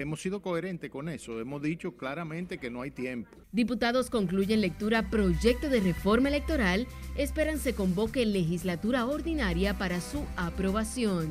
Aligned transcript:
Hemos 0.00 0.22
sido 0.22 0.40
coherentes 0.40 0.90
con 0.90 1.10
eso, 1.10 1.38
hemos 1.40 1.60
dicho 1.60 1.94
claramente 1.94 2.56
que 2.56 2.70
no 2.70 2.80
hay 2.80 2.90
tiempo. 2.90 3.36
Diputados 3.52 4.08
concluyen 4.08 4.62
lectura 4.62 5.10
proyecto 5.10 5.68
de 5.68 5.80
reforma 5.80 6.30
electoral, 6.30 6.86
esperan 7.18 7.58
se 7.58 7.74
convoque 7.74 8.24
legislatura 8.24 9.04
ordinaria 9.04 9.76
para 9.76 10.00
su 10.00 10.24
aprobación. 10.38 11.28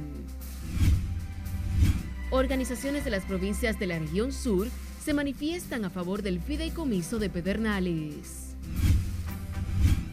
Organizaciones 2.30 3.04
de 3.04 3.10
las 3.10 3.26
provincias 3.26 3.80
de 3.80 3.88
la 3.88 3.98
región 3.98 4.32
sur 4.32 4.68
se 5.04 5.16
manifiestan 5.16 5.84
a 5.84 5.90
favor 5.90 6.22
del 6.22 6.40
fideicomiso 6.40 7.18
de 7.18 7.32
Pedernales. 7.32 8.56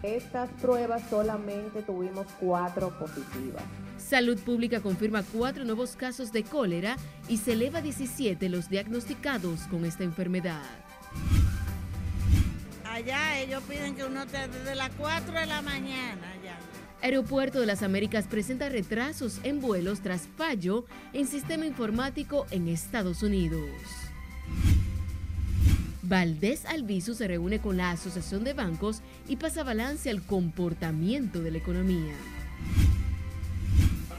Estas 0.03 0.49
pruebas 0.63 1.03
solamente 1.11 1.83
tuvimos 1.83 2.27
cuatro 2.41 2.89
positivas. 2.99 3.65
Salud 4.09 4.39
Pública 4.39 4.81
confirma 4.81 5.25
cuatro 5.25 5.65
nuevos 5.65 5.97
casos 5.97 6.31
de 6.31 6.45
cólera 6.45 6.97
y 7.29 7.39
se 7.39 7.55
eleva 7.55 7.81
a 7.81 7.83
17 7.83 8.49
los 8.49 8.69
diagnosticados 8.69 9.63
con 9.63 9.85
esta 9.85 10.05
enfermedad. 10.05 10.63
Allá 12.85 13.41
ellos 13.41 13.65
piden 13.69 13.97
que 13.97 14.05
uno 14.05 14.23
esté 14.23 14.47
desde 14.47 14.77
las 14.77 14.91
4 14.97 15.33
de 15.33 15.47
la 15.47 15.61
mañana. 15.61 16.23
Allá. 16.41 16.57
Aeropuerto 17.03 17.59
de 17.59 17.67
las 17.67 17.83
Américas 17.83 18.27
presenta 18.29 18.69
retrasos 18.69 19.41
en 19.43 19.61
vuelos 19.61 20.01
tras 20.03 20.29
fallo 20.37 20.87
en 21.13 21.27
sistema 21.27 21.67
informático 21.67 22.47
en 22.53 22.69
Estados 22.69 23.25
Unidos. 23.25 23.69
Valdés 26.03 26.65
Albizu 26.67 27.15
se 27.15 27.27
reúne 27.27 27.61
con 27.61 27.77
la 27.77 27.91
Asociación 27.91 28.45
de 28.45 28.55
Bancos 28.55 29.03
y 29.29 29.35
pasa 29.35 29.65
balance 29.65 30.11
al 30.11 30.23
comportamiento 30.23 31.43
de 31.43 31.51
la 31.51 31.59
economía. 31.59 32.15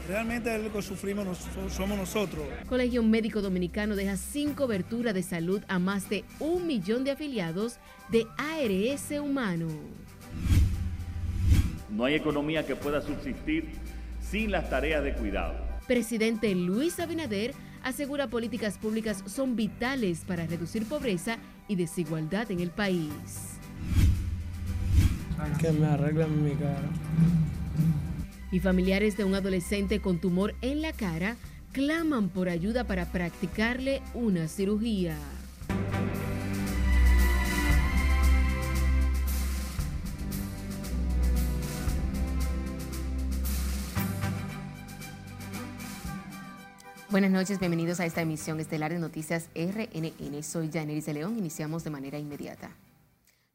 Realmente 0.08 0.56
lo 0.58 0.72
que 0.72 0.80
sufrimos 0.80 1.36
somos 1.68 1.98
nosotros. 1.98 2.46
Colegio 2.66 3.02
Médico 3.02 3.42
Dominicano 3.42 3.94
deja 3.94 4.16
sin 4.16 4.54
cobertura 4.54 5.12
de 5.12 5.22
salud 5.22 5.62
a 5.68 5.78
más 5.78 6.08
de 6.08 6.24
un 6.40 6.66
millón 6.66 7.04
de 7.04 7.10
afiliados 7.10 7.76
de 8.08 8.26
ARS 8.38 9.10
Humano. 9.20 9.68
No 11.90 12.06
hay 12.06 12.14
economía 12.14 12.64
que 12.64 12.74
pueda 12.74 13.02
subsistir 13.02 13.68
sin 14.22 14.50
las 14.50 14.70
tareas 14.70 15.04
de 15.04 15.12
cuidado. 15.12 15.54
Presidente 15.86 16.54
Luis 16.54 16.98
Abinader 17.00 17.52
asegura 17.82 18.28
políticas 18.28 18.78
públicas 18.78 19.22
son 19.26 19.56
vitales 19.56 20.20
para 20.26 20.46
reducir 20.46 20.86
pobreza 20.86 21.36
y 21.68 21.76
desigualdad 21.76 22.50
en 22.50 22.60
el 22.60 22.70
país. 22.70 23.58
Que 25.60 25.70
me 25.70 25.86
arreglen 25.86 26.44
mi 26.44 26.52
cara 26.52 26.88
y 28.50 28.60
familiares 28.60 29.16
de 29.16 29.24
un 29.24 29.34
adolescente 29.34 30.00
con 30.00 30.18
tumor 30.18 30.54
en 30.62 30.82
la 30.82 30.92
cara 30.92 31.36
claman 31.72 32.28
por 32.28 32.48
ayuda 32.48 32.84
para 32.84 33.12
practicarle 33.12 34.02
una 34.14 34.48
cirugía. 34.48 35.16
Buenas 47.10 47.30
noches, 47.30 47.58
bienvenidos 47.58 48.00
a 48.00 48.06
esta 48.06 48.20
emisión 48.20 48.60
estelar 48.60 48.92
de 48.92 48.98
Noticias 48.98 49.48
RNN. 49.54 50.42
Soy 50.42 50.70
Janeris 50.70 51.06
de 51.06 51.14
León. 51.14 51.38
Iniciamos 51.38 51.82
de 51.82 51.88
manera 51.90 52.18
inmediata. 52.18 52.70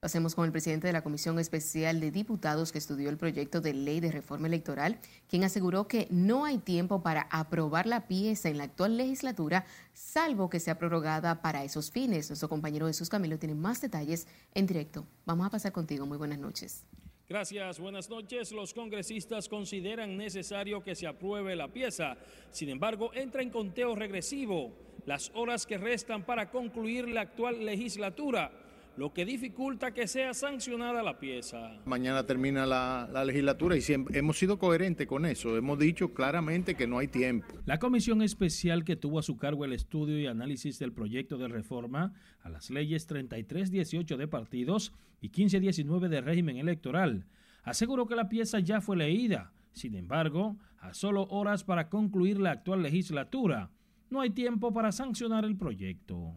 Lo 0.04 0.08
hacemos 0.08 0.36
con 0.36 0.44
el 0.44 0.52
presidente 0.52 0.86
de 0.88 0.92
la 0.92 1.02
Comisión 1.02 1.40
Especial 1.40 2.02
de 2.02 2.12
Diputados 2.12 2.74
que 2.74 2.78
estudió 2.78 3.10
el 3.10 3.16
proyecto 3.16 3.62
de 3.62 3.74
ley 3.74 4.02
de 4.02 4.12
reforma 4.12 4.48
electoral, 4.48 5.00
quien 5.30 5.46
aseguró 5.46 5.88
que 5.88 6.08
no 6.10 6.44
hay 6.44 6.58
tiempo 6.58 7.02
para 7.02 7.22
aprobar 7.32 7.88
la 7.88 8.06
pieza 8.06 8.50
en 8.50 8.58
la 8.58 8.66
actual 8.66 8.98
legislatura, 8.98 9.66
salvo 9.94 10.50
que 10.50 10.60
sea 10.60 10.78
prorrogada 10.78 11.42
para 11.42 11.64
esos 11.64 11.90
fines. 11.90 12.30
Nuestro 12.30 12.50
compañero 12.50 12.88
Jesús 12.88 13.08
Camilo 13.08 13.40
tiene 13.40 13.56
más 13.56 13.80
detalles 13.80 14.28
en 14.54 14.68
directo. 14.68 15.08
Vamos 15.26 15.48
a 15.48 15.50
pasar 15.50 15.72
contigo. 15.72 16.06
Muy 16.06 16.18
buenas 16.18 16.38
noches. 16.38 16.84
Gracias, 17.30 17.80
buenas 17.80 18.10
noches. 18.10 18.52
Los 18.52 18.74
congresistas 18.74 19.48
consideran 19.48 20.18
necesario 20.18 20.84
que 20.84 20.96
se 20.96 21.08
apruebe 21.08 21.56
la 21.56 21.70
pieza. 21.70 22.18
Sin 22.52 22.68
embargo, 22.68 23.12
entra 23.14 23.42
en 23.42 23.50
conteo 23.50 23.96
regresivo 23.96 24.74
las 25.06 25.32
horas 25.34 25.66
que 25.66 25.78
restan 25.78 26.26
para 26.26 26.52
concluir 26.52 27.08
la 27.08 27.22
actual 27.22 27.66
legislatura 27.66 28.63
lo 28.96 29.12
que 29.14 29.26
dificulta 29.26 29.94
que 29.94 30.08
sea 30.08 30.34
sancionada 30.34 31.02
la 31.02 31.18
pieza. 31.20 31.82
Mañana 31.86 32.26
termina 32.26 32.66
la, 32.66 33.24
legislatura 33.26 33.76
y 33.76 33.82
hemos 34.14 34.38
sido 34.38 34.60
coherentes 34.60 35.08
con 35.08 35.26
eso. 35.26 35.58
Hemos 35.58 35.80
dicho 35.80 36.14
claramente 36.14 36.76
que 36.76 36.88
no 36.88 37.00
hay 37.00 37.08
tiempo. 37.08 37.56
La 37.66 37.80
comisión 37.80 38.22
especial 38.22 38.84
que 38.84 38.96
tuvo 38.96 39.20
a 39.20 39.24
su 39.24 39.38
cargo 39.38 39.66
el 39.66 39.74
estudio 39.74 40.20
y 40.20 40.28
análisis 40.28 40.78
del 40.80 40.94
proyecto 40.94 41.38
de 41.38 41.48
reforma 41.48 42.14
a 42.42 42.50
las 42.50 42.70
leyes 42.70 43.08
3318 43.08 44.18
de 44.18 44.28
partidos 44.28 44.94
y 45.22 45.28
1519 45.28 46.10
de 46.10 46.22
régimen 46.22 46.58
electoral 46.58 47.26
aseguró 47.64 48.06
que 48.08 48.16
la 48.16 48.30
pieza 48.30 48.60
ya 48.60 48.82
fue 48.82 48.98
leída. 48.98 49.54
Sin 49.72 49.96
embargo, 49.96 50.58
a 50.78 50.94
solo 50.94 51.24
horas 51.30 51.64
para 51.64 51.90
concluir 51.90 52.40
la 52.40 52.52
actual 52.52 52.84
legislatura, 52.84 53.72
no 54.10 54.22
hay 54.22 54.30
tiempo 54.30 54.72
para 54.72 54.92
sancionar 54.92 55.46
el 55.46 55.58
proyecto. 55.58 56.36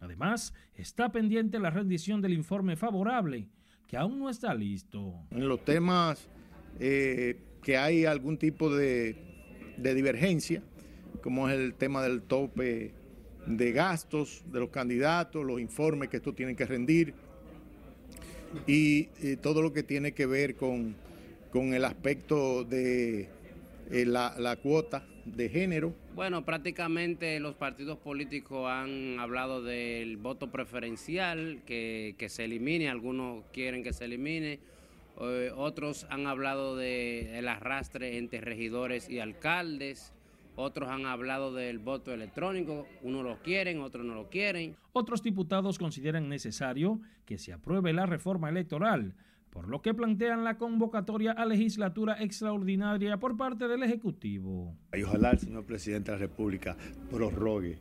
Además, 0.00 0.54
está 0.74 1.10
pendiente 1.10 1.58
la 1.58 1.70
rendición 1.70 2.20
del 2.20 2.32
informe 2.32 2.76
favorable, 2.76 3.48
que 3.86 3.96
aún 3.96 4.18
no 4.18 4.30
está 4.30 4.54
listo. 4.54 5.14
En 5.30 5.48
los 5.48 5.64
temas 5.64 6.28
eh, 6.78 7.36
que 7.62 7.76
hay 7.76 8.04
algún 8.04 8.38
tipo 8.38 8.74
de, 8.74 9.16
divergencia, 9.76 10.62
como 11.22 11.48
es 11.48 11.58
el 11.58 11.74
tema 11.74 12.02
del 12.02 12.22
tope 12.22 12.92
de 13.46 13.72
gastos 13.72 14.44
de 14.52 14.60
los 14.60 14.70
candidatos, 14.70 15.44
los 15.44 15.60
informes 15.60 16.08
que 16.10 16.18
estos 16.18 16.34
tienen 16.34 16.54
que 16.54 16.66
rendir 16.66 17.14
y, 18.66 19.08
eh, 19.22 19.36
todo 19.40 19.62
lo 19.62 19.72
que 19.72 19.82
tiene 19.82 20.12
que 20.12 20.26
ver 20.26 20.54
con, 20.54 20.94
el 21.52 21.84
aspecto 21.84 22.62
de 22.62 23.28
eh, 23.90 24.04
la 24.06 24.56
cuota 24.62 25.04
de 25.24 25.48
género 25.48 25.92
bueno, 26.18 26.44
prácticamente 26.44 27.38
los 27.38 27.54
partidos 27.54 27.96
políticos 27.96 28.68
han 28.68 29.20
hablado 29.20 29.62
del 29.62 30.16
voto 30.16 30.50
preferencial, 30.50 31.62
que, 31.64 32.26
se 32.28 32.44
elimine, 32.44 32.88
algunos 32.88 33.44
quieren 33.52 33.84
que 33.84 33.92
se 33.92 34.06
elimine, 34.06 34.58
eh, 35.20 35.52
otros 35.54 36.08
han 36.10 36.26
hablado 36.26 36.74
del 36.74 37.46
arrastre 37.46 38.18
entre 38.18 38.40
regidores 38.40 39.08
y 39.08 39.20
alcaldes, 39.20 40.12
otros 40.56 40.88
han 40.88 41.06
hablado 41.06 41.54
del 41.54 41.78
voto 41.78 42.12
electrónico, 42.12 42.88
unos 43.02 43.22
lo 43.22 43.40
quieren, 43.40 43.80
otros 43.80 44.04
no 44.04 44.16
lo 44.16 44.28
quieren. 44.28 44.74
Otros 44.94 45.22
diputados 45.22 45.78
consideran 45.78 46.28
necesario 46.28 47.00
que 47.26 47.38
se 47.38 47.52
apruebe 47.52 47.92
la 47.92 48.06
reforma 48.06 48.48
electoral 48.48 49.14
por 49.50 49.68
lo 49.68 49.82
que 49.82 49.94
plantean 49.94 50.44
la 50.44 50.58
convocatoria 50.58 51.32
a 51.32 51.44
legislatura 51.46 52.16
extraordinaria 52.20 53.18
por 53.18 53.36
parte 53.36 53.68
del 53.68 53.82
Ejecutivo. 53.82 54.76
Y 54.92 55.02
ojalá 55.02 55.30
el 55.30 55.38
señor 55.38 55.64
presidente 55.64 56.10
de 56.10 56.18
la 56.18 56.20
República 56.20 56.76
prorrogue 57.10 57.78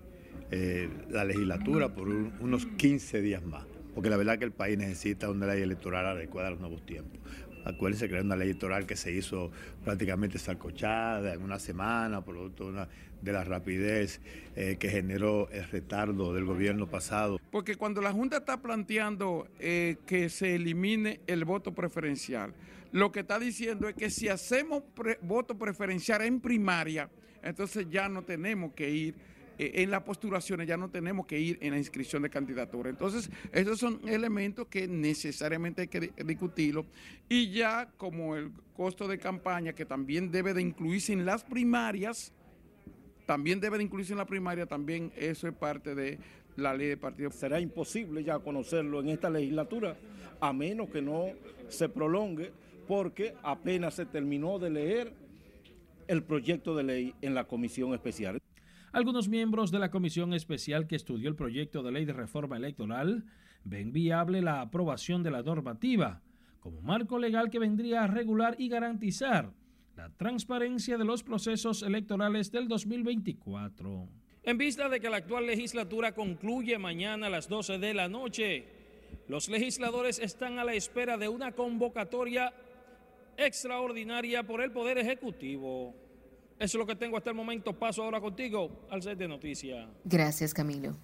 eh, 0.51 0.89
la 1.09 1.25
legislatura 1.25 1.93
por 1.93 2.07
unos 2.07 2.65
15 2.65 3.21
días 3.21 3.43
más, 3.43 3.65
porque 3.93 4.09
la 4.09 4.17
verdad 4.17 4.39
que 4.39 4.45
el 4.45 4.53
país 4.53 4.77
necesita 4.77 5.29
una 5.29 5.45
ley 5.45 5.61
electoral 5.61 6.05
adecuada 6.05 6.47
a 6.47 6.51
los 6.51 6.59
nuevos 6.59 6.85
tiempos. 6.85 7.19
Acuérdense 7.65 8.07
que 8.07 8.13
era 8.13 8.23
una 8.23 8.37
ley 8.37 8.49
electoral 8.49 8.85
que 8.85 8.95
se 8.95 9.11
hizo 9.11 9.51
prácticamente 9.83 10.39
sacochada 10.39 11.33
en 11.33 11.41
una 11.41 11.59
semana, 11.59 12.23
por 12.23 12.35
lo 12.35 12.49
tanto, 12.49 12.87
de 13.21 13.31
la 13.31 13.43
rapidez 13.43 14.21
eh, 14.55 14.77
que 14.79 14.89
generó 14.89 15.49
el 15.49 15.67
retardo 15.69 16.33
del 16.33 16.45
gobierno 16.45 16.87
pasado. 16.87 17.39
Porque 17.51 17.75
cuando 17.75 18.01
la 18.01 18.11
Junta 18.11 18.37
está 18.37 18.61
planteando 18.61 19.47
eh, 19.59 19.97
que 20.05 20.29
se 20.29 20.55
elimine 20.55 21.21
el 21.27 21.45
voto 21.45 21.73
preferencial, 21.73 22.53
lo 22.91 23.11
que 23.11 23.21
está 23.21 23.39
diciendo 23.39 23.89
es 23.89 23.95
que 23.95 24.09
si 24.09 24.29
hacemos 24.29 24.83
voto 25.21 25.57
preferencial 25.57 26.21
en 26.21 26.39
primaria, 26.39 27.09
entonces 27.43 27.87
ya 27.89 28.07
no 28.09 28.23
tenemos 28.23 28.73
que 28.73 28.89
ir 28.89 29.15
eh, 29.57 29.83
en 29.83 29.91
las 29.91 30.03
postulaciones 30.03 30.67
ya 30.67 30.77
no 30.77 30.89
tenemos 30.89 31.25
que 31.25 31.39
ir 31.39 31.57
en 31.61 31.71
la 31.71 31.77
inscripción 31.77 32.21
de 32.21 32.29
candidatura. 32.29 32.89
Entonces, 32.89 33.29
esos 33.51 33.79
son 33.79 33.99
elementos 34.07 34.67
que 34.67 34.87
necesariamente 34.87 35.83
hay 35.83 35.87
que 35.87 36.11
discutirlo. 36.23 36.85
Y 37.27 37.49
ya 37.51 37.89
como 37.97 38.35
el 38.35 38.51
costo 38.75 39.07
de 39.07 39.17
campaña, 39.17 39.73
que 39.73 39.85
también 39.85 40.31
debe 40.31 40.53
de 40.53 40.61
incluirse 40.61 41.13
en 41.13 41.25
las 41.25 41.43
primarias, 41.43 42.31
también 43.27 43.59
debe 43.59 43.77
de 43.77 43.83
incluirse 43.83 44.13
en 44.13 44.17
la 44.17 44.25
primaria, 44.25 44.65
también 44.65 45.11
eso 45.17 45.47
es 45.47 45.53
parte 45.53 45.93
de 45.93 46.17
la 46.55 46.73
ley 46.73 46.87
de 46.87 46.97
partidos. 46.97 47.35
Será 47.35 47.59
imposible 47.59 48.23
ya 48.23 48.39
conocerlo 48.39 49.01
en 49.01 49.09
esta 49.09 49.29
legislatura, 49.29 49.97
a 50.39 50.53
menos 50.53 50.89
que 50.89 51.01
no 51.01 51.25
se 51.67 51.89
prolongue, 51.89 52.51
porque 52.87 53.35
apenas 53.43 53.95
se 53.95 54.05
terminó 54.05 54.59
de 54.59 54.69
leer 54.69 55.13
el 56.07 56.23
proyecto 56.23 56.73
de 56.73 56.83
ley 56.83 57.13
en 57.21 57.35
la 57.35 57.43
comisión 57.43 57.93
especial. 57.93 58.39
Algunos 58.93 59.27
miembros 59.27 59.71
de 59.71 59.79
la 59.79 59.91
comisión 59.91 60.33
especial 60.33 60.87
que 60.87 60.95
estudió 60.95 61.27
el 61.27 61.35
proyecto 61.35 61.83
de 61.83 61.91
ley 61.91 62.05
de 62.05 62.13
reforma 62.13 62.55
electoral 62.55 63.25
ven 63.65 63.91
viable 63.91 64.41
la 64.41 64.61
aprobación 64.61 65.21
de 65.21 65.31
la 65.31 65.43
normativa 65.43 66.21
como 66.61 66.81
marco 66.81 67.19
legal 67.19 67.49
que 67.49 67.59
vendría 67.59 68.05
a 68.05 68.07
regular 68.07 68.55
y 68.57 68.69
garantizar 68.69 69.51
la 69.97 70.09
transparencia 70.15 70.95
de 70.95 71.03
los 71.03 71.23
procesos 71.23 71.81
electorales 71.81 72.51
del 72.51 72.67
2024. 72.67 74.07
En 74.43 74.57
vista 74.57 74.87
de 74.89 74.99
que 74.99 75.09
la 75.09 75.17
actual 75.17 75.47
legislatura 75.47 76.13
concluye 76.13 76.77
mañana 76.77 77.27
a 77.27 77.29
las 77.31 77.49
12 77.49 77.79
de 77.79 77.95
la 77.95 78.07
noche, 78.07 78.65
los 79.27 79.49
legisladores 79.49 80.19
están 80.19 80.59
a 80.59 80.63
la 80.63 80.75
espera 80.75 81.17
de 81.17 81.27
una 81.27 81.51
convocatoria 81.51 82.53
extraordinaria 83.37 84.43
por 84.43 84.61
el 84.61 84.71
Poder 84.71 84.99
Ejecutivo. 84.99 85.95
Eso 86.59 86.77
es 86.77 86.79
lo 86.79 86.85
que 86.85 86.95
tengo 86.95 87.17
hasta 87.17 87.31
el 87.31 87.35
momento. 87.35 87.73
Paso 87.73 88.03
ahora 88.03 88.21
contigo 88.21 88.85
al 88.91 89.01
set 89.01 89.17
de 89.17 89.27
noticias. 89.27 89.89
Gracias, 90.05 90.53
Camilo. 90.53 90.95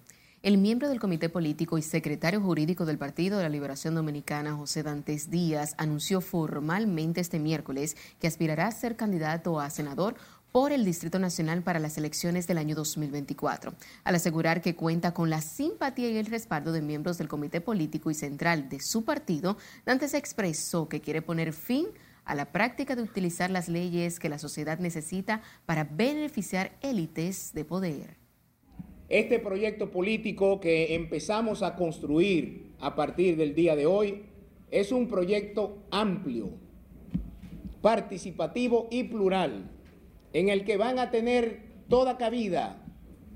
El 0.44 0.58
miembro 0.58 0.90
del 0.90 1.00
Comité 1.00 1.30
Político 1.30 1.78
y 1.78 1.82
secretario 1.82 2.38
jurídico 2.38 2.84
del 2.84 2.98
Partido 2.98 3.38
de 3.38 3.44
la 3.44 3.48
Liberación 3.48 3.94
Dominicana, 3.94 4.54
José 4.54 4.82
Dantes 4.82 5.30
Díaz, 5.30 5.74
anunció 5.78 6.20
formalmente 6.20 7.22
este 7.22 7.38
miércoles 7.38 7.96
que 8.20 8.26
aspirará 8.26 8.66
a 8.66 8.70
ser 8.70 8.94
candidato 8.94 9.58
a 9.58 9.70
senador 9.70 10.16
por 10.52 10.70
el 10.70 10.84
Distrito 10.84 11.18
Nacional 11.18 11.62
para 11.62 11.78
las 11.78 11.96
elecciones 11.96 12.46
del 12.46 12.58
año 12.58 12.74
2024, 12.74 13.72
al 14.04 14.14
asegurar 14.14 14.60
que 14.60 14.76
cuenta 14.76 15.14
con 15.14 15.30
la 15.30 15.40
simpatía 15.40 16.10
y 16.10 16.18
el 16.18 16.26
respaldo 16.26 16.72
de 16.72 16.82
miembros 16.82 17.16
del 17.16 17.28
Comité 17.28 17.62
Político 17.62 18.10
y 18.10 18.14
Central 18.14 18.68
de 18.68 18.80
su 18.80 19.02
partido, 19.02 19.56
Dantes 19.86 20.12
expresó 20.12 20.90
que 20.90 21.00
quiere 21.00 21.22
poner 21.22 21.54
fin 21.54 21.86
a 22.26 22.34
la 22.34 22.52
práctica 22.52 22.94
de 22.96 23.02
utilizar 23.02 23.50
las 23.50 23.70
leyes 23.70 24.20
que 24.20 24.28
la 24.28 24.38
sociedad 24.38 24.78
necesita 24.78 25.40
para 25.64 25.84
beneficiar 25.84 26.76
élites 26.82 27.54
de 27.54 27.64
poder. 27.64 28.23
Este 29.08 29.38
proyecto 29.38 29.90
político 29.90 30.60
que 30.60 30.94
empezamos 30.94 31.62
a 31.62 31.76
construir 31.76 32.72
a 32.80 32.94
partir 32.94 33.36
del 33.36 33.54
día 33.54 33.76
de 33.76 33.86
hoy 33.86 34.22
es 34.70 34.92
un 34.92 35.08
proyecto 35.08 35.78
amplio, 35.90 36.50
participativo 37.80 38.88
y 38.90 39.04
plural, 39.04 39.70
en 40.32 40.48
el 40.48 40.64
que 40.64 40.76
van 40.76 40.98
a 40.98 41.10
tener 41.10 41.60
toda 41.88 42.16
cabida 42.16 42.84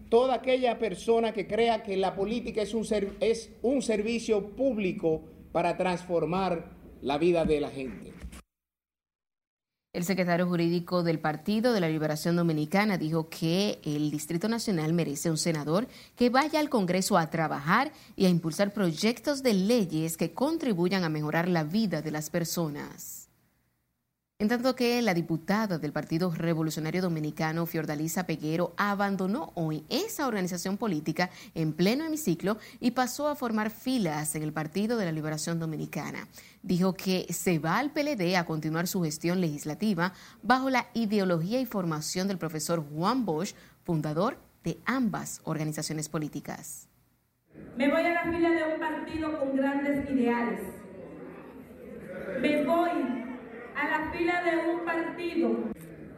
toda 0.09 0.35
aquella 0.35 0.79
persona 0.79 1.33
que 1.33 1.47
crea 1.47 1.83
que 1.83 1.97
la 1.97 2.15
política 2.15 2.63
es 2.63 2.75
un, 2.75 2.87
es 3.21 3.51
un 3.63 3.83
servicio 3.83 4.51
público 4.51 5.23
para 5.53 5.77
transformar 5.77 6.71
la 7.03 7.19
vida 7.19 7.45
de 7.45 7.61
la 7.61 7.71
gente. 7.71 8.13
El 9.95 10.05
secretario 10.05 10.47
jurídico 10.47 11.03
del 11.03 11.19
Partido 11.19 11.73
de 11.73 11.81
la 11.81 11.89
Liberación 11.89 12.37
Dominicana 12.37 12.99
dijo 12.99 13.31
que 13.31 13.81
el 13.83 14.11
Distrito 14.11 14.47
Nacional 14.47 14.93
merece 14.93 15.31
un 15.31 15.39
senador 15.39 15.89
que 16.15 16.29
vaya 16.29 16.61
al 16.61 16.69
Congreso 16.69 17.17
a 17.17 17.31
trabajar 17.31 17.91
y 18.15 18.27
a 18.27 18.29
impulsar 18.29 18.75
proyectos 18.75 19.43
de 19.43 19.55
leyes 19.55 20.19
que 20.19 20.35
contribuyan 20.35 21.05
a 21.05 21.09
mejorar 21.09 21.49
la 21.49 21.65
vida 21.65 22.03
de 22.03 22.11
las 22.11 22.29
personas. 22.29 23.18
En 24.41 24.47
tanto 24.47 24.77
que 24.77 25.03
la 25.03 25.15
diputada 25.15 25.79
del 25.79 25.91
Partido 25.91 26.33
Revolucionario 26.33 27.03
Dominicano, 27.03 27.67
Fiordalisa 27.67 28.25
Peguero, 28.25 28.73
abandonó 28.77 29.51
hoy 29.57 29.85
esa 29.89 30.29
organización 30.29 30.77
política 30.77 31.29
en 31.57 31.73
pleno 31.73 32.05
hemiciclo 32.05 32.57
y 32.79 32.93
pasó 32.93 33.27
a 33.27 33.35
formar 33.35 33.71
filas 33.71 34.37
en 34.37 34.45
el 34.45 34.53
Partido 34.53 34.97
de 34.97 35.07
la 35.07 35.11
Liberación 35.11 35.59
Dominicana. 35.59 36.29
Dijo 36.63 36.95
que 36.95 37.27
se 37.31 37.59
va 37.59 37.79
al 37.79 37.91
PLD 37.91 38.37
a 38.37 38.45
continuar 38.45 38.87
su 38.87 39.03
gestión 39.03 39.41
legislativa 39.41 40.13
bajo 40.41 40.71
la 40.71 40.87
ideología 40.95 41.59
y 41.61 41.67
formación 41.67 42.29
del 42.29 42.39
profesor 42.39 42.85
Juan 42.95 43.25
Bosch, 43.25 43.57
fundador 43.83 44.39
de 44.63 44.79
ambas 44.85 45.41
organizaciones 45.43 46.09
políticas. 46.09 46.87
Me 47.77 47.91
voy 47.91 48.03
a 48.03 48.15
la 48.15 48.33
fila 48.33 48.51
de 48.51 48.73
un 48.73 48.79
partido 48.79 49.37
con 49.41 49.57
grandes 49.57 50.09
ideales. 50.09 50.61
Me 52.41 52.65
voy 52.65 53.29
a 53.79 53.89
la 53.89 54.11
fila 54.11 54.43
de 54.43 54.57
un 54.57 54.85
partido. 54.85 55.51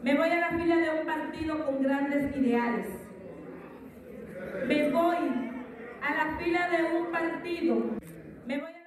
Me 0.03 0.17
voy 0.17 0.29
a 0.29 0.39
la 0.39 0.49
fila 0.57 0.77
de 0.77 0.89
un 0.99 1.05
partido 1.05 1.65
con 1.65 1.83
grandes 1.83 2.35
ideales. 2.35 2.87
Me 4.67 4.89
voy 4.89 5.17
a 6.01 6.15
la 6.15 6.37
fila 6.39 6.69
de 6.69 6.97
un 6.97 7.11
partido. 7.11 7.75
Me 8.47 8.57
voy 8.57 8.71
a 8.71 8.81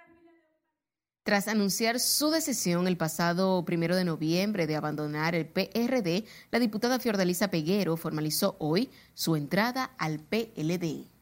tras 1.24 1.48
anunciar 1.48 2.00
su 2.00 2.30
decisión 2.30 2.86
el 2.86 2.98
pasado 2.98 3.64
primero 3.64 3.96
de 3.96 4.04
noviembre 4.04 4.66
de 4.66 4.76
abandonar 4.76 5.34
el 5.34 5.46
PRD, 5.46 6.26
la 6.50 6.58
diputada 6.58 6.98
Fiordalisa 6.98 7.48
Peguero 7.48 7.96
formalizó 7.96 8.56
hoy 8.58 8.90
su 9.14 9.34
entrada 9.34 9.84
al 9.96 10.20
PLD. 10.20 11.13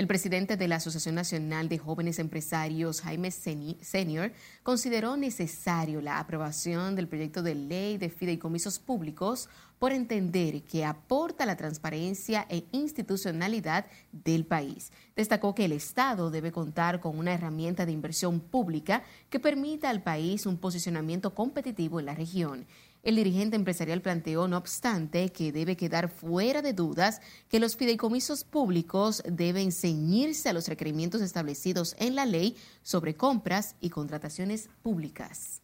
El 0.00 0.06
presidente 0.06 0.56
de 0.56 0.66
la 0.66 0.76
Asociación 0.76 1.14
Nacional 1.14 1.68
de 1.68 1.76
Jóvenes 1.76 2.18
Empresarios, 2.18 3.02
Jaime 3.02 3.30
Senior, 3.30 4.32
consideró 4.62 5.18
necesario 5.18 6.00
la 6.00 6.18
aprobación 6.18 6.96
del 6.96 7.06
proyecto 7.06 7.42
de 7.42 7.54
ley 7.54 7.98
de 7.98 8.08
fideicomisos 8.08 8.78
públicos 8.78 9.50
por 9.78 9.92
entender 9.92 10.62
que 10.62 10.86
aporta 10.86 11.44
la 11.44 11.58
transparencia 11.58 12.46
e 12.48 12.64
institucionalidad 12.72 13.84
del 14.10 14.46
país. 14.46 14.90
Destacó 15.16 15.54
que 15.54 15.66
el 15.66 15.72
Estado 15.72 16.30
debe 16.30 16.50
contar 16.50 17.00
con 17.00 17.18
una 17.18 17.34
herramienta 17.34 17.84
de 17.84 17.92
inversión 17.92 18.40
pública 18.40 19.02
que 19.28 19.38
permita 19.38 19.90
al 19.90 20.02
país 20.02 20.46
un 20.46 20.56
posicionamiento 20.56 21.34
competitivo 21.34 22.00
en 22.00 22.06
la 22.06 22.14
región 22.14 22.66
el 23.02 23.16
dirigente 23.16 23.56
empresarial 23.56 24.02
planteó, 24.02 24.46
no 24.46 24.58
obstante, 24.58 25.30
que 25.30 25.52
debe 25.52 25.76
quedar 25.76 26.10
fuera 26.10 26.60
de 26.60 26.74
dudas 26.74 27.20
que 27.48 27.60
los 27.60 27.76
fideicomisos 27.76 28.44
públicos 28.44 29.22
deben 29.26 29.72
ceñirse 29.72 30.48
a 30.50 30.52
los 30.52 30.68
requerimientos 30.68 31.22
establecidos 31.22 31.96
en 31.98 32.14
la 32.14 32.26
ley 32.26 32.56
sobre 32.82 33.16
compras 33.16 33.76
y 33.80 33.88
contrataciones 33.88 34.68
públicas. 34.82 35.62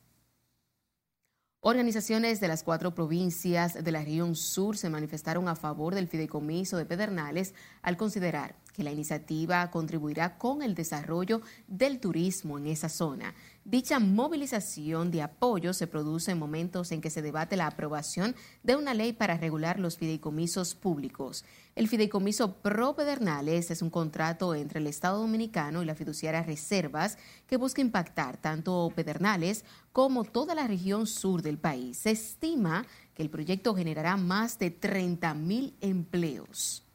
Organizaciones 1.61 2.41
de 2.41 2.49
las 2.49 2.63
cuatro 2.63 2.95
provincias 2.95 3.83
de 3.83 3.93
la 3.93 4.01
región 4.01 4.37
sur 4.37 4.79
se 4.79 4.89
manifestaron 4.89 5.49
a 5.49 5.57
favor 5.57 5.95
del 5.95 6.07
fideicomiso 6.07 6.77
de 6.77 6.87
Pedernales 6.87 7.55
al 7.83 7.97
considerar 7.97 8.55
que 8.77 8.85
la 8.85 8.93
iniciativa 8.93 9.71
contribuirá 9.71 10.37
con 10.37 10.63
el 10.63 10.75
desarrollo 10.75 11.41
del 11.67 11.99
turismo 11.99 12.59
en 12.59 12.67
esa 12.67 12.91
zona. 12.91 13.35
Dicha 13.65 13.99
movilización 13.99 15.11
de 15.11 15.23
apoyo 15.23 15.73
se 15.73 15.89
produce 15.89 16.31
en 16.31 16.39
momentos 16.39 16.93
en 16.93 17.01
que 17.01 17.11
se 17.11 17.23
debate 17.23 17.57
la 17.57 17.67
aprobación 17.67 18.37
de 18.63 18.77
una 18.77 18.95
ley 18.95 19.13
para 19.13 19.39
regular 19.39 19.81
los 19.81 19.97
fideicomisos 19.97 20.77
públicos. 20.77 21.45
El 21.75 21.89
fideicomiso 21.89 22.59
Pro 22.59 22.95
Pedernales 22.95 23.73
es 23.73 23.83
un 23.83 23.91
contrato 23.91 24.55
entre 24.55 24.79
el 24.79 24.87
Estado 24.87 25.19
Dominicano 25.19 25.83
y 25.83 25.87
la 25.87 25.97
fiduciaria 25.97 26.45
Reservas 26.45 27.19
que 27.49 27.57
busca 27.57 27.81
impactar 27.81 28.37
tanto 28.37 28.93
Pedernales 28.95 29.65
como 29.93 30.23
toda 30.23 30.55
la 30.55 30.69
región 30.69 31.09
sur 31.09 31.43
del 31.43 31.59
país. 31.59 31.99
Se 31.99 32.13
estima 32.13 32.87
que 33.15 33.23
el 33.23 33.31
proyecto 33.31 33.75
generará 33.75 34.17
más 34.17 34.61
de 34.61 34.71
30 34.71 35.35
mil 35.35 35.75
empleos. 35.81 36.86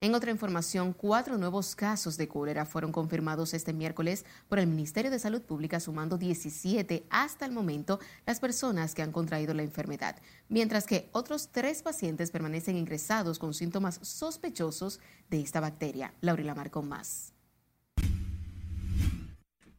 En 0.00 0.14
otra 0.14 0.30
información, 0.30 0.92
cuatro 0.92 1.38
nuevos 1.38 1.74
casos 1.74 2.16
de 2.16 2.28
cólera 2.28 2.64
fueron 2.64 2.92
confirmados 2.92 3.52
este 3.52 3.72
miércoles 3.72 4.24
por 4.48 4.60
el 4.60 4.68
Ministerio 4.68 5.10
de 5.10 5.18
Salud 5.18 5.42
Pública, 5.42 5.80
sumando 5.80 6.16
17 6.18 7.04
hasta 7.10 7.44
el 7.44 7.50
momento 7.50 7.98
las 8.24 8.38
personas 8.38 8.94
que 8.94 9.02
han 9.02 9.10
contraído 9.10 9.54
la 9.54 9.64
enfermedad, 9.64 10.14
mientras 10.48 10.86
que 10.86 11.08
otros 11.10 11.48
tres 11.48 11.82
pacientes 11.82 12.30
permanecen 12.30 12.76
ingresados 12.76 13.40
con 13.40 13.54
síntomas 13.54 13.98
sospechosos 14.02 15.00
de 15.30 15.40
esta 15.40 15.58
bacteria. 15.58 16.14
Laurila 16.20 16.54
Marcón 16.54 16.88
más. 16.88 17.32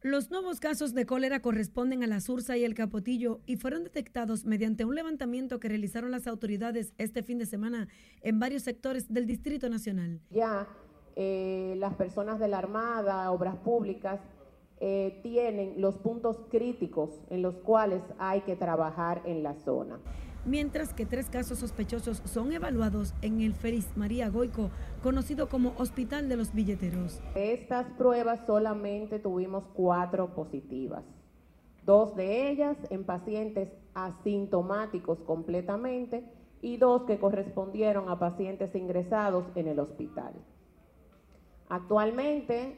Los 0.02 0.30
nuevos 0.30 0.60
casos 0.60 0.94
de 0.94 1.04
cólera 1.04 1.42
corresponden 1.42 2.02
a 2.02 2.06
la 2.06 2.20
Sursa 2.20 2.56
y 2.56 2.64
el 2.64 2.74
Capotillo 2.74 3.40
y 3.44 3.56
fueron 3.56 3.84
detectados 3.84 4.46
mediante 4.46 4.86
un 4.86 4.94
levantamiento 4.94 5.60
que 5.60 5.68
realizaron 5.68 6.10
las 6.10 6.26
autoridades 6.26 6.94
este 6.96 7.22
fin 7.22 7.36
de 7.36 7.44
semana 7.44 7.86
en 8.22 8.38
varios 8.38 8.62
sectores 8.62 9.12
del 9.12 9.26
Distrito 9.26 9.68
Nacional. 9.68 10.22
Ya 10.30 10.66
eh, 11.16 11.74
las 11.76 11.96
personas 11.96 12.38
de 12.38 12.48
la 12.48 12.56
Armada, 12.56 13.30
obras 13.30 13.56
públicas, 13.56 14.20
eh, 14.78 15.20
tienen 15.22 15.74
los 15.76 15.98
puntos 15.98 16.40
críticos 16.50 17.20
en 17.28 17.42
los 17.42 17.56
cuales 17.56 18.00
hay 18.18 18.40
que 18.40 18.56
trabajar 18.56 19.20
en 19.26 19.42
la 19.42 19.54
zona 19.54 20.00
mientras 20.50 20.92
que 20.92 21.06
tres 21.06 21.30
casos 21.30 21.60
sospechosos 21.60 22.20
son 22.24 22.52
evaluados 22.52 23.14
en 23.22 23.40
el 23.40 23.54
Feris 23.54 23.96
María 23.96 24.28
Goico, 24.28 24.70
conocido 25.02 25.48
como 25.48 25.74
Hospital 25.78 26.28
de 26.28 26.36
los 26.36 26.52
Billeteros. 26.52 27.22
Estas 27.36 27.86
pruebas 27.92 28.40
solamente 28.46 29.20
tuvimos 29.20 29.64
cuatro 29.72 30.34
positivas, 30.34 31.04
dos 31.86 32.16
de 32.16 32.50
ellas 32.50 32.76
en 32.90 33.04
pacientes 33.04 33.70
asintomáticos 33.94 35.20
completamente 35.20 36.24
y 36.60 36.76
dos 36.76 37.04
que 37.04 37.18
correspondieron 37.18 38.08
a 38.08 38.18
pacientes 38.18 38.74
ingresados 38.74 39.46
en 39.54 39.68
el 39.68 39.78
hospital. 39.78 40.34
Actualmente, 41.68 42.76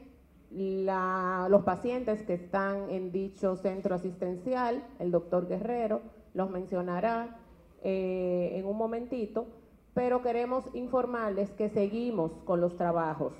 los 0.51 1.63
pacientes 1.63 2.21
que 2.21 2.35
están 2.35 2.91
en 2.91 3.11
dicho 3.11 3.55
centro 3.55 3.95
asistencial, 3.95 4.85
el 4.99 5.09
doctor 5.09 5.47
Guerrero 5.47 6.01
los 6.35 6.51
mencionará, 6.51 7.39
eh, 7.83 8.53
en 8.55 8.65
un 8.65 8.77
momentito, 8.77 9.45
pero 9.93 10.21
queremos 10.21 10.63
informarles 10.73 11.51
que 11.51 11.69
seguimos 11.69 12.31
con 12.45 12.61
los 12.61 12.75
trabajos, 12.77 13.33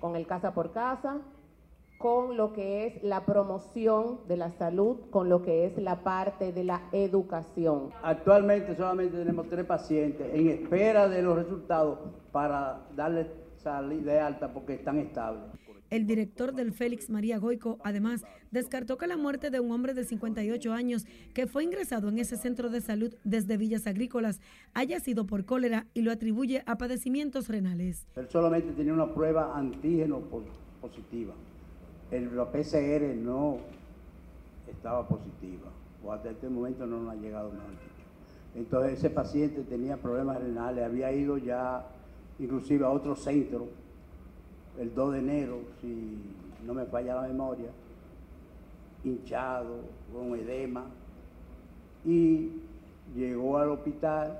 con 0.00 0.16
el 0.16 0.26
casa 0.26 0.54
por 0.54 0.72
casa, 0.72 1.18
con 1.98 2.36
lo 2.36 2.52
que 2.52 2.86
es 2.86 3.02
la 3.02 3.26
promoción 3.26 4.20
de 4.28 4.36
la 4.36 4.52
salud, 4.52 4.98
con 5.10 5.28
lo 5.28 5.42
que 5.42 5.66
es 5.66 5.76
la 5.78 6.04
parte 6.04 6.52
de 6.52 6.62
la 6.62 6.82
educación. 6.92 7.90
Actualmente 8.02 8.76
solamente 8.76 9.18
tenemos 9.18 9.48
tres 9.48 9.66
pacientes 9.66 10.32
en 10.32 10.48
espera 10.48 11.08
de 11.08 11.22
los 11.22 11.36
resultados 11.36 11.98
para 12.30 12.86
darle 12.94 13.26
salida 13.56 14.12
de 14.12 14.20
alta 14.20 14.52
porque 14.52 14.74
están 14.74 14.98
estables. 14.98 15.42
El 15.90 16.06
director 16.06 16.54
del 16.54 16.72
Félix 16.72 17.08
María 17.08 17.38
Goico, 17.38 17.78
además, 17.82 18.22
descartó 18.50 18.98
que 18.98 19.06
la 19.06 19.16
muerte 19.16 19.50
de 19.50 19.60
un 19.60 19.72
hombre 19.72 19.94
de 19.94 20.04
58 20.04 20.72
años 20.72 21.06
que 21.32 21.46
fue 21.46 21.64
ingresado 21.64 22.08
en 22.08 22.18
ese 22.18 22.36
centro 22.36 22.68
de 22.68 22.80
salud 22.80 23.14
desde 23.24 23.56
Villas 23.56 23.86
Agrícolas 23.86 24.40
haya 24.74 25.00
sido 25.00 25.26
por 25.26 25.46
cólera 25.46 25.86
y 25.94 26.02
lo 26.02 26.12
atribuye 26.12 26.62
a 26.66 26.76
padecimientos 26.76 27.48
renales. 27.48 28.06
Él 28.16 28.28
solamente 28.28 28.72
tenía 28.72 28.92
una 28.92 29.14
prueba 29.14 29.56
antígeno 29.56 30.20
positiva. 30.80 31.34
El, 32.10 32.36
la 32.36 32.50
PCR 32.50 33.14
no 33.16 33.58
estaba 34.70 35.08
positiva 35.08 35.70
o 36.04 36.12
hasta 36.12 36.30
este 36.30 36.48
momento 36.48 36.86
no 36.86 37.00
nos 37.00 37.12
ha 37.12 37.16
llegado 37.16 37.52
nada. 37.52 37.68
Entonces 38.54 38.98
ese 38.98 39.10
paciente 39.10 39.62
tenía 39.62 39.96
problemas 39.96 40.40
renales, 40.40 40.84
había 40.84 41.12
ido 41.12 41.38
ya 41.38 41.86
inclusive 42.38 42.84
a 42.84 42.90
otro 42.90 43.16
centro 43.16 43.68
el 44.78 44.94
2 44.94 45.12
de 45.12 45.18
enero, 45.18 45.60
si 45.80 46.18
no 46.66 46.74
me 46.74 46.84
falla 46.86 47.16
la 47.16 47.28
memoria, 47.28 47.70
hinchado, 49.04 49.80
con 50.12 50.38
edema, 50.38 50.86
y 52.04 52.50
llegó 53.14 53.58
al 53.58 53.70
hospital 53.70 54.38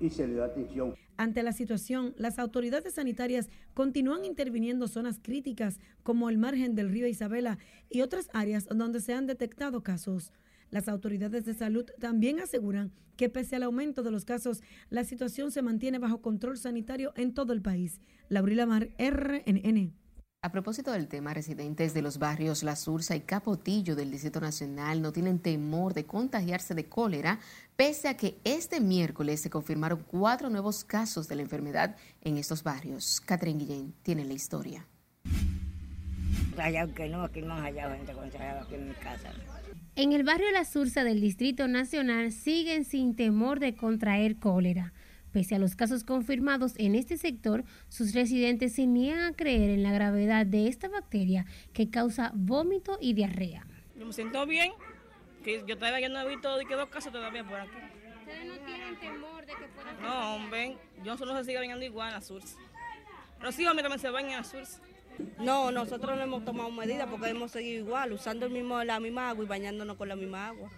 y 0.00 0.10
se 0.10 0.26
le 0.26 0.34
dio 0.34 0.44
atención. 0.44 0.94
Ante 1.16 1.42
la 1.42 1.52
situación, 1.52 2.14
las 2.16 2.38
autoridades 2.38 2.94
sanitarias 2.94 3.50
continúan 3.74 4.24
interviniendo 4.24 4.88
zonas 4.88 5.20
críticas 5.22 5.78
como 6.02 6.30
el 6.30 6.38
margen 6.38 6.74
del 6.74 6.88
río 6.88 7.06
Isabela 7.06 7.58
y 7.90 8.00
otras 8.00 8.30
áreas 8.32 8.66
donde 8.66 9.00
se 9.00 9.12
han 9.12 9.26
detectado 9.26 9.82
casos. 9.82 10.32
Las 10.70 10.88
autoridades 10.88 11.44
de 11.44 11.54
salud 11.54 11.84
también 11.98 12.40
aseguran 12.40 12.92
que 13.16 13.28
pese 13.28 13.56
al 13.56 13.64
aumento 13.64 14.02
de 14.02 14.10
los 14.10 14.24
casos, 14.24 14.62
la 14.88 15.04
situación 15.04 15.50
se 15.50 15.62
mantiene 15.62 15.98
bajo 15.98 16.22
control 16.22 16.56
sanitario 16.56 17.12
en 17.16 17.34
todo 17.34 17.52
el 17.52 17.60
país. 17.60 18.00
Laurila 18.28 18.66
Mar, 18.66 18.90
RNN. 18.98 19.92
A 20.42 20.52
propósito 20.52 20.90
del 20.90 21.06
tema, 21.06 21.34
residentes 21.34 21.92
de 21.92 22.00
los 22.00 22.18
barrios 22.18 22.62
La 22.62 22.74
Sursa 22.74 23.14
y 23.14 23.20
Capotillo 23.20 23.94
del 23.94 24.10
Distrito 24.10 24.40
Nacional 24.40 25.02
no 25.02 25.12
tienen 25.12 25.38
temor 25.38 25.92
de 25.92 26.06
contagiarse 26.06 26.74
de 26.74 26.88
cólera, 26.88 27.40
pese 27.76 28.08
a 28.08 28.16
que 28.16 28.40
este 28.44 28.80
miércoles 28.80 29.42
se 29.42 29.50
confirmaron 29.50 30.02
cuatro 30.06 30.48
nuevos 30.48 30.82
casos 30.82 31.28
de 31.28 31.36
la 31.36 31.42
enfermedad 31.42 31.94
en 32.22 32.38
estos 32.38 32.62
barrios. 32.62 33.20
Catherine 33.20 33.58
Guillén 33.58 33.92
tiene 34.02 34.24
la 34.24 34.32
historia. 34.32 34.86
Allá 36.56 36.86
que 36.86 37.08
no, 37.10 37.22
aquí 37.22 37.42
no 37.42 37.54
hallado 37.56 37.96
gente 37.96 38.12
contagiada 38.14 38.62
aquí 38.62 38.76
en 38.76 38.88
mi 38.88 38.94
casa. 38.94 39.32
En 40.02 40.14
el 40.14 40.24
barrio 40.24 40.50
La 40.50 40.64
Sursa 40.64 41.04
del 41.04 41.20
Distrito 41.20 41.68
Nacional 41.68 42.32
siguen 42.32 42.86
sin 42.86 43.14
temor 43.14 43.60
de 43.60 43.76
contraer 43.76 44.38
cólera. 44.38 44.94
Pese 45.30 45.56
a 45.56 45.58
los 45.58 45.76
casos 45.76 46.04
confirmados 46.04 46.72
en 46.78 46.94
este 46.94 47.18
sector, 47.18 47.64
sus 47.90 48.14
residentes 48.14 48.72
se 48.76 48.86
niegan 48.86 49.20
a 49.20 49.36
creer 49.36 49.68
en 49.68 49.82
la 49.82 49.92
gravedad 49.92 50.46
de 50.46 50.68
esta 50.68 50.88
bacteria 50.88 51.44
que 51.74 51.90
causa 51.90 52.32
vómito 52.34 52.96
y 52.98 53.12
diarrea. 53.12 53.66
Yo 53.94 54.06
me 54.06 54.14
siento 54.14 54.46
bien, 54.46 54.72
que 55.44 55.64
yo 55.66 55.76
todavía 55.76 56.08
no 56.08 56.18
he 56.22 56.28
visto 56.30 56.48
que 56.66 56.76
dos 56.76 56.88
casos 56.88 57.12
todavía 57.12 57.44
por 57.44 57.60
aquí. 57.60 57.76
¿Ustedes 58.20 58.46
no 58.46 58.54
tienen 58.64 58.98
temor 59.00 59.44
de 59.44 59.52
que 59.52 59.68
pueda 59.74 59.92
No, 60.00 60.34
hombre, 60.36 60.78
yo 61.04 61.18
solo 61.18 61.36
se 61.36 61.44
sigue 61.44 61.60
viniendo 61.60 61.84
igual 61.84 62.08
a 62.08 62.12
la 62.12 62.20
Sursa. 62.22 62.56
Los 63.42 63.58
hijos 63.58 63.76
también 63.76 63.98
se 63.98 64.08
bañan 64.08 64.30
en 64.30 64.36
la 64.38 64.44
Sursa. 64.44 64.80
No, 65.38 65.70
nosotros 65.70 66.16
no 66.16 66.22
hemos 66.22 66.44
tomado 66.44 66.70
medidas 66.70 67.08
porque 67.10 67.30
hemos 67.30 67.50
seguido 67.50 67.84
igual, 67.84 68.12
usando 68.12 68.46
el 68.46 68.52
mismo, 68.52 68.82
la 68.84 69.00
misma 69.00 69.30
agua 69.30 69.44
y 69.44 69.48
bañándonos 69.48 69.96
con 69.96 70.08
la 70.08 70.16
misma 70.16 70.48
agua. 70.48 70.70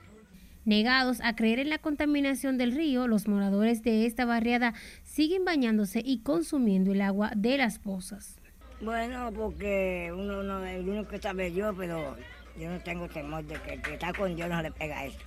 Negados 0.64 1.20
a 1.22 1.34
creer 1.34 1.58
en 1.58 1.70
la 1.70 1.78
contaminación 1.78 2.56
del 2.56 2.72
río, 2.72 3.08
los 3.08 3.26
moradores 3.26 3.82
de 3.82 4.06
esta 4.06 4.24
barriada 4.24 4.74
siguen 5.02 5.44
bañándose 5.44 6.00
y 6.04 6.20
consumiendo 6.20 6.92
el 6.92 7.00
agua 7.00 7.32
de 7.34 7.58
las 7.58 7.80
pozas. 7.80 8.38
Bueno, 8.80 9.32
porque 9.34 10.12
uno 10.12 10.42
no 10.42 10.64
es 10.64 10.78
el 10.78 10.88
único 10.88 11.08
que 11.08 11.18
sabe 11.18 11.52
yo, 11.52 11.74
pero 11.74 12.16
yo 12.58 12.70
no 12.70 12.78
tengo 12.80 13.08
temor 13.08 13.44
de 13.44 13.54
que 13.56 13.74
el 13.74 13.82
que 13.82 13.94
está 13.94 14.12
con 14.12 14.36
Dios 14.36 14.48
no 14.48 14.62
le 14.62 14.70
pega 14.70 15.04
eso. 15.04 15.18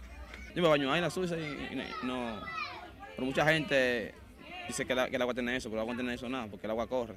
Yo 0.56 0.62
me 0.62 0.70
baño 0.70 0.92
ahí 0.92 1.00
en 1.00 1.04
la 1.04 1.10
Suiza 1.10 1.36
y, 1.38 2.06
no... 2.06 2.40
Pero 3.16 3.26
mucha 3.26 3.46
gente 3.46 4.14
dice 4.68 4.86
que, 4.86 4.94
que 4.94 5.16
el 5.16 5.22
agua 5.22 5.34
tiene 5.34 5.56
eso, 5.58 5.70
pero 5.70 5.82
el 5.82 5.84
agua 5.84 5.94
no 5.94 6.00
tiene 6.00 6.14
eso 6.14 6.30
nada, 6.30 6.48
porque 6.48 6.68
el 6.68 6.72
agua 6.72 6.88
corre. 6.88 7.16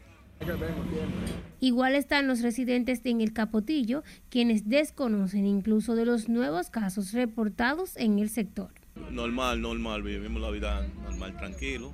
Igual 1.61 1.95
están 1.95 2.27
los 2.27 2.43
residentes 2.43 3.01
en 3.05 3.21
el 3.21 3.33
Capotillo, 3.33 4.03
quienes 4.31 4.69
desconocen 4.69 5.47
incluso 5.47 5.95
de 5.95 6.07
los 6.07 6.29
nuevos 6.29 6.71
casos 6.71 7.13
reportados 7.13 7.97
en 7.97 8.19
el 8.19 8.31
sector. 8.31 8.71
Normal, 9.11 9.61
normal, 9.61 10.03
vivimos 10.03 10.41
la 10.41 10.51
vida 10.51 10.87
normal, 11.03 11.37
tranquilo. 11.37 11.93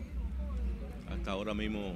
Hasta 1.10 1.30
ahora 1.30 1.54
mismo 1.54 1.94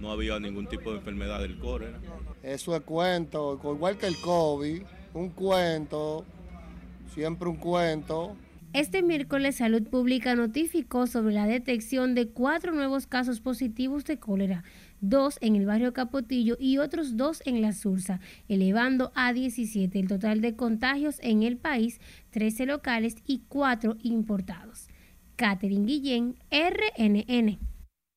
no 0.00 0.10
había 0.10 0.38
ningún 0.40 0.66
tipo 0.66 0.90
de 0.90 0.98
enfermedad 0.98 1.40
del 1.40 1.58
cólera. 1.58 1.98
Eso 2.42 2.74
es 2.74 2.82
cuento, 2.82 3.60
igual 3.62 3.96
que 3.98 4.06
el 4.06 4.16
COVID, 4.20 4.82
un 5.14 5.30
cuento, 5.30 6.24
siempre 7.14 7.48
un 7.48 7.56
cuento. 7.56 8.36
Este 8.74 9.02
miércoles 9.02 9.56
Salud 9.56 9.82
Pública 9.82 10.34
notificó 10.34 11.06
sobre 11.06 11.34
la 11.34 11.46
detección 11.46 12.14
de 12.14 12.28
cuatro 12.28 12.72
nuevos 12.72 13.06
casos 13.06 13.40
positivos 13.40 14.06
de 14.06 14.18
cólera, 14.18 14.64
dos 15.02 15.36
en 15.42 15.56
el 15.56 15.66
barrio 15.66 15.92
Capotillo 15.92 16.56
y 16.58 16.78
otros 16.78 17.18
dos 17.18 17.42
en 17.44 17.60
la 17.60 17.72
Sursa, 17.72 18.20
elevando 18.48 19.12
a 19.14 19.34
17 19.34 19.98
el 19.98 20.08
total 20.08 20.40
de 20.40 20.56
contagios 20.56 21.18
en 21.20 21.42
el 21.42 21.58
país, 21.58 22.00
13 22.30 22.64
locales 22.64 23.16
y 23.26 23.42
4 23.46 23.98
importados. 24.02 24.88
Catherine 25.36 25.84
Guillén, 25.84 26.36
RNN. 26.50 27.58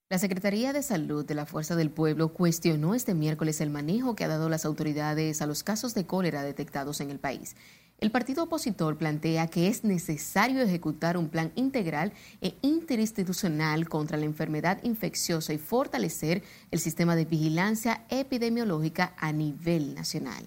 La 0.10 0.20
Secretaría 0.20 0.72
de 0.72 0.84
Salud 0.84 1.26
de 1.26 1.36
la 1.36 1.46
Fuerza 1.46 1.76
del 1.76 1.90
Pueblo 1.90 2.32
cuestionó 2.32 2.96
este 2.96 3.14
miércoles 3.14 3.60
el 3.60 3.72
manejo 3.72 4.16
que 4.16 4.24
ha 4.24 4.30
dado 4.30 4.48
las 4.48 4.64
autoridades 4.64 5.42
a 5.42 5.48
los 5.48 5.64
casos 5.64 5.94
de 5.96 6.06
cólera 6.06 6.44
detectados 6.44 7.02
en 7.02 7.10
el 7.10 7.20
país. 7.20 7.58
El 8.00 8.12
partido 8.12 8.44
opositor 8.44 8.98
plantea 8.98 9.48
que 9.48 9.68
es 9.68 9.86
necesario 9.86 10.62
ejecutar 10.62 11.18
un 11.18 11.30
plan 11.30 11.52
integral 11.56 12.12
e 12.42 12.54
interinstitucional 12.62 13.88
contra 13.88 14.18
la 14.18 14.26
enfermedad 14.26 14.84
infecciosa 14.84 15.54
y 15.54 15.58
fortalecer 15.58 16.44
el 16.72 16.80
sistema 16.80 17.16
de 17.16 17.24
vigilancia 17.24 18.06
epidemiológica 18.10 19.16
a 19.18 19.32
nivel 19.32 19.96
nacional. 19.96 20.44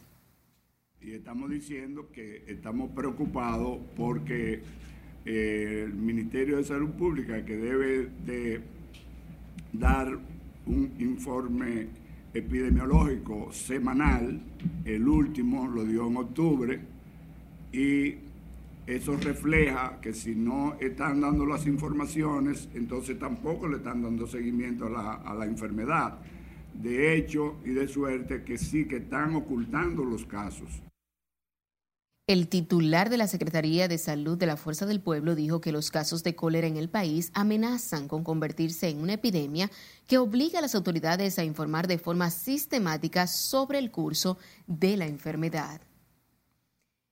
Y 1.00 1.12
estamos 1.12 1.48
diciendo 1.48 2.10
que 2.12 2.44
estamos 2.46 2.90
preocupados 2.90 3.78
porque 3.96 4.60
eh, 5.24 5.84
el 5.86 5.94
Ministerio 5.94 6.58
de 6.58 6.64
Salud 6.64 6.90
Pública, 6.90 7.44
que 7.46 7.56
debe 7.56 8.10
de 8.26 8.60
dar 9.72 10.18
un 10.66 10.92
informe 10.98 11.88
epidemiológico 12.34 13.50
semanal, 13.52 14.38
el 14.84 15.08
último 15.08 15.66
lo 15.66 15.84
dio 15.84 16.06
en 16.08 16.16
octubre, 16.18 16.97
y 17.72 18.16
eso 18.86 19.16
refleja 19.16 19.98
que 20.00 20.14
si 20.14 20.34
no 20.34 20.76
están 20.80 21.20
dando 21.20 21.44
las 21.44 21.66
informaciones, 21.66 22.68
entonces 22.74 23.18
tampoco 23.18 23.68
le 23.68 23.76
están 23.76 24.02
dando 24.02 24.26
seguimiento 24.26 24.86
a 24.86 24.90
la, 24.90 25.12
a 25.14 25.34
la 25.34 25.44
enfermedad. 25.44 26.18
De 26.72 27.14
hecho 27.14 27.56
y 27.64 27.70
de 27.70 27.88
suerte 27.88 28.44
que 28.44 28.56
sí 28.56 28.86
que 28.86 28.96
están 28.96 29.34
ocultando 29.34 30.04
los 30.04 30.24
casos. 30.24 30.82
El 32.28 32.48
titular 32.48 33.08
de 33.08 33.16
la 33.16 33.26
Secretaría 33.26 33.88
de 33.88 33.96
Salud 33.96 34.36
de 34.36 34.44
la 34.44 34.58
Fuerza 34.58 34.84
del 34.84 35.00
Pueblo 35.00 35.34
dijo 35.34 35.62
que 35.62 35.72
los 35.72 35.90
casos 35.90 36.22
de 36.22 36.36
cólera 36.36 36.66
en 36.66 36.76
el 36.76 36.90
país 36.90 37.30
amenazan 37.32 38.06
con 38.06 38.22
convertirse 38.22 38.90
en 38.90 39.00
una 39.00 39.14
epidemia 39.14 39.70
que 40.06 40.18
obliga 40.18 40.58
a 40.58 40.62
las 40.62 40.74
autoridades 40.74 41.38
a 41.38 41.44
informar 41.44 41.86
de 41.86 41.98
forma 41.98 42.30
sistemática 42.30 43.26
sobre 43.26 43.78
el 43.78 43.90
curso 43.90 44.36
de 44.66 44.98
la 44.98 45.06
enfermedad. 45.06 45.80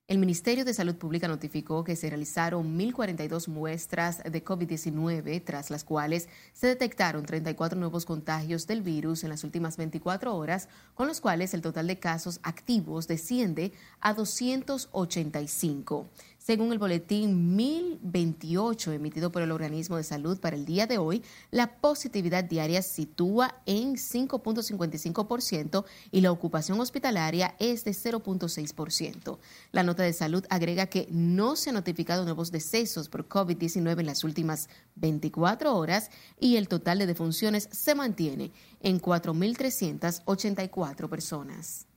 El 0.09 0.19
Ministerio 0.19 0.65
de 0.65 0.73
Salud 0.73 0.95
Pública 0.95 1.27
notificó 1.27 1.83
que 1.83 1.97
se 1.97 2.09
realizaron 2.09 2.79
1.042 2.79 3.49
muestras 3.49 4.23
de 4.23 4.45
COVID-19, 4.45 5.43
tras 5.45 5.69
las 5.69 5.83
cuales 5.83 6.29
se 6.53 6.69
detectaron 6.69 7.27
34 7.27 7.77
nuevos 7.77 8.07
contagios 8.07 8.69
del 8.69 8.83
virus 8.83 9.25
en 9.25 9.31
las 9.31 9.43
últimas 9.43 9.77
24 9.77 10.33
horas, 10.37 10.69
con 10.95 11.09
los 11.09 11.21
cuales 11.21 11.55
el 11.55 11.61
total 11.61 11.89
de 11.89 11.99
casos 11.99 12.39
activos 12.45 13.09
desciende 13.09 13.73
a 14.01 14.15
285. 14.15 16.09
Según 16.47 16.71
el 16.71 16.79
boletín 16.79 17.57
1028 17.57 18.93
emitido 18.93 19.33
por 19.33 19.43
el 19.43 19.51
organismo 19.51 19.97
de 19.97 20.05
salud 20.05 20.39
para 20.39 20.55
el 20.55 20.65
día 20.65 20.87
de 20.87 20.97
hoy, 20.97 21.25
la 21.51 21.81
positividad 21.81 22.45
diaria 22.45 22.83
sitúa 22.83 23.61
en 23.67 23.97
5.55% 23.97 25.85
y 26.13 26.21
la 26.21 26.31
ocupación 26.31 26.79
hospitalaria 26.79 27.57
es 27.59 27.83
de 27.83 27.91
0.6%. 27.91 29.39
La 29.73 29.83
nota 29.83 30.05
de 30.05 30.13
salud 30.13 30.45
agrega 30.49 30.87
que 30.87 31.09
no 31.11 31.57
se 31.57 31.71
han 31.71 31.75
notificado 31.75 32.23
nuevos 32.23 32.53
decesos 32.53 33.09
por 33.09 33.29
COVID-19 33.29 33.99
en 33.99 34.07
las 34.07 34.23
últimas 34.23 34.69
24 34.95 35.77
horas 35.77 36.13
y 36.39 36.59
el 36.59 36.69
total 36.69 37.01
de 37.01 37.07
defunciones 37.07 37.69
se 37.73 37.97
mantiene 37.97 38.53
en 38.79 39.01
4.384 39.01 41.09
personas. 41.09 41.89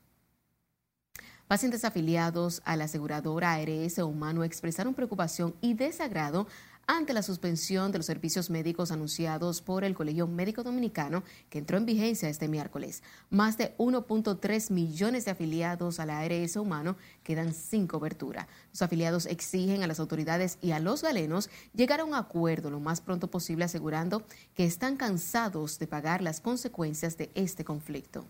Pacientes 1.49 1.83
afiliados 1.83 2.61
a 2.63 2.75
la 2.75 2.83
aseguradora 2.83 3.55
ARS 3.55 3.97
Humano 3.97 4.43
expresaron 4.43 4.93
preocupación 4.93 5.55
y 5.61 5.73
desagrado 5.73 6.45
ante 6.85 7.11
la 7.11 7.23
suspensión 7.23 7.91
de 7.91 7.97
los 7.97 8.05
servicios 8.05 8.51
médicos 8.51 8.91
anunciados 8.91 9.63
por 9.63 9.83
el 9.83 9.95
Colegio 9.95 10.27
Médico 10.27 10.61
Dominicano, 10.61 11.23
que 11.49 11.57
entró 11.57 11.77
en 11.77 11.87
vigencia 11.87 12.29
este 12.29 12.47
miércoles. 12.47 13.01
Más 13.31 13.57
de 13.57 13.75
1.3 13.77 14.69
millones 14.69 15.25
de 15.25 15.31
afiliados 15.31 15.99
a 15.99 16.05
la 16.05 16.19
ARS 16.19 16.55
Humano 16.55 16.97
quedan 17.23 17.55
sin 17.55 17.87
cobertura. 17.87 18.47
Los 18.69 18.83
afiliados 18.83 19.25
exigen 19.25 19.81
a 19.81 19.87
las 19.87 19.99
autoridades 19.99 20.59
y 20.61 20.69
a 20.69 20.79
los 20.79 21.01
galenos 21.01 21.49
llegar 21.73 21.99
a 22.01 22.05
un 22.05 22.13
acuerdo 22.13 22.69
lo 22.69 22.79
más 22.79 23.01
pronto 23.01 23.31
posible, 23.31 23.65
asegurando 23.65 24.21
que 24.53 24.65
están 24.65 24.97
cansados 24.97 25.79
de 25.79 25.87
pagar 25.87 26.21
las 26.21 26.41
consecuencias 26.41 27.17
de 27.17 27.31
este 27.33 27.65
conflicto. 27.65 28.27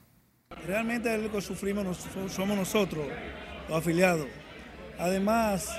Realmente 0.65 1.15
lo 1.17 1.31
que 1.31 1.41
sufrimos 1.41 2.09
somos 2.29 2.57
nosotros, 2.57 3.07
los 3.67 3.77
afiliados. 3.77 4.27
Además, 4.97 5.69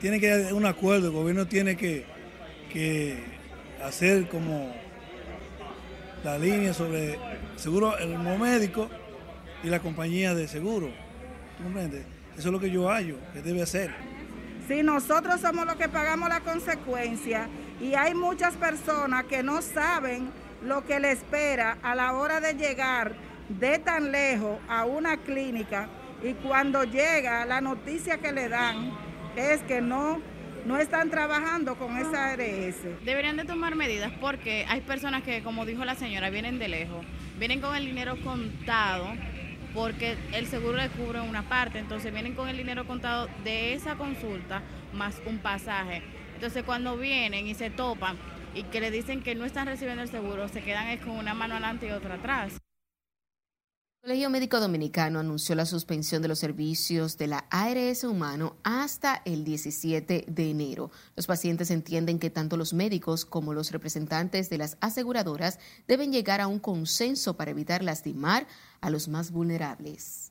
tiene 0.00 0.18
que 0.18 0.32
haber 0.32 0.52
un 0.52 0.66
acuerdo, 0.66 1.06
el 1.06 1.12
gobierno 1.12 1.46
tiene 1.46 1.76
que 1.76 2.04
que 2.72 3.24
hacer 3.82 4.28
como 4.28 4.74
la 6.24 6.38
línea 6.38 6.74
sobre 6.74 7.18
seguro 7.56 7.96
el 7.98 8.18
médico 8.18 8.90
y 9.62 9.68
la 9.68 9.80
compañía 9.80 10.34
de 10.34 10.48
seguro. 10.48 10.90
comprendes? 11.62 12.04
Eso 12.36 12.48
es 12.48 12.52
lo 12.52 12.60
que 12.60 12.70
yo 12.70 12.88
hallo, 12.88 13.16
que 13.32 13.42
debe 13.42 13.62
hacer. 13.62 13.94
Si 14.68 14.82
nosotros 14.82 15.40
somos 15.40 15.66
los 15.66 15.76
que 15.76 15.88
pagamos 15.88 16.28
la 16.28 16.40
consecuencia 16.40 17.48
y 17.80 17.94
hay 17.94 18.14
muchas 18.14 18.54
personas 18.56 19.24
que 19.24 19.42
no 19.44 19.62
saben 19.62 20.30
lo 20.64 20.84
que 20.84 20.98
le 20.98 21.12
espera 21.12 21.78
a 21.82 21.94
la 21.94 22.12
hora 22.14 22.40
de 22.40 22.54
llegar 22.54 23.25
de 23.48 23.78
tan 23.78 24.12
lejos 24.12 24.58
a 24.68 24.84
una 24.84 25.18
clínica 25.18 25.88
y 26.22 26.32
cuando 26.34 26.84
llega 26.84 27.44
la 27.46 27.60
noticia 27.60 28.18
que 28.18 28.32
le 28.32 28.48
dan 28.48 28.92
es 29.36 29.62
que 29.62 29.80
no 29.80 30.20
no 30.66 30.78
están 30.78 31.10
trabajando 31.10 31.76
con 31.76 31.96
esa 31.96 32.32
ARS. 32.32 32.82
Deberían 33.04 33.36
de 33.36 33.44
tomar 33.44 33.76
medidas 33.76 34.10
porque 34.20 34.66
hay 34.68 34.80
personas 34.80 35.22
que, 35.22 35.42
como 35.44 35.64
dijo 35.64 35.84
la 35.84 35.94
señora, 35.94 36.28
vienen 36.28 36.58
de 36.58 36.66
lejos, 36.66 37.06
vienen 37.38 37.60
con 37.60 37.76
el 37.76 37.86
dinero 37.86 38.16
contado 38.24 39.06
porque 39.74 40.16
el 40.32 40.46
seguro 40.46 40.78
le 40.78 40.88
cubre 40.88 41.20
una 41.20 41.48
parte, 41.48 41.78
entonces 41.78 42.12
vienen 42.12 42.34
con 42.34 42.48
el 42.48 42.56
dinero 42.56 42.86
contado 42.86 43.28
de 43.44 43.74
esa 43.74 43.94
consulta 43.94 44.62
más 44.92 45.22
un 45.24 45.38
pasaje. 45.38 46.02
Entonces 46.34 46.64
cuando 46.64 46.96
vienen 46.96 47.46
y 47.46 47.54
se 47.54 47.70
topan 47.70 48.16
y 48.54 48.64
que 48.64 48.80
le 48.80 48.90
dicen 48.90 49.22
que 49.22 49.34
no 49.36 49.44
están 49.44 49.66
recibiendo 49.66 50.02
el 50.02 50.08
seguro, 50.08 50.48
se 50.48 50.62
quedan 50.62 50.96
con 50.98 51.10
una 51.10 51.34
mano 51.34 51.54
adelante 51.54 51.86
y 51.86 51.90
otra 51.90 52.14
atrás. 52.14 52.58
El 54.06 54.10
Colegio 54.10 54.30
Médico 54.30 54.60
Dominicano 54.60 55.18
anunció 55.18 55.56
la 55.56 55.66
suspensión 55.66 56.22
de 56.22 56.28
los 56.28 56.38
servicios 56.38 57.18
de 57.18 57.26
la 57.26 57.38
ARS 57.50 58.04
Humano 58.04 58.54
hasta 58.62 59.20
el 59.24 59.42
17 59.42 60.26
de 60.28 60.48
enero. 60.48 60.92
Los 61.16 61.26
pacientes 61.26 61.72
entienden 61.72 62.20
que 62.20 62.30
tanto 62.30 62.56
los 62.56 62.72
médicos 62.72 63.24
como 63.24 63.52
los 63.52 63.72
representantes 63.72 64.48
de 64.48 64.58
las 64.58 64.78
aseguradoras 64.80 65.58
deben 65.88 66.12
llegar 66.12 66.40
a 66.40 66.46
un 66.46 66.60
consenso 66.60 67.36
para 67.36 67.50
evitar 67.50 67.82
lastimar 67.82 68.46
a 68.80 68.90
los 68.90 69.08
más 69.08 69.32
vulnerables. 69.32 70.25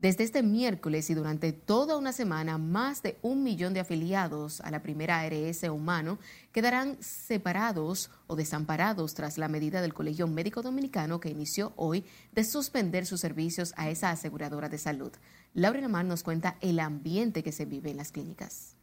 Desde 0.00 0.24
este 0.24 0.42
miércoles 0.42 1.10
y 1.10 1.14
durante 1.14 1.52
toda 1.52 1.98
una 1.98 2.12
semana, 2.12 2.56
más 2.56 3.02
de 3.02 3.18
un 3.20 3.42
millón 3.42 3.74
de 3.74 3.80
afiliados 3.80 4.62
a 4.62 4.70
la 4.70 4.80
primera 4.80 5.20
ARS 5.20 5.62
humano 5.64 6.18
quedarán 6.52 6.96
separados 7.02 8.10
o 8.26 8.34
desamparados 8.34 9.12
tras 9.12 9.36
la 9.36 9.48
medida 9.48 9.82
del 9.82 9.92
Colegio 9.92 10.26
Médico 10.26 10.62
Dominicano 10.62 11.20
que 11.20 11.28
inició 11.28 11.74
hoy 11.76 12.06
de 12.32 12.44
suspender 12.44 13.04
sus 13.04 13.20
servicios 13.20 13.74
a 13.76 13.90
esa 13.90 14.08
aseguradora 14.08 14.70
de 14.70 14.78
salud. 14.78 15.12
Laura 15.52 15.82
Lamar 15.82 16.06
nos 16.06 16.22
cuenta 16.22 16.56
el 16.62 16.80
ambiente 16.80 17.42
que 17.42 17.52
se 17.52 17.66
vive 17.66 17.90
en 17.90 17.98
las 17.98 18.10
clínicas. 18.10 18.76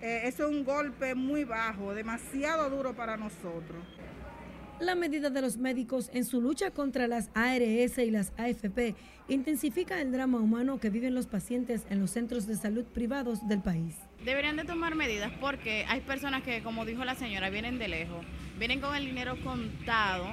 Eh, 0.00 0.22
es 0.24 0.40
un 0.40 0.64
golpe 0.64 1.14
muy 1.14 1.44
bajo, 1.44 1.92
demasiado 1.92 2.70
duro 2.70 2.96
para 2.96 3.18
nosotros. 3.18 3.84
La 4.80 4.94
medida 4.94 5.28
de 5.28 5.42
los 5.42 5.56
médicos 5.56 6.08
en 6.14 6.24
su 6.24 6.40
lucha 6.40 6.70
contra 6.70 7.08
las 7.08 7.30
ARS 7.34 7.98
y 7.98 8.10
las 8.12 8.32
AFP 8.36 8.94
intensifica 9.28 10.00
el 10.00 10.10
drama 10.10 10.38
humano 10.38 10.80
que 10.80 10.88
viven 10.90 11.14
los 11.14 11.26
pacientes 11.26 11.86
en 11.90 12.00
los 12.00 12.10
centros 12.10 12.46
de 12.46 12.56
salud 12.56 12.84
privados 12.84 13.46
del 13.46 13.60
país. 13.60 13.94
Deberían 14.24 14.56
de 14.56 14.64
tomar 14.64 14.94
medidas 14.94 15.30
porque 15.40 15.84
hay 15.88 16.00
personas 16.00 16.42
que, 16.42 16.62
como 16.62 16.86
dijo 16.86 17.04
la 17.04 17.14
señora, 17.14 17.50
vienen 17.50 17.78
de 17.78 17.88
lejos, 17.88 18.24
vienen 18.58 18.80
con 18.80 18.96
el 18.96 19.04
dinero 19.04 19.36
contado 19.44 20.26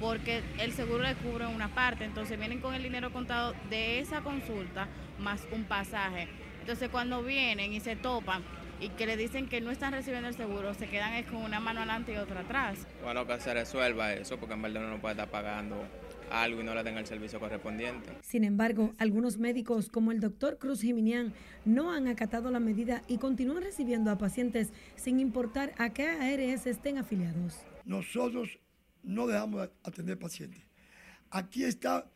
porque 0.00 0.42
el 0.58 0.72
seguro 0.72 1.04
le 1.04 1.14
cubre 1.14 1.46
una 1.46 1.72
parte, 1.74 2.04
entonces 2.04 2.36
vienen 2.36 2.60
con 2.60 2.74
el 2.74 2.82
dinero 2.82 3.12
contado 3.12 3.54
de 3.70 4.00
esa 4.00 4.22
consulta 4.22 4.88
más 5.20 5.46
un 5.52 5.64
pasaje. 5.64 6.28
Entonces 6.60 6.88
cuando 6.88 7.22
vienen 7.22 7.72
y 7.72 7.80
se 7.80 7.94
topan 7.94 8.42
y 8.80 8.88
que 8.88 9.06
le 9.06 9.16
dicen 9.16 9.48
que 9.48 9.60
no 9.60 9.70
están 9.70 9.92
recibiendo 9.92 10.28
el 10.28 10.34
seguro, 10.34 10.74
se 10.74 10.88
quedan 10.88 11.22
con 11.24 11.36
una 11.36 11.60
mano 11.60 11.80
adelante 11.80 12.12
y 12.12 12.16
otra 12.16 12.40
atrás. 12.40 12.78
Bueno, 13.04 13.26
que 13.26 13.38
se 13.38 13.54
resuelva 13.54 14.12
eso, 14.12 14.36
porque 14.38 14.54
en 14.54 14.62
verdad 14.62 14.82
uno 14.82 14.94
no 14.94 15.00
puede 15.00 15.12
estar 15.12 15.28
pagando 15.28 15.76
algo 16.30 16.60
y 16.60 16.64
no 16.64 16.74
le 16.74 16.82
den 16.82 16.96
el 16.96 17.06
servicio 17.06 17.40
correspondiente. 17.40 18.10
Sin 18.22 18.44
embargo, 18.44 18.94
algunos 18.98 19.38
médicos, 19.38 19.88
como 19.88 20.12
el 20.12 20.20
doctor 20.20 20.58
Cruz 20.58 20.80
Jiminián, 20.80 21.32
no 21.64 21.92
han 21.92 22.08
acatado 22.08 22.50
la 22.50 22.60
medida 22.60 23.02
y 23.08 23.18
continúan 23.18 23.62
recibiendo 23.62 24.10
a 24.10 24.18
pacientes 24.18 24.72
sin 24.96 25.20
importar 25.20 25.72
a 25.78 25.90
qué 25.90 26.08
ARS 26.08 26.66
estén 26.66 26.98
afiliados. 26.98 27.58
Nosotros 27.84 28.58
no 29.02 29.26
dejamos 29.26 29.62
de 29.62 29.70
atender 29.82 30.18
pacientes. 30.18 30.62
Aquí 31.30 31.64
está 31.64 32.06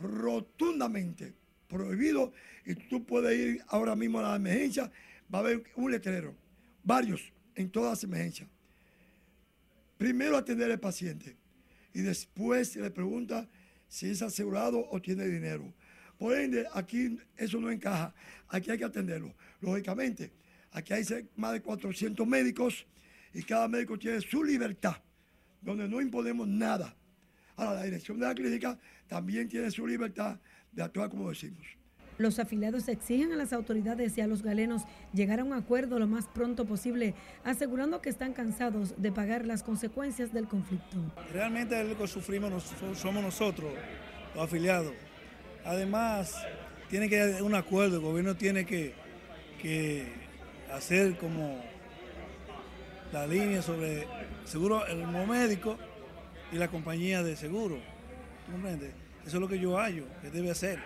rotundamente 0.00 1.34
prohibido 1.68 2.32
y 2.64 2.74
tú 2.74 3.04
puedes 3.04 3.38
ir 3.38 3.64
ahora 3.68 3.96
mismo 3.96 4.18
a 4.20 4.22
la 4.22 4.36
emergencia 4.36 4.90
va 5.32 5.38
a 5.38 5.42
haber 5.42 5.62
un 5.76 5.90
letrero, 5.90 6.34
varios, 6.82 7.32
en 7.54 7.70
todas 7.70 7.90
las 7.90 8.04
emergencias. 8.04 8.48
Primero 9.96 10.36
atender 10.36 10.70
al 10.70 10.78
paciente 10.78 11.36
y 11.94 12.00
después 12.00 12.68
se 12.68 12.80
le 12.80 12.90
pregunta 12.90 13.48
si 13.88 14.10
es 14.10 14.22
asegurado 14.22 14.86
o 14.90 15.00
tiene 15.00 15.26
dinero. 15.26 15.72
Por 16.18 16.36
ende, 16.36 16.66
aquí 16.74 17.18
eso 17.36 17.60
no 17.60 17.70
encaja, 17.70 18.14
aquí 18.48 18.70
hay 18.70 18.78
que 18.78 18.84
atenderlo. 18.84 19.34
Lógicamente, 19.60 20.32
aquí 20.72 20.92
hay 20.92 21.04
más 21.36 21.52
de 21.52 21.62
400 21.62 22.26
médicos 22.26 22.86
y 23.32 23.42
cada 23.42 23.68
médico 23.68 23.98
tiene 23.98 24.20
su 24.20 24.42
libertad, 24.42 24.96
donde 25.60 25.88
no 25.88 26.00
imponemos 26.00 26.48
nada. 26.48 26.94
Ahora, 27.56 27.74
la 27.74 27.84
dirección 27.84 28.18
de 28.18 28.26
la 28.26 28.34
clínica 28.34 28.78
también 29.06 29.48
tiene 29.48 29.70
su 29.70 29.86
libertad 29.86 30.38
de 30.72 30.82
actuar 30.82 31.08
como 31.08 31.28
decimos. 31.28 31.66
Los 32.18 32.40
afiliados 32.40 32.88
exigen 32.88 33.32
a 33.32 33.36
las 33.36 33.52
autoridades 33.52 34.18
y 34.18 34.20
a 34.20 34.26
los 34.26 34.42
galenos 34.42 34.82
llegar 35.14 35.38
a 35.38 35.44
un 35.44 35.52
acuerdo 35.52 36.00
lo 36.00 36.08
más 36.08 36.26
pronto 36.26 36.66
posible, 36.66 37.14
asegurando 37.44 38.02
que 38.02 38.10
están 38.10 38.32
cansados 38.32 38.94
de 39.00 39.12
pagar 39.12 39.46
las 39.46 39.62
consecuencias 39.62 40.32
del 40.32 40.48
conflicto. 40.48 40.96
Realmente 41.32 41.82
lo 41.84 41.96
que 41.96 42.08
sufrimos 42.08 42.64
somos 42.96 43.22
nosotros, 43.22 43.72
los 44.34 44.44
afiliados. 44.44 44.92
Además, 45.64 46.34
tiene 46.90 47.08
que 47.08 47.20
haber 47.20 47.42
un 47.42 47.54
acuerdo, 47.54 47.96
el 47.96 48.02
gobierno 48.02 48.34
tiene 48.34 48.66
que, 48.66 48.94
hacer 50.72 51.16
como 51.18 51.62
la 53.12 53.26
línea 53.26 53.62
sobre 53.62 54.06
seguro 54.44 54.84
el 54.86 55.06
médico 55.06 55.78
y 56.52 56.56
la 56.56 56.68
compañía 56.68 57.22
de 57.22 57.36
seguro. 57.36 57.78
Eso 59.24 59.36
es 59.36 59.40
lo 59.40 59.48
que 59.48 59.60
yo 59.60 59.76
hallo, 59.76 60.04
que 60.20 60.30
debe 60.30 60.50
hacer. 60.50 60.78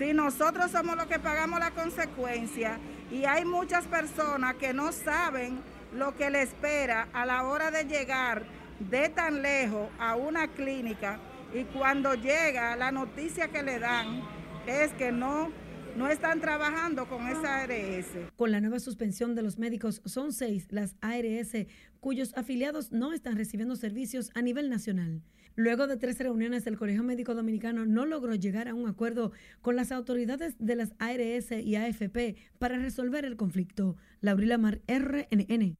Si 0.00 0.14
nosotros 0.14 0.70
somos 0.70 0.96
los 0.96 1.04
que 1.08 1.18
pagamos 1.18 1.60
la 1.60 1.72
consecuencia 1.72 2.78
y 3.12 3.26
hay 3.26 3.44
muchas 3.44 3.86
personas 3.86 4.54
que 4.54 4.72
no 4.72 4.92
saben 4.92 5.60
lo 5.94 6.16
que 6.16 6.30
le 6.30 6.40
espera 6.40 7.08
a 7.12 7.26
la 7.26 7.44
hora 7.44 7.70
de 7.70 7.84
llegar 7.84 8.46
de 8.78 9.10
tan 9.10 9.42
lejos 9.42 9.90
a 9.98 10.16
una 10.16 10.48
clínica 10.48 11.20
y 11.52 11.64
cuando 11.64 12.14
llega 12.14 12.76
la 12.76 12.90
noticia 12.90 13.48
que 13.48 13.62
le 13.62 13.78
dan 13.78 14.22
es 14.66 14.90
que 14.94 15.12
no 15.12 15.52
no 15.94 16.08
están 16.08 16.40
trabajando 16.40 17.06
con 17.06 17.28
esa 17.28 17.62
ARS. 17.62 18.06
Con 18.36 18.52
la 18.52 18.62
nueva 18.62 18.80
suspensión 18.80 19.34
de 19.34 19.42
los 19.42 19.58
médicos, 19.58 20.00
son 20.06 20.32
seis 20.32 20.66
las 20.70 20.96
ARS 21.02 21.66
cuyos 22.00 22.32
afiliados 22.38 22.90
no 22.90 23.12
están 23.12 23.36
recibiendo 23.36 23.76
servicios 23.76 24.30
a 24.34 24.40
nivel 24.40 24.70
nacional. 24.70 25.20
Luego 25.56 25.86
de 25.86 25.96
tres 25.96 26.18
reuniones, 26.18 26.66
el 26.66 26.78
Colegio 26.78 27.02
Médico 27.02 27.34
Dominicano 27.34 27.84
no 27.84 28.06
logró 28.06 28.34
llegar 28.34 28.68
a 28.68 28.74
un 28.74 28.88
acuerdo 28.88 29.32
con 29.60 29.76
las 29.76 29.92
autoridades 29.92 30.54
de 30.58 30.76
las 30.76 30.94
ARS 30.98 31.52
y 31.52 31.76
AFP 31.76 32.36
para 32.58 32.78
resolver 32.78 33.24
el 33.24 33.36
conflicto. 33.36 33.96
Laurila 34.20 34.58
Mar, 34.58 34.80
RNN. 34.86 35.79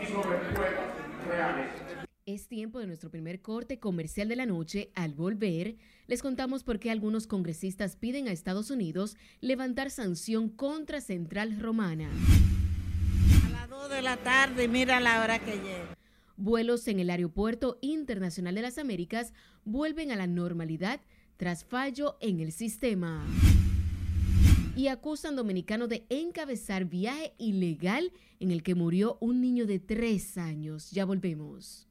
y 0.00 0.06
sobre 0.06 0.38
pruebas 0.54 0.94
reales. 1.26 1.70
Es 2.26 2.46
tiempo 2.46 2.78
de 2.78 2.86
nuestro 2.86 3.10
primer 3.10 3.40
corte 3.40 3.78
comercial 3.78 4.28
de 4.28 4.36
la 4.36 4.44
noche. 4.44 4.90
Al 4.94 5.14
volver, 5.14 5.76
les 6.06 6.20
contamos 6.20 6.62
por 6.62 6.78
qué 6.78 6.90
algunos 6.90 7.26
congresistas 7.26 7.96
piden 7.96 8.28
a 8.28 8.32
Estados 8.32 8.70
Unidos 8.70 9.16
levantar 9.40 9.90
sanción 9.90 10.50
contra 10.50 11.00
Central 11.00 11.58
Romana. 11.58 12.10
A 13.46 13.48
las 13.48 13.70
2 13.70 13.90
de 13.90 14.02
la 14.02 14.18
tarde, 14.18 14.68
mira 14.68 15.00
la 15.00 15.22
hora 15.22 15.38
que 15.38 15.56
llega. 15.56 15.96
Vuelos 16.36 16.86
en 16.86 17.00
el 17.00 17.10
Aeropuerto 17.10 17.78
Internacional 17.80 18.54
de 18.54 18.62
las 18.62 18.78
Américas 18.78 19.32
vuelven 19.64 20.12
a 20.12 20.16
la 20.16 20.26
normalidad 20.26 21.00
tras 21.38 21.64
fallo 21.64 22.18
en 22.20 22.40
el 22.40 22.52
sistema. 22.52 23.24
Y 24.78 24.86
acusan 24.86 25.34
dominicano 25.34 25.88
de 25.88 26.06
encabezar 26.08 26.84
viaje 26.84 27.34
ilegal 27.36 28.12
en 28.38 28.52
el 28.52 28.62
que 28.62 28.76
murió 28.76 29.18
un 29.20 29.40
niño 29.40 29.66
de 29.66 29.80
tres 29.80 30.38
años. 30.38 30.92
Ya 30.92 31.04
volvemos. 31.04 31.88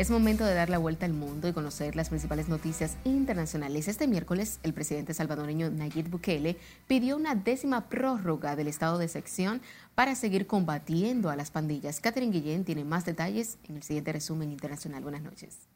Es 0.00 0.10
momento 0.10 0.46
de 0.46 0.54
dar 0.54 0.70
la 0.70 0.78
vuelta 0.78 1.04
al 1.04 1.12
mundo 1.12 1.46
y 1.46 1.52
conocer 1.52 1.94
las 1.94 2.08
principales 2.08 2.48
noticias 2.48 2.96
internacionales. 3.04 3.86
Este 3.86 4.08
miércoles, 4.08 4.58
el 4.62 4.72
presidente 4.72 5.12
salvadoreño 5.12 5.68
Nayib 5.68 6.08
Bukele 6.08 6.56
pidió 6.88 7.18
una 7.18 7.34
décima 7.34 7.90
prórroga 7.90 8.56
del 8.56 8.68
estado 8.68 8.96
de 8.96 9.08
sección 9.08 9.60
para 10.00 10.14
seguir 10.14 10.46
combatiendo 10.46 11.28
a 11.28 11.36
las 11.36 11.50
pandillas. 11.50 12.00
Catherine 12.00 12.32
Guillén 12.32 12.64
tiene 12.64 12.86
más 12.86 13.04
detalles 13.04 13.58
en 13.68 13.76
el 13.76 13.82
siguiente 13.82 14.14
resumen 14.14 14.50
internacional. 14.50 15.02
Buenas 15.02 15.20
noches. 15.20 15.68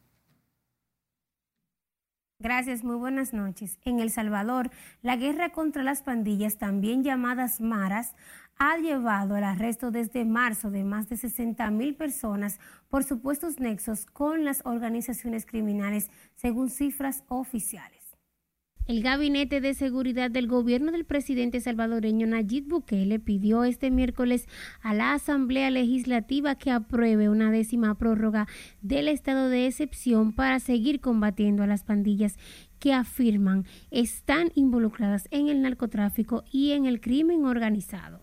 Gracias, 2.39 2.85
muy 2.85 2.97
buenas 2.97 3.35
noches. 3.35 3.79
En 3.85 4.01
El 4.01 4.11
Salvador, 4.11 4.71
la 5.03 5.17
guerra 5.17 5.51
contra 5.51 5.83
las 5.83 6.01
pandillas, 6.01 6.57
también 6.57 7.05
llamadas 7.05 7.61
maras, 7.61 8.15
ha 8.57 8.79
llevado 8.79 9.35
al 9.35 9.45
arresto 9.45 9.91
desde 9.91 10.25
marzo 10.25 10.71
de 10.71 10.85
más 10.85 11.11
de 11.11 11.19
60 11.19 11.71
mil 11.73 11.95
personas 11.95 12.61
por 12.89 13.05
supuestos 13.05 13.61
nexos 13.61 14.07
con 14.07 14.47
las 14.47 14.63
organizaciones 14.65 15.45
criminales, 15.45 16.09
según 16.35 16.71
cifras 16.71 17.25
oficiales. 17.29 18.04
El 18.87 19.03
Gabinete 19.03 19.63
de 19.63 19.73
Seguridad 19.73 20.31
del 20.31 20.47
gobierno 20.47 20.93
del 20.93 21.07
presidente 21.07 21.59
salvadoreño 21.59 22.27
Nayib 22.27 22.69
Bukele 22.69 23.19
pidió 23.19 23.65
este 23.65 23.91
miércoles 23.91 24.47
a 24.83 24.93
la 24.93 25.15
Asamblea 25.15 25.71
Legislativa 25.71 26.55
que 26.57 26.71
apruebe 26.71 27.31
una 27.31 27.51
décima 27.51 27.95
prórroga 27.95 28.47
del 28.83 29.09
estado 29.09 29.49
de 29.49 29.67
excepción 29.69 30.35
para 30.35 30.61
seguir 30.61 31.01
combatiendo 31.01 31.63
a 31.63 31.67
las 31.67 31.83
pandillas 31.83 32.37
que 32.79 32.93
afirman 32.93 33.65
están 33.91 34.53
involucradas 34.55 35.29
en 35.31 35.49
el 35.49 35.63
narcotráfico 35.63 36.45
y 36.53 36.73
en 36.73 36.85
el 36.85 37.01
crimen 37.01 37.47
organizado. 37.47 38.21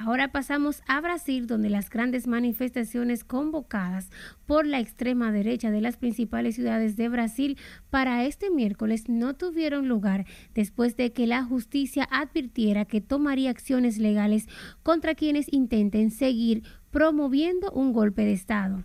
Ahora 0.00 0.28
pasamos 0.30 0.82
a 0.86 1.00
Brasil, 1.00 1.46
donde 1.46 1.70
las 1.70 1.90
grandes 1.90 2.26
manifestaciones 2.26 3.24
convocadas 3.24 4.10
por 4.46 4.64
la 4.64 4.78
extrema 4.78 5.32
derecha 5.32 5.70
de 5.70 5.80
las 5.80 5.96
principales 5.96 6.54
ciudades 6.54 6.96
de 6.96 7.08
Brasil 7.08 7.58
para 7.90 8.24
este 8.24 8.50
miércoles 8.50 9.08
no 9.08 9.34
tuvieron 9.34 9.88
lugar 9.88 10.24
después 10.54 10.96
de 10.96 11.12
que 11.12 11.26
la 11.26 11.42
justicia 11.42 12.06
advirtiera 12.10 12.84
que 12.84 13.00
tomaría 13.00 13.50
acciones 13.50 13.98
legales 13.98 14.46
contra 14.82 15.14
quienes 15.14 15.52
intenten 15.52 16.10
seguir 16.10 16.62
promoviendo 16.90 17.72
un 17.72 17.92
golpe 17.92 18.24
de 18.24 18.32
Estado. 18.32 18.84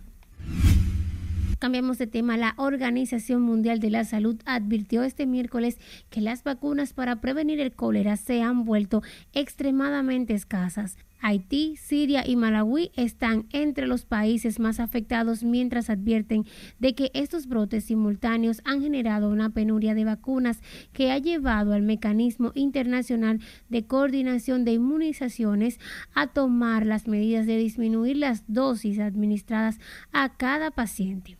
Cambiamos 1.64 1.96
de 1.96 2.06
tema. 2.06 2.36
La 2.36 2.52
Organización 2.58 3.40
Mundial 3.40 3.80
de 3.80 3.88
la 3.88 4.04
Salud 4.04 4.36
advirtió 4.44 5.02
este 5.02 5.24
miércoles 5.24 5.78
que 6.10 6.20
las 6.20 6.44
vacunas 6.44 6.92
para 6.92 7.22
prevenir 7.22 7.58
el 7.58 7.72
cólera 7.72 8.18
se 8.18 8.42
han 8.42 8.66
vuelto 8.66 9.02
extremadamente 9.32 10.34
escasas. 10.34 10.98
Haití, 11.22 11.76
Siria 11.78 12.22
y 12.28 12.36
Malawi 12.36 12.90
están 12.96 13.46
entre 13.50 13.86
los 13.86 14.04
países 14.04 14.60
más 14.60 14.78
afectados 14.78 15.42
mientras 15.42 15.88
advierten 15.88 16.44
de 16.80 16.94
que 16.94 17.10
estos 17.14 17.46
brotes 17.46 17.84
simultáneos 17.84 18.60
han 18.66 18.82
generado 18.82 19.30
una 19.30 19.48
penuria 19.48 19.94
de 19.94 20.04
vacunas 20.04 20.60
que 20.92 21.12
ha 21.12 21.16
llevado 21.16 21.72
al 21.72 21.80
mecanismo 21.80 22.52
internacional 22.54 23.40
de 23.70 23.86
coordinación 23.86 24.66
de 24.66 24.72
inmunizaciones 24.72 25.80
a 26.12 26.26
tomar 26.26 26.84
las 26.84 27.08
medidas 27.08 27.46
de 27.46 27.56
disminuir 27.56 28.18
las 28.18 28.44
dosis 28.48 28.98
administradas 28.98 29.80
a 30.12 30.36
cada 30.36 30.70
paciente. 30.70 31.38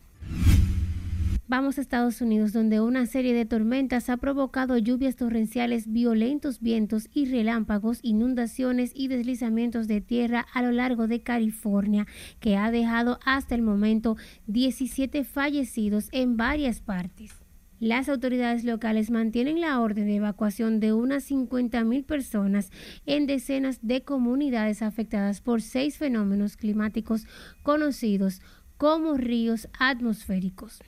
Vamos 1.47 1.77
a 1.77 1.81
Estados 1.81 2.21
Unidos, 2.21 2.53
donde 2.53 2.81
una 2.81 3.05
serie 3.05 3.35
de 3.35 3.45
tormentas 3.45 4.09
ha 4.09 4.17
provocado 4.17 4.79
lluvias 4.79 5.15
torrenciales, 5.15 5.91
violentos 5.91 6.59
vientos 6.59 7.07
y 7.13 7.25
relámpagos, 7.25 7.99
inundaciones 8.01 8.91
y 8.95 9.09
deslizamientos 9.09 9.87
de 9.87 10.01
tierra 10.01 10.47
a 10.53 10.63
lo 10.63 10.71
largo 10.71 11.07
de 11.07 11.21
California, 11.21 12.07
que 12.39 12.57
ha 12.57 12.71
dejado 12.71 13.19
hasta 13.23 13.53
el 13.53 13.61
momento 13.61 14.17
17 14.47 15.23
fallecidos 15.23 16.09
en 16.11 16.35
varias 16.35 16.81
partes. 16.81 17.45
Las 17.79 18.09
autoridades 18.09 18.63
locales 18.63 19.11
mantienen 19.11 19.61
la 19.61 19.79
orden 19.81 20.07
de 20.07 20.15
evacuación 20.15 20.79
de 20.79 20.93
unas 20.93 21.29
50.000 21.29 22.05
personas 22.05 22.71
en 23.05 23.27
decenas 23.27 23.79
de 23.83 24.01
comunidades 24.01 24.81
afectadas 24.81 25.41
por 25.41 25.61
seis 25.61 25.97
fenómenos 25.97 26.57
climáticos 26.57 27.27
conocidos 27.61 28.41
como 28.77 29.15
ríos 29.15 29.67
atmosféricos. 29.79 30.79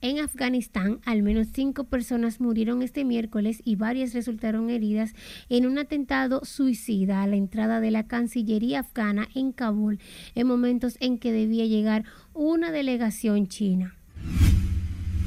En 0.00 0.20
Afganistán, 0.20 1.00
al 1.04 1.24
menos 1.24 1.48
cinco 1.52 1.84
personas 1.84 2.40
murieron 2.40 2.82
este 2.82 3.04
miércoles 3.04 3.60
y 3.64 3.74
varias 3.74 4.14
resultaron 4.14 4.70
heridas 4.70 5.12
en 5.48 5.66
un 5.66 5.76
atentado 5.76 6.44
suicida 6.44 7.22
a 7.22 7.26
la 7.26 7.34
entrada 7.34 7.80
de 7.80 7.90
la 7.90 8.06
Cancillería 8.06 8.80
afgana 8.80 9.28
en 9.34 9.50
Kabul 9.50 9.98
en 10.36 10.46
momentos 10.46 10.96
en 11.00 11.18
que 11.18 11.32
debía 11.32 11.66
llegar 11.66 12.04
una 12.32 12.70
delegación 12.70 13.48
china. 13.48 13.96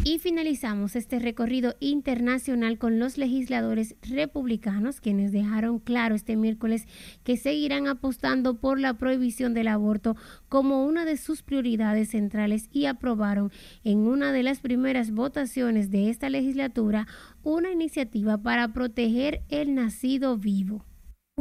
Y 0.04 0.18
finalizamos 0.18 0.96
este 0.96 1.20
recorrido 1.20 1.76
internacional 1.80 2.80
con 2.80 2.98
los 2.98 3.20
legisladores 3.20 3.96
republicanos, 4.02 5.00
quienes 5.00 5.32
dejaron 5.32 5.78
claro 5.78 6.16
este 6.16 6.36
miércoles 6.36 6.88
que 7.24 7.38
seguirán 7.38 7.88
apostando 7.88 8.60
por 8.60 8.80
la 8.80 8.96
prohibición 8.96 9.54
del 9.54 9.68
aborto 9.68 10.16
como 10.50 10.88
una 10.88 11.06
de 11.06 11.18
sus 11.18 11.44
prioridades 11.44 12.10
centrales 12.10 12.68
y 12.72 12.88
aprobaron 12.88 13.52
en 13.84 14.00
una 14.00 14.32
de 14.32 14.42
las 14.42 14.60
primeras 14.60 15.12
votaciones 15.12 15.92
de 15.92 16.10
esta 16.10 16.32
legislatura 16.32 17.06
una 17.44 17.70
iniciativa 17.70 18.40
para 18.40 18.74
proteger 18.74 19.44
el 19.50 19.76
nacido 19.76 20.36
vivo. 20.36 20.84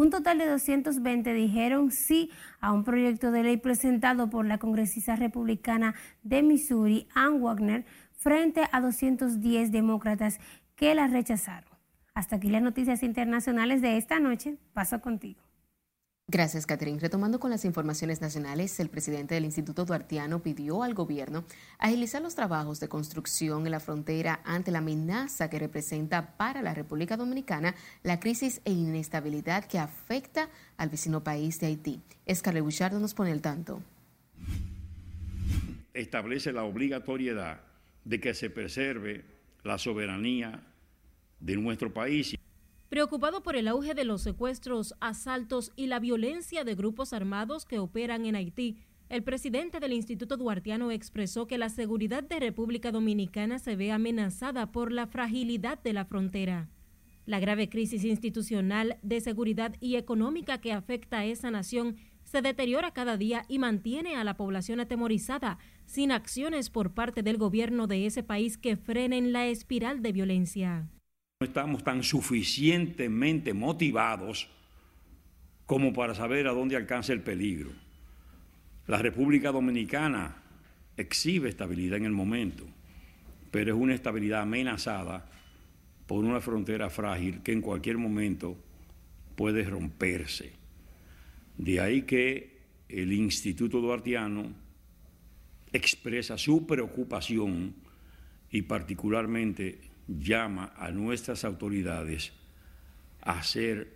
Un 0.01 0.09
total 0.09 0.39
de 0.39 0.47
220 0.47 1.35
dijeron 1.35 1.91
sí 1.91 2.31
a 2.61 2.73
un 2.73 2.85
proyecto 2.85 3.33
de 3.33 3.43
ley 3.43 3.57
presentado 3.57 4.31
por 4.31 4.47
la 4.47 4.59
congresista 4.59 5.17
republicana 5.17 5.95
de 6.23 6.43
Missouri, 6.43 7.09
Ann 7.15 7.43
Wagner, 7.43 7.85
frente 8.21 8.69
a 8.71 8.81
210 8.81 9.73
demócratas 9.73 10.39
que 10.77 10.95
la 10.95 11.09
rechazaron. 11.09 11.71
Hasta 12.15 12.37
aquí 12.37 12.51
las 12.51 12.63
noticias 12.63 13.03
internacionales 13.03 13.81
de 13.81 13.97
esta 13.97 14.21
noche. 14.21 14.57
Paso 14.75 15.01
contigo. 15.01 15.41
Gracias, 16.29 16.65
Catherine. 16.65 17.01
Retomando 17.01 17.41
con 17.41 17.51
las 17.51 17.65
informaciones 17.65 18.21
nacionales, 18.21 18.79
el 18.79 18.89
presidente 18.89 19.35
del 19.35 19.45
Instituto 19.45 19.85
Duartiano 19.85 20.43
pidió 20.43 20.85
al 20.85 20.95
gobierno 20.95 21.45
agilizar 21.79 22.23
los 22.23 22.37
trabajos 22.37 22.79
de 22.79 22.89
construcción 22.89 23.67
en 23.67 23.73
la 23.73 23.81
frontera 23.81 24.41
ante 24.45 24.71
la 24.71 24.79
amenaza 24.79 25.51
que 25.51 25.59
representa 25.59 26.37
para 26.37 26.63
la 26.63 26.73
República 26.73 27.17
Dominicana 27.17 27.75
la 28.05 28.21
crisis 28.21 28.61
e 28.65 28.71
inestabilidad 28.71 29.65
que 29.65 29.81
afecta 29.81 30.51
al 30.77 30.89
vecino 30.89 31.25
país 31.25 31.59
de 31.59 31.67
Haití. 31.67 32.01
Escarle 32.27 32.61
Bouchardo 32.61 33.01
nos 33.01 33.15
pone 33.15 33.33
el 33.33 33.41
tanto. 33.41 33.83
Establece 35.95 36.53
la 36.53 36.63
obligatoriedad 36.63 37.70
de 38.05 38.21
que 38.21 38.35
se 38.35 38.51
preserve 38.51 39.25
la 39.63 39.79
soberanía 39.79 40.63
de 41.39 41.57
nuestro 41.57 41.93
país. 41.93 42.37
Preocupado 42.89 43.43
por 43.43 43.57
el 43.57 43.69
auge 43.69 43.95
de 43.95 44.05
los 44.05 44.23
secuestros, 44.23 44.95
asaltos 45.01 45.73
y 45.77 45.87
la 45.87 46.01
violencia 46.01 46.65
de 46.65 46.75
grupos 46.75 47.13
armados 47.13 47.65
que 47.65 47.79
operan 47.79 48.27
en 48.27 48.35
Haití, 48.35 48.79
el 49.09 49.23
presidente 49.25 49.81
del 49.81 49.93
Instituto 49.93 50.37
Duartiano 50.37 50.91
expresó 50.91 51.47
que 51.47 51.59
la 51.59 51.69
seguridad 51.69 52.23
de 52.23 52.39
República 52.39 52.93
Dominicana 52.93 53.59
se 53.59 53.75
ve 53.75 53.91
amenazada 53.91 54.71
por 54.71 54.93
la 54.93 55.07
fragilidad 55.07 55.81
de 55.83 55.93
la 55.93 56.05
frontera. 56.05 56.69
La 57.27 57.41
grave 57.41 57.69
crisis 57.69 58.05
institucional 58.05 58.99
de 59.03 59.21
seguridad 59.21 59.75
y 59.81 59.97
económica 59.97 60.61
que 60.61 60.73
afecta 60.73 61.19
a 61.19 61.25
esa 61.25 61.51
nación 61.51 61.97
se 62.25 62.43
deteriora 62.43 62.93
cada 62.93 63.17
día 63.17 63.45
y 63.49 63.59
mantiene 63.59 64.15
a 64.15 64.23
la 64.23 64.37
población 64.37 64.79
atemorizada, 64.79 65.59
sin 65.91 66.13
acciones 66.13 66.71
por 66.71 66.93
parte 66.93 67.25
del 67.25 67.37
gobierno 67.37 67.89
de 67.89 68.07
ese 68.07 68.23
país 68.23 68.57
que 68.57 68.77
frenen 68.77 69.33
la 69.33 69.49
espiral 69.49 70.03
de 70.03 70.13
violencia. 70.13 70.89
No 71.41 71.49
estamos 71.49 71.83
tan 71.83 72.05
suficientemente 72.05 73.55
motivados 73.55 74.49
como 75.67 75.93
para 75.93 76.15
saber 76.15 76.47
a 76.47 76.53
dónde 76.53 76.77
alcanza 76.77 77.13
el 77.13 77.23
peligro. 77.23 77.73
La 78.87 78.99
República 78.99 79.51
Dominicana 79.51 80.37
exhibe 80.97 81.49
estabilidad 81.49 81.99
en 81.99 82.05
el 82.05 82.13
momento, 82.13 82.67
pero 83.51 83.75
es 83.75 83.81
una 83.81 83.95
estabilidad 83.95 84.43
amenazada 84.43 85.29
por 86.07 86.25
una 86.25 86.41
frontera 86.41 86.89
frágil 86.89 87.43
que 87.43 87.51
en 87.51 87.63
cualquier 87.63 87.99
momento 87.99 88.57
puede 89.35 89.65
romperse. 89.65 90.53
De 91.59 91.81
ahí 91.81 92.03
que 92.03 92.61
el 92.89 93.13
Instituto 93.13 93.81
Duartiano 93.81 94.60
expresa 95.73 96.37
su 96.39 96.67
preocupación 96.67 97.75
y 98.51 98.63
particularmente 98.63 99.81
llama 100.09 100.73
a 100.77 100.91
nuestras 100.91 101.45
autoridades 101.45 102.33
a 103.23 103.39
hacer 103.39 103.95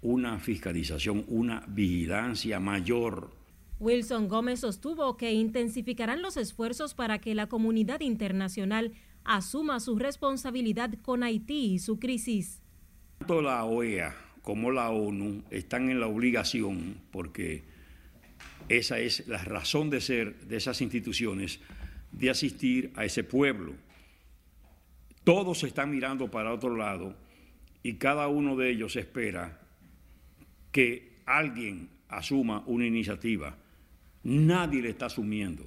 una 0.00 0.40
fiscalización, 0.40 1.24
una 1.28 1.64
vigilancia 1.68 2.58
mayor. 2.58 3.30
Wilson 3.78 4.28
Gómez 4.28 4.60
sostuvo 4.60 5.16
que 5.16 5.32
intensificarán 5.32 6.22
los 6.22 6.36
esfuerzos 6.36 6.94
para 6.94 7.18
que 7.18 7.34
la 7.34 7.48
comunidad 7.48 8.00
internacional 8.00 8.92
asuma 9.24 9.80
su 9.80 9.98
responsabilidad 9.98 10.94
con 11.02 11.22
Haití 11.22 11.74
y 11.74 11.78
su 11.78 11.98
crisis. 11.98 12.60
Tanto 13.18 13.42
la 13.42 13.64
OEA 13.64 14.14
como 14.42 14.72
la 14.72 14.90
ONU 14.90 15.42
están 15.50 15.90
en 15.90 16.00
la 16.00 16.08
obligación, 16.08 16.96
porque 17.12 17.62
esa 18.68 18.98
es 18.98 19.26
la 19.28 19.42
razón 19.44 19.90
de 19.90 20.00
ser 20.00 20.34
de 20.40 20.56
esas 20.56 20.80
instituciones, 20.80 21.60
de 22.12 22.30
asistir 22.30 22.92
a 22.96 23.04
ese 23.04 23.24
pueblo. 23.24 23.74
Todos 25.24 25.62
están 25.64 25.90
mirando 25.90 26.30
para 26.30 26.52
otro 26.52 26.76
lado 26.76 27.16
y 27.82 27.94
cada 27.94 28.28
uno 28.28 28.56
de 28.56 28.70
ellos 28.70 28.96
espera 28.96 29.60
que 30.70 31.20
alguien 31.26 31.88
asuma 32.08 32.62
una 32.66 32.86
iniciativa. 32.86 33.56
Nadie 34.24 34.82
le 34.82 34.90
está 34.90 35.06
asumiendo. 35.06 35.64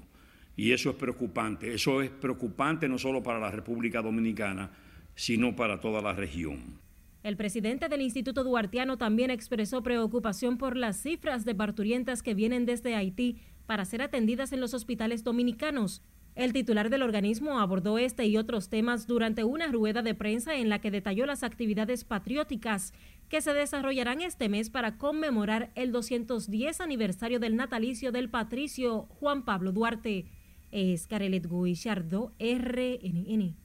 Y 0.57 0.71
eso 0.71 0.89
es 0.89 0.95
preocupante. 0.95 1.73
Eso 1.73 2.01
es 2.01 2.09
preocupante 2.09 2.87
no 2.87 2.97
solo 2.97 3.21
para 3.21 3.39
la 3.39 3.51
República 3.51 4.01
Dominicana, 4.01 4.71
sino 5.15 5.55
para 5.55 5.79
toda 5.79 6.01
la 6.01 6.13
región. 6.13 6.84
El 7.25 7.37
presidente 7.37 7.89
del 7.89 8.03
Instituto 8.03 8.43
Duartiano 8.43 8.99
también 8.99 9.31
expresó 9.31 9.81
preocupación 9.81 10.59
por 10.59 10.77
las 10.77 10.97
cifras 10.97 11.43
de 11.43 11.55
parturientas 11.55 12.21
que 12.21 12.35
vienen 12.35 12.67
desde 12.67 12.93
Haití 12.93 13.37
para 13.65 13.83
ser 13.83 14.03
atendidas 14.03 14.53
en 14.53 14.61
los 14.61 14.75
hospitales 14.75 15.23
dominicanos. 15.23 16.03
El 16.35 16.53
titular 16.53 16.91
del 16.91 17.01
organismo 17.01 17.59
abordó 17.59 17.97
este 17.97 18.27
y 18.27 18.37
otros 18.37 18.69
temas 18.69 19.07
durante 19.07 19.43
una 19.43 19.71
rueda 19.71 20.03
de 20.03 20.13
prensa 20.13 20.55
en 20.55 20.69
la 20.69 20.81
que 20.81 20.91
detalló 20.91 21.25
las 21.25 21.41
actividades 21.41 22.03
patrióticas 22.03 22.93
que 23.27 23.41
se 23.41 23.55
desarrollarán 23.55 24.21
este 24.21 24.47
mes 24.47 24.69
para 24.69 24.99
conmemorar 24.99 25.71
el 25.73 25.91
210 25.91 26.79
aniversario 26.79 27.39
del 27.39 27.55
natalicio 27.55 28.11
del 28.11 28.29
patricio 28.29 29.07
Juan 29.19 29.45
Pablo 29.45 29.71
Duarte. 29.71 30.27
Es 30.69 31.07
Carelet 31.07 31.47
Guillardo, 31.49 32.35
RNN. 32.37 33.64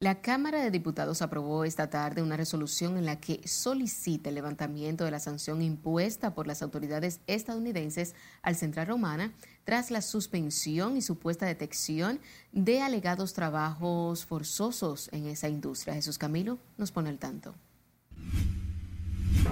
La 0.00 0.20
Cámara 0.20 0.60
de 0.60 0.70
Diputados 0.70 1.22
aprobó 1.22 1.64
esta 1.64 1.90
tarde 1.90 2.22
una 2.22 2.36
resolución 2.36 2.98
en 2.98 3.04
la 3.04 3.18
que 3.18 3.40
solicita 3.48 4.28
el 4.28 4.36
levantamiento 4.36 5.04
de 5.04 5.10
la 5.10 5.18
sanción 5.18 5.60
impuesta 5.60 6.34
por 6.34 6.46
las 6.46 6.62
autoridades 6.62 7.20
estadounidenses 7.26 8.14
al 8.42 8.54
Central 8.54 8.86
Romana 8.86 9.32
tras 9.64 9.90
la 9.90 10.00
suspensión 10.00 10.96
y 10.96 11.02
supuesta 11.02 11.46
detección 11.46 12.20
de 12.52 12.80
alegados 12.80 13.34
trabajos 13.34 14.24
forzosos 14.24 15.08
en 15.12 15.26
esa 15.26 15.48
industria. 15.48 15.94
Jesús 15.94 16.16
Camilo 16.16 16.60
nos 16.76 16.92
pone 16.92 17.08
al 17.08 17.18
tanto. 17.18 17.56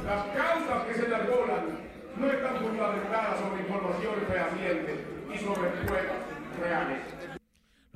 Las 0.05 0.27
causas 0.27 0.87
que 0.87 0.95
se 0.95 1.09
le 1.09 1.17
no 2.21 2.31
están 2.31 2.57
fundamentadas 2.59 3.41
sobre 3.41 3.63
informaciones 3.63 4.29
fehacientes 4.29 5.01
y 5.35 5.39
sobre 5.39 5.71
pruebas 5.85 6.19
reales. 6.61 7.16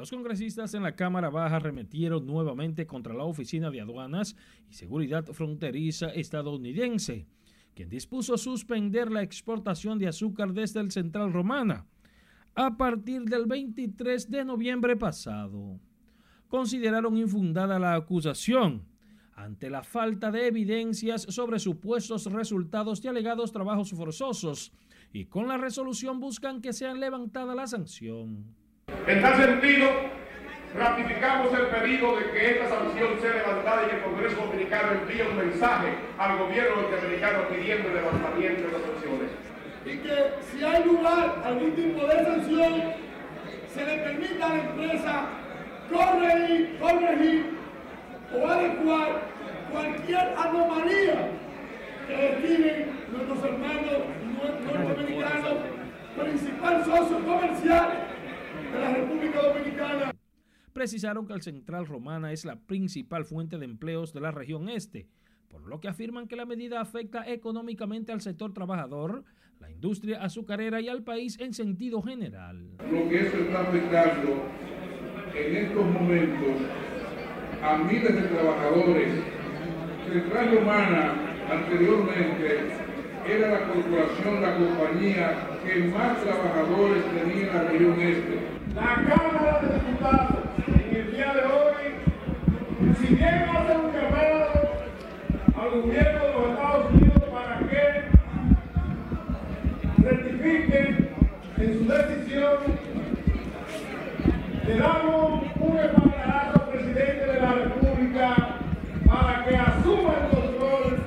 Los 0.00 0.08
congresistas 0.08 0.72
en 0.72 0.82
la 0.82 0.96
Cámara 0.96 1.28
Baja 1.28 1.58
remetieron 1.58 2.26
nuevamente 2.26 2.86
contra 2.86 3.12
la 3.12 3.24
Oficina 3.24 3.70
de 3.70 3.82
Aduanas 3.82 4.34
y 4.70 4.72
Seguridad 4.72 5.26
Fronteriza 5.26 6.06
estadounidense, 6.06 7.26
quien 7.74 7.90
dispuso 7.90 8.38
suspender 8.38 9.12
la 9.12 9.20
exportación 9.20 9.98
de 9.98 10.08
azúcar 10.08 10.54
desde 10.54 10.80
el 10.80 10.90
Central 10.90 11.34
Romana 11.34 11.86
a 12.54 12.78
partir 12.78 13.24
del 13.24 13.44
23 13.44 14.30
de 14.30 14.42
noviembre 14.42 14.96
pasado. 14.96 15.78
Consideraron 16.48 17.18
infundada 17.18 17.78
la 17.78 17.94
acusación 17.94 18.86
ante 19.34 19.68
la 19.68 19.82
falta 19.82 20.30
de 20.30 20.46
evidencias 20.46 21.24
sobre 21.28 21.58
supuestos 21.58 22.24
resultados 22.24 23.02
de 23.02 23.10
alegados 23.10 23.52
trabajos 23.52 23.90
forzosos 23.90 24.72
y 25.12 25.26
con 25.26 25.46
la 25.46 25.58
resolución 25.58 26.20
buscan 26.20 26.62
que 26.62 26.72
sea 26.72 26.94
levantada 26.94 27.54
la 27.54 27.66
sanción. 27.66 28.59
En 29.06 29.22
tal 29.22 29.36
sentido, 29.36 29.88
ratificamos 30.76 31.52
el 31.52 31.66
pedido 31.66 32.16
de 32.16 32.30
que 32.30 32.50
esta 32.50 32.68
sanción 32.68 33.08
sea 33.20 33.34
levantada 33.34 33.82
y 33.84 33.90
que 33.90 33.96
el 33.96 34.02
Congreso 34.02 34.36
Dominicano 34.36 34.92
envíe 34.92 35.22
un 35.22 35.36
mensaje 35.36 35.88
al 36.18 36.38
gobierno 36.38 36.82
norteamericano 36.82 37.48
pidiendo 37.48 37.88
el 37.88 37.94
levantamiento 37.94 38.66
de 38.66 38.72
las 38.72 38.82
sanciones. 38.82 39.30
Y 39.84 39.96
que 39.98 40.30
si 40.50 40.64
hay 40.64 40.84
lugar 40.84 41.42
a 41.42 41.48
algún 41.48 41.72
tipo 41.72 42.06
de 42.06 42.24
sanción, 42.24 42.82
se 43.74 43.84
le 43.84 43.98
permita 43.98 44.46
a 44.46 44.48
la 44.48 44.62
empresa 44.62 45.24
corregir, 45.90 46.78
corregir 46.78 47.44
o 48.32 48.46
adecuar 48.46 49.22
cualquier 49.72 50.34
anomalía 50.36 51.30
que 52.06 52.16
describen 52.16 52.90
nuestros 53.10 53.44
hermanos 53.44 54.02
norteamericanos, 54.76 55.56
principal 56.16 56.84
socio 56.84 57.18
comercial 57.24 58.09
de 58.72 58.80
la 58.80 58.94
República 58.94 59.42
Dominicana. 59.42 60.12
Precisaron 60.72 61.26
que 61.26 61.32
el 61.32 61.42
Central 61.42 61.86
Romana 61.86 62.32
es 62.32 62.44
la 62.44 62.56
principal 62.56 63.24
fuente 63.24 63.58
de 63.58 63.64
empleos 63.64 64.12
de 64.12 64.20
la 64.20 64.30
región 64.30 64.68
este, 64.68 65.08
por 65.48 65.62
lo 65.66 65.80
que 65.80 65.88
afirman 65.88 66.28
que 66.28 66.36
la 66.36 66.46
medida 66.46 66.80
afecta 66.80 67.26
económicamente 67.26 68.12
al 68.12 68.20
sector 68.20 68.54
trabajador, 68.54 69.24
la 69.58 69.70
industria 69.70 70.22
azucarera 70.22 70.80
y 70.80 70.88
al 70.88 71.02
país 71.02 71.38
en 71.40 71.52
sentido 71.52 72.00
general. 72.02 72.76
Lo 72.90 73.08
que 73.08 73.26
eso 73.26 73.36
está 73.36 73.62
afectando 73.62 74.44
en 75.34 75.56
estos 75.56 75.86
momentos 75.86 76.56
a 77.62 77.76
miles 77.78 78.14
de 78.14 78.22
trabajadores. 78.22 79.12
Central 80.08 80.56
Romana 80.56 81.14
anteriormente 81.50 82.70
era 83.28 83.50
la 83.50 83.72
corporación, 83.72 84.42
la 84.42 84.56
compañía 84.56 85.58
que 85.64 85.84
más 85.84 86.22
trabajadores 86.22 87.04
tenía 87.04 87.46
en 87.46 87.54
la 87.54 87.62
región 87.64 88.00
este. 88.00 88.49
La 88.74 88.94
Cámara 89.04 89.60
de 89.62 89.74
Diputados 89.74 90.44
en 90.68 90.96
el 90.96 91.10
día 91.12 91.34
de 91.34 91.40
hoy, 91.40 92.94
si 93.00 93.14
bien 93.14 93.44
hace 93.48 93.76
un 93.76 93.92
llamado 93.92 94.46
al 95.56 95.70
gobierno 95.70 96.24
de 96.24 96.32
los 96.32 96.50
Estados 96.50 96.92
Unidos 96.92 97.22
para 97.32 97.58
que 97.68 97.82
rectifiquen 99.98 101.08
en 101.56 101.78
su 101.78 101.84
decisión, 101.92 102.58
le 104.66 104.74
damos 104.78 105.42
un 105.58 105.78
espaldarazo 105.78 106.62
al 106.62 106.68
presidente 106.70 107.26
de 107.26 107.40
la 107.40 107.52
República 107.52 108.56
para 109.06 109.44
que 109.44 109.56
asuma 109.56 110.14
el 110.14 110.28
control 110.36 110.98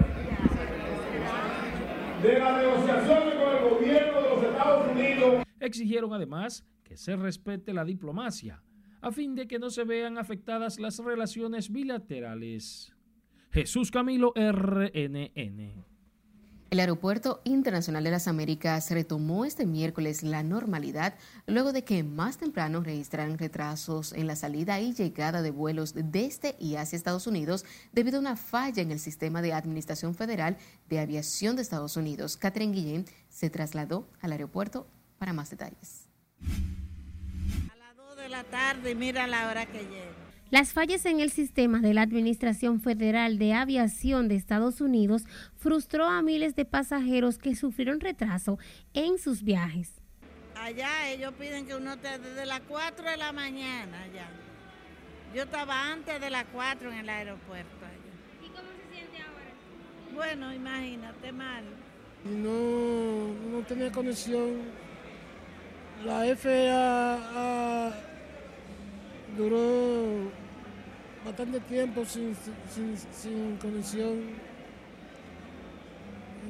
de 2.21 2.39
las 2.39 2.57
negociaciones 2.57 3.35
con 3.35 3.55
el 3.55 3.69
gobierno 3.69 4.21
de 4.21 4.29
los 4.29 4.43
Estados 4.43 4.91
Unidos. 4.91 5.43
Exigieron 5.61 6.13
además 6.13 6.63
se 6.97 7.15
respete 7.15 7.73
la 7.73 7.85
diplomacia, 7.85 8.61
a 9.01 9.11
fin 9.11 9.35
de 9.35 9.47
que 9.47 9.59
no 9.59 9.69
se 9.69 9.83
vean 9.83 10.17
afectadas 10.17 10.79
las 10.79 10.99
relaciones 10.99 11.71
bilaterales. 11.71 12.93
Jesús 13.51 13.91
Camilo, 13.91 14.33
RNN. 14.35 15.85
El 16.73 16.79
Aeropuerto 16.79 17.39
Internacional 17.43 18.03
de 18.03 18.09
las 18.09 18.27
Américas 18.27 18.89
retomó 18.89 19.45
este 19.45 19.67
miércoles 19.67 20.23
la 20.23 20.41
normalidad 20.41 21.13
luego 21.45 21.71
de 21.71 21.83
que 21.83 22.03
más 22.03 22.39
temprano 22.39 22.81
registraran 22.81 23.37
retrasos 23.37 24.11
en 24.11 24.25
la 24.25 24.35
salida 24.35 24.79
y 24.79 24.91
llegada 24.91 25.43
de 25.43 25.51
vuelos 25.51 25.93
desde 25.93 26.55
y 26.57 26.77
hacia 26.77 26.97
Estados 26.97 27.27
Unidos 27.27 27.63
debido 27.91 28.17
a 28.17 28.21
una 28.21 28.37
falla 28.37 28.81
en 28.81 28.89
el 28.89 28.99
sistema 28.99 29.43
de 29.43 29.53
Administración 29.53 30.15
Federal 30.15 30.57
de 30.89 30.97
Aviación 30.97 31.55
de 31.55 31.61
Estados 31.61 31.95
Unidos. 31.95 32.37
Catherine 32.37 32.73
Guillén 32.73 33.05
se 33.29 33.51
trasladó 33.51 34.09
al 34.19 34.31
aeropuerto 34.31 34.87
para 35.19 35.31
más 35.31 35.51
detalles 35.51 36.09
la 38.33 38.43
tarde 38.45 38.95
mira 38.95 39.27
la 39.27 39.47
hora 39.47 39.67
que 39.67 39.85
Las 40.49 40.73
fallas 40.73 41.05
en 41.05 41.19
el 41.19 41.29
sistema 41.29 41.81
de 41.81 41.93
la 41.93 42.01
Administración 42.01 42.81
Federal 42.81 43.37
de 43.37 43.53
Aviación 43.53 44.27
de 44.27 44.35
Estados 44.35 44.81
Unidos 44.81 45.25
frustró 45.55 46.05
a 46.05 46.23
miles 46.23 46.55
de 46.55 46.65
pasajeros 46.65 47.37
que 47.37 47.55
sufrieron 47.55 47.99
retraso 47.99 48.57
en 48.95 49.19
sus 49.19 49.43
viajes. 49.43 50.01
Allá 50.55 51.11
ellos 51.11 51.31
piden 51.39 51.67
que 51.67 51.75
uno 51.75 51.93
esté 51.93 52.17
desde 52.17 52.47
las 52.47 52.61
4 52.61 53.11
de 53.11 53.17
la 53.17 53.31
mañana 53.33 54.01
allá. 54.01 54.27
Yo 55.35 55.43
estaba 55.43 55.91
antes 55.91 56.19
de 56.19 56.31
las 56.31 56.45
4 56.45 56.91
en 56.91 56.97
el 56.97 57.09
aeropuerto. 57.09 57.85
Bueno, 60.15 60.51
imagínate 60.51 61.31
mal. 61.31 61.63
No, 62.23 63.27
no 63.51 63.63
tenía 63.67 63.91
conexión. 63.91 64.61
La 66.03 66.25
FA 66.35 68.12
duró 69.37 70.31
bastante 71.25 71.59
tiempo 71.61 72.05
sin, 72.05 72.35
sin, 72.69 72.97
sin 72.97 73.57
conexión. 73.57 74.21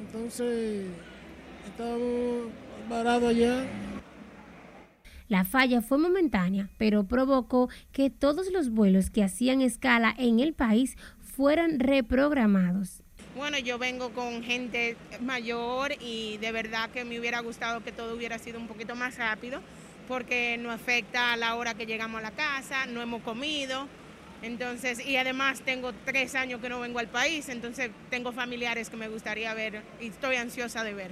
Entonces, 0.00 0.86
estábamos 1.66 2.50
varados 2.88 3.30
allá. 3.30 3.64
La 5.28 5.44
falla 5.44 5.80
fue 5.80 5.98
momentánea, 5.98 6.68
pero 6.76 7.04
provocó 7.04 7.68
que 7.92 8.10
todos 8.10 8.52
los 8.52 8.70
vuelos 8.70 9.10
que 9.10 9.24
hacían 9.24 9.62
escala 9.62 10.14
en 10.18 10.40
el 10.40 10.52
país 10.52 10.96
fueran 11.18 11.80
reprogramados. 11.80 13.02
Bueno, 13.36 13.58
yo 13.58 13.78
vengo 13.78 14.10
con 14.10 14.42
gente 14.42 14.96
mayor 15.20 15.92
y 16.00 16.36
de 16.38 16.52
verdad 16.52 16.90
que 16.90 17.04
me 17.04 17.18
hubiera 17.18 17.40
gustado 17.40 17.82
que 17.82 17.90
todo 17.90 18.14
hubiera 18.14 18.38
sido 18.38 18.60
un 18.60 18.68
poquito 18.68 18.94
más 18.94 19.18
rápido 19.18 19.60
porque 20.06 20.56
no 20.58 20.70
afecta 20.70 21.32
a 21.32 21.36
la 21.36 21.56
hora 21.56 21.74
que 21.74 21.86
llegamos 21.86 22.20
a 22.20 22.22
la 22.22 22.30
casa, 22.30 22.86
no 22.86 23.02
hemos 23.02 23.22
comido. 23.22 23.88
Entonces, 24.42 25.04
y 25.04 25.16
además 25.16 25.62
tengo 25.62 25.92
tres 26.04 26.34
años 26.34 26.60
que 26.60 26.68
no 26.68 26.80
vengo 26.80 26.98
al 26.98 27.08
país, 27.08 27.48
entonces 27.48 27.90
tengo 28.10 28.32
familiares 28.32 28.90
que 28.90 28.96
me 28.96 29.08
gustaría 29.08 29.54
ver 29.54 29.82
y 30.00 30.08
estoy 30.08 30.36
ansiosa 30.36 30.84
de 30.84 30.92
ver. 30.92 31.10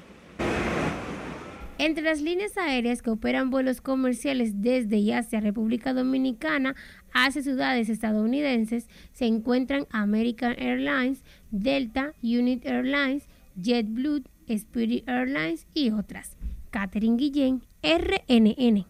Entre 1.78 2.04
las 2.04 2.20
líneas 2.20 2.56
aéreas 2.58 3.02
que 3.02 3.10
operan 3.10 3.50
vuelos 3.50 3.80
comerciales 3.80 4.60
desde 4.60 4.98
y 4.98 5.12
hacia 5.12 5.40
República 5.40 5.94
Dominicana 5.94 6.76
hacia 7.12 7.42
ciudades 7.42 7.88
estadounidenses 7.88 8.86
se 9.12 9.26
encuentran 9.26 9.86
American 9.90 10.54
Airlines, 10.58 11.24
Delta, 11.50 12.14
Unit 12.22 12.64
Airlines, 12.66 13.28
JetBlue, 13.60 14.22
Spirit 14.46 15.08
Airlines 15.08 15.66
y 15.74 15.90
otras. 15.90 16.36
Catherine 16.72 17.18
Guillén, 17.18 17.62
RNN. 17.82 18.86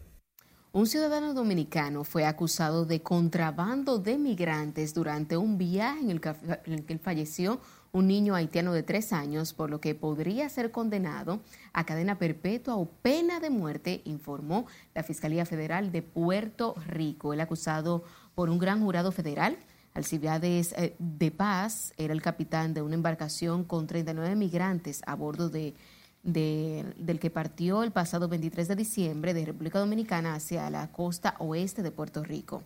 Un 0.71 0.87
ciudadano 0.87 1.35
dominicano 1.35 2.05
fue 2.05 2.25
acusado 2.25 2.87
de 2.87 3.03
contrabando 3.03 3.99
de 3.99 4.19
migrantes 4.19 4.95
durante 4.95 5.37
un 5.37 5.59
viaje 5.59 6.01
en 6.01 6.11
el 6.11 6.21
que, 6.21 6.99
falleció 6.99 7.61
un 7.91 8.07
niño 8.07 8.37
haitiano 8.37 8.73
de 8.73 8.85
tres 8.85 9.13
años, 9.13 9.53
por 9.53 9.69
lo 9.69 9.81
que 9.81 9.97
podría 9.97 10.49
ser 10.49 10.71
condenado 10.71 11.41
a 11.73 11.85
cadena 11.85 12.19
perpetua 12.19 12.77
o 12.77 12.87
pena 12.87 13.41
de 13.41 13.51
muerte, 13.51 14.01
informó 14.05 14.67
la 14.95 15.03
Fiscalía 15.03 15.45
Federal 15.45 15.91
de 15.91 16.03
Puerto 16.03 16.77
Rico. 16.87 17.35
El 17.35 17.41
acusado 17.41 18.05
por 18.37 18.49
un 18.49 18.61
gran 18.61 18.81
jurado 18.81 19.11
federal, 19.11 19.59
Alcibiades 19.93 20.73
eh, 20.79 20.95
de 21.01 21.33
Paz, 21.33 21.93
era 21.97 22.15
el 22.15 22.23
capitán 22.23 22.75
de 22.75 22.81
una 22.81 22.95
embarcación 22.95 23.65
con 23.65 23.89
39 23.89 24.37
migrantes 24.37 25.03
a 25.05 25.17
bordo 25.17 25.51
de, 25.51 25.75
de, 26.23 26.85
del 26.97 27.19
que 27.19 27.31
partió 27.31 27.83
el 27.83 27.93
pasado 27.93 28.29
23 28.29 28.69
de 28.69 28.77
diciembre 28.77 29.35
de 29.35 29.45
República 29.45 29.79
Dominicana 29.79 30.35
hacia 30.35 30.69
la 30.71 30.91
costa 30.93 31.35
oeste 31.39 31.83
de 31.83 31.91
Puerto 31.91 32.23
Rico. 32.23 32.63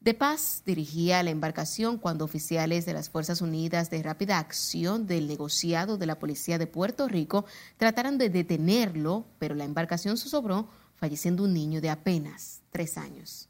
De 0.00 0.14
Paz 0.14 0.62
dirigía 0.64 1.22
la 1.22 1.28
embarcación 1.28 1.98
cuando 1.98 2.24
oficiales 2.24 2.86
de 2.86 2.94
las 2.94 3.10
Fuerzas 3.10 3.42
Unidas 3.42 3.90
de 3.90 4.02
Rápida 4.02 4.38
Acción 4.38 5.06
del 5.06 5.28
negociado 5.28 5.98
de 5.98 6.06
la 6.06 6.18
Policía 6.18 6.56
de 6.56 6.66
Puerto 6.66 7.06
Rico 7.06 7.44
trataron 7.76 8.16
de 8.16 8.30
detenerlo, 8.30 9.26
pero 9.38 9.54
la 9.54 9.64
embarcación 9.64 10.16
sobró, 10.16 10.70
falleciendo 10.96 11.44
un 11.44 11.52
niño 11.52 11.82
de 11.82 11.90
apenas 11.90 12.62
tres 12.70 12.96
años. 12.96 13.49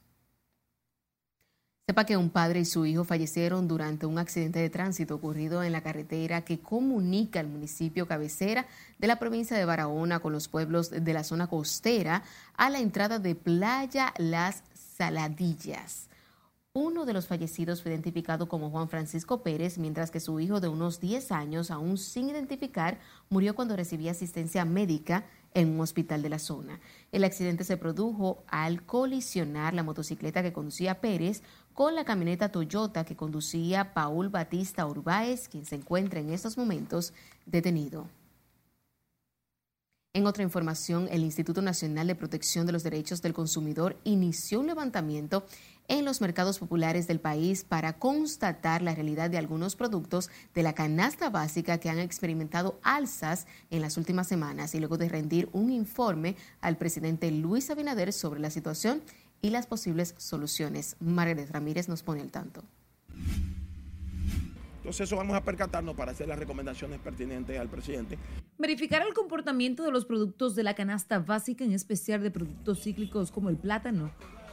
Sepa 1.91 2.07
que 2.07 2.17
un 2.17 2.31
padre 2.31 2.61
y 2.61 2.65
su 2.65 2.87
hijo 2.87 3.03
fallecieron 3.03 3.67
durante 3.67 4.07
un 4.07 4.17
accidente 4.21 4.61
de 4.61 4.71
tránsito 4.71 5.17
ocurrido 5.17 5.65
en 5.65 5.73
la 5.73 5.83
carretera 5.83 6.43
que 6.43 6.61
comunica 6.61 7.41
el 7.41 7.49
municipio 7.49 8.07
cabecera 8.07 8.69
de 9.01 9.09
la 9.09 9.19
provincia 9.19 9.57
de 9.57 9.65
Barahona 9.65 10.21
con 10.21 10.33
los 10.33 10.47
pueblos 10.47 10.91
de 10.91 11.13
la 11.13 11.25
zona 11.25 11.49
costera 11.49 12.23
a 12.57 12.71
la 12.71 12.79
entrada 12.79 13.19
de 13.19 13.35
Playa 13.35 14.15
Las 14.19 14.63
Saladillas. 14.73 16.07
Uno 16.73 17.05
de 17.05 17.13
los 17.13 17.27
fallecidos 17.27 17.83
fue 17.83 17.91
identificado 17.91 18.49
como 18.49 18.71
Juan 18.71 18.89
Francisco 18.89 19.43
Pérez, 19.43 19.77
mientras 19.77 20.13
que 20.13 20.21
su 20.21 20.39
hijo 20.39 20.61
de 20.61 20.69
unos 20.69 21.01
10 21.01 21.33
años, 21.33 21.73
aún 21.73 21.99
sin 21.99 22.29
identificar, 22.29 23.01
murió 23.29 23.57
cuando 23.57 23.75
recibía 23.75 24.13
asistencia 24.13 24.65
médica 24.65 25.25
en 25.53 25.71
un 25.71 25.81
hospital 25.81 26.23
de 26.23 26.29
la 26.29 26.39
zona. 26.39 26.79
El 27.11 27.25
accidente 27.25 27.65
se 27.65 27.77
produjo 27.77 28.45
al 28.47 28.85
colisionar 28.85 29.75
la 29.75 29.83
motocicleta 29.83 30.45
que 30.45 30.53
conducía 30.53 31.01
Pérez 31.01 31.43
con 31.75 31.95
la 31.95 32.05
camioneta 32.05 32.51
Toyota 32.51 33.05
que 33.05 33.17
conducía 33.17 33.95
Paul 33.95 34.29
Batista 34.29 34.87
Urbáez, 34.87 35.49
quien 35.49 35.65
se 35.65 35.77
encuentra 35.77 36.21
en 36.21 36.31
estos 36.31 36.59
momentos 36.59 37.13
detenido. 37.47 38.07
En 40.13 40.27
otra 40.27 40.43
información, 40.43 41.07
el 41.13 41.23
Instituto 41.23 41.63
Nacional 41.63 42.09
de 42.09 42.17
Protección 42.17 42.67
de 42.67 42.73
los 42.73 42.83
Derechos 42.83 43.23
del 43.23 43.33
Consumidor 43.33 43.97
inició 44.03 44.59
un 44.59 44.67
levantamiento 44.67 45.47
en 45.87 46.05
los 46.05 46.21
mercados 46.21 46.59
populares 46.59 47.07
del 47.07 47.21
país 47.21 47.63
para 47.63 47.93
constatar 47.93 48.83
la 48.83 48.93
realidad 48.93 49.31
de 49.31 49.39
algunos 49.39 49.77
productos 49.77 50.29
de 50.53 50.65
la 50.65 50.73
canasta 50.73 51.31
básica 51.31 51.79
que 51.79 51.91
han 51.91 52.01
experimentado 52.01 52.81
alzas 52.83 53.47
en 53.71 53.83
las 53.83 53.97
últimas 53.97 54.27
semanas 54.27 54.75
y 54.75 54.81
luego 54.81 54.99
de 54.99 55.09
rendir 55.09 55.49
un 55.53 55.71
informe 55.71 56.35
al 56.61 56.77
presidente 56.77 57.31
Luis 57.31 57.71
Abinader 57.71 58.13
sobre 58.13 58.41
la 58.41 58.51
situación 58.51 59.03
y 59.43 59.51
las 59.51 59.67
posibles 59.67 60.15
soluciones. 60.19 60.97
Margaret 61.01 61.51
Ramírez 61.51 61.89
nos 61.89 62.03
pone 62.03 62.21
al 62.21 62.31
tanto. 62.31 62.63
Entonces 64.79 65.09
eso 65.09 65.17
vamos 65.17 65.37
a 65.37 65.45
percatarnos 65.45 65.95
para 65.95 66.13
hacer 66.13 66.27
las 66.27 66.39
recomendaciones 66.39 66.99
pertinentes 67.01 67.59
al 67.59 67.69
presidente. 67.69 68.19
Verificar 68.59 69.03
el 69.07 69.15
comportamiento 69.15 69.85
de 69.85 69.93
los 69.93 70.07
productos 70.07 70.55
de 70.55 70.63
la 70.63 70.75
canasta 70.75 71.19
básica, 71.19 71.65
en 71.65 71.73
especial 71.73 72.23
de 72.23 72.31
productos 72.31 72.83
cíclicos 72.83 73.31
como 73.31 73.51
el 73.51 73.57
plátano, 73.57 74.11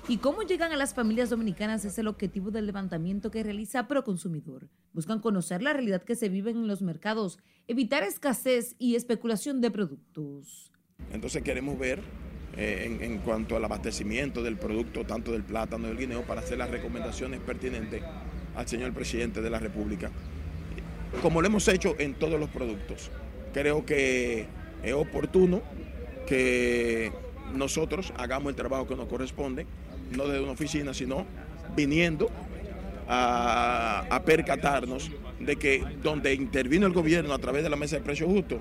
y 0.09 0.17
cómo 0.17 0.43
llegan 0.43 0.71
a 0.71 0.77
las 0.77 0.93
familias 0.93 1.29
dominicanas 1.29 1.83
es 1.85 1.97
el 1.97 2.07
objetivo 2.07 2.51
del 2.51 2.65
levantamiento 2.65 3.31
que 3.31 3.43
realiza 3.43 3.87
Proconsumidor. 3.87 4.69
Buscan 4.93 5.19
conocer 5.19 5.61
la 5.61 5.73
realidad 5.73 6.03
que 6.03 6.15
se 6.15 6.29
vive 6.29 6.51
en 6.51 6.67
los 6.67 6.81
mercados, 6.81 7.39
evitar 7.67 8.03
escasez 8.03 8.75
y 8.79 8.95
especulación 8.95 9.59
de 9.59 9.71
productos. 9.71 10.71
Entonces 11.11 11.43
queremos 11.43 11.77
ver 11.77 12.01
en, 12.57 13.03
en, 13.03 13.19
cuanto 13.19 13.55
al 13.55 13.63
abastecimiento 13.63 14.41
del 14.41 14.57
producto, 14.57 15.05
tanto 15.05 15.31
del 15.31 15.43
plátano 15.43 15.87
del 15.87 15.97
guineo, 15.97 16.23
para 16.23 16.41
hacer 16.41 16.57
las 16.57 16.69
recomendaciones 16.69 17.39
pertinentes 17.39 18.01
al 18.55 18.67
señor 18.67 18.91
presidente 18.93 19.41
de 19.41 19.49
la 19.49 19.59
República, 19.59 20.09
como 21.21 21.41
lo 21.41 21.47
hemos 21.47 21.67
hecho 21.67 21.95
en 21.99 22.15
todos 22.15 22.39
los 22.39 22.49
productos. 22.49 23.11
Creo 23.53 23.85
que 23.85 24.47
es 24.83 24.93
oportuno 24.93 25.61
que 26.27 27.11
nosotros 27.53 28.13
hagamos 28.17 28.49
el 28.49 28.55
trabajo 28.55 28.87
que 28.87 28.95
nos 28.95 29.07
corresponde, 29.07 29.65
no 30.11 30.27
desde 30.27 30.43
una 30.43 30.51
oficina, 30.51 30.93
sino 30.93 31.25
viniendo 31.75 32.29
a, 33.07 34.21
percatarnos 34.25 35.11
de 35.39 35.55
que 35.55 35.83
donde 36.03 36.33
intervino 36.33 36.87
el 36.87 36.93
gobierno 36.93 37.33
a 37.33 37.39
través 37.39 37.63
de 37.63 37.69
la 37.69 37.75
mesa 37.75 37.97
de 37.97 38.01
precios 38.01 38.29
justos, 38.29 38.59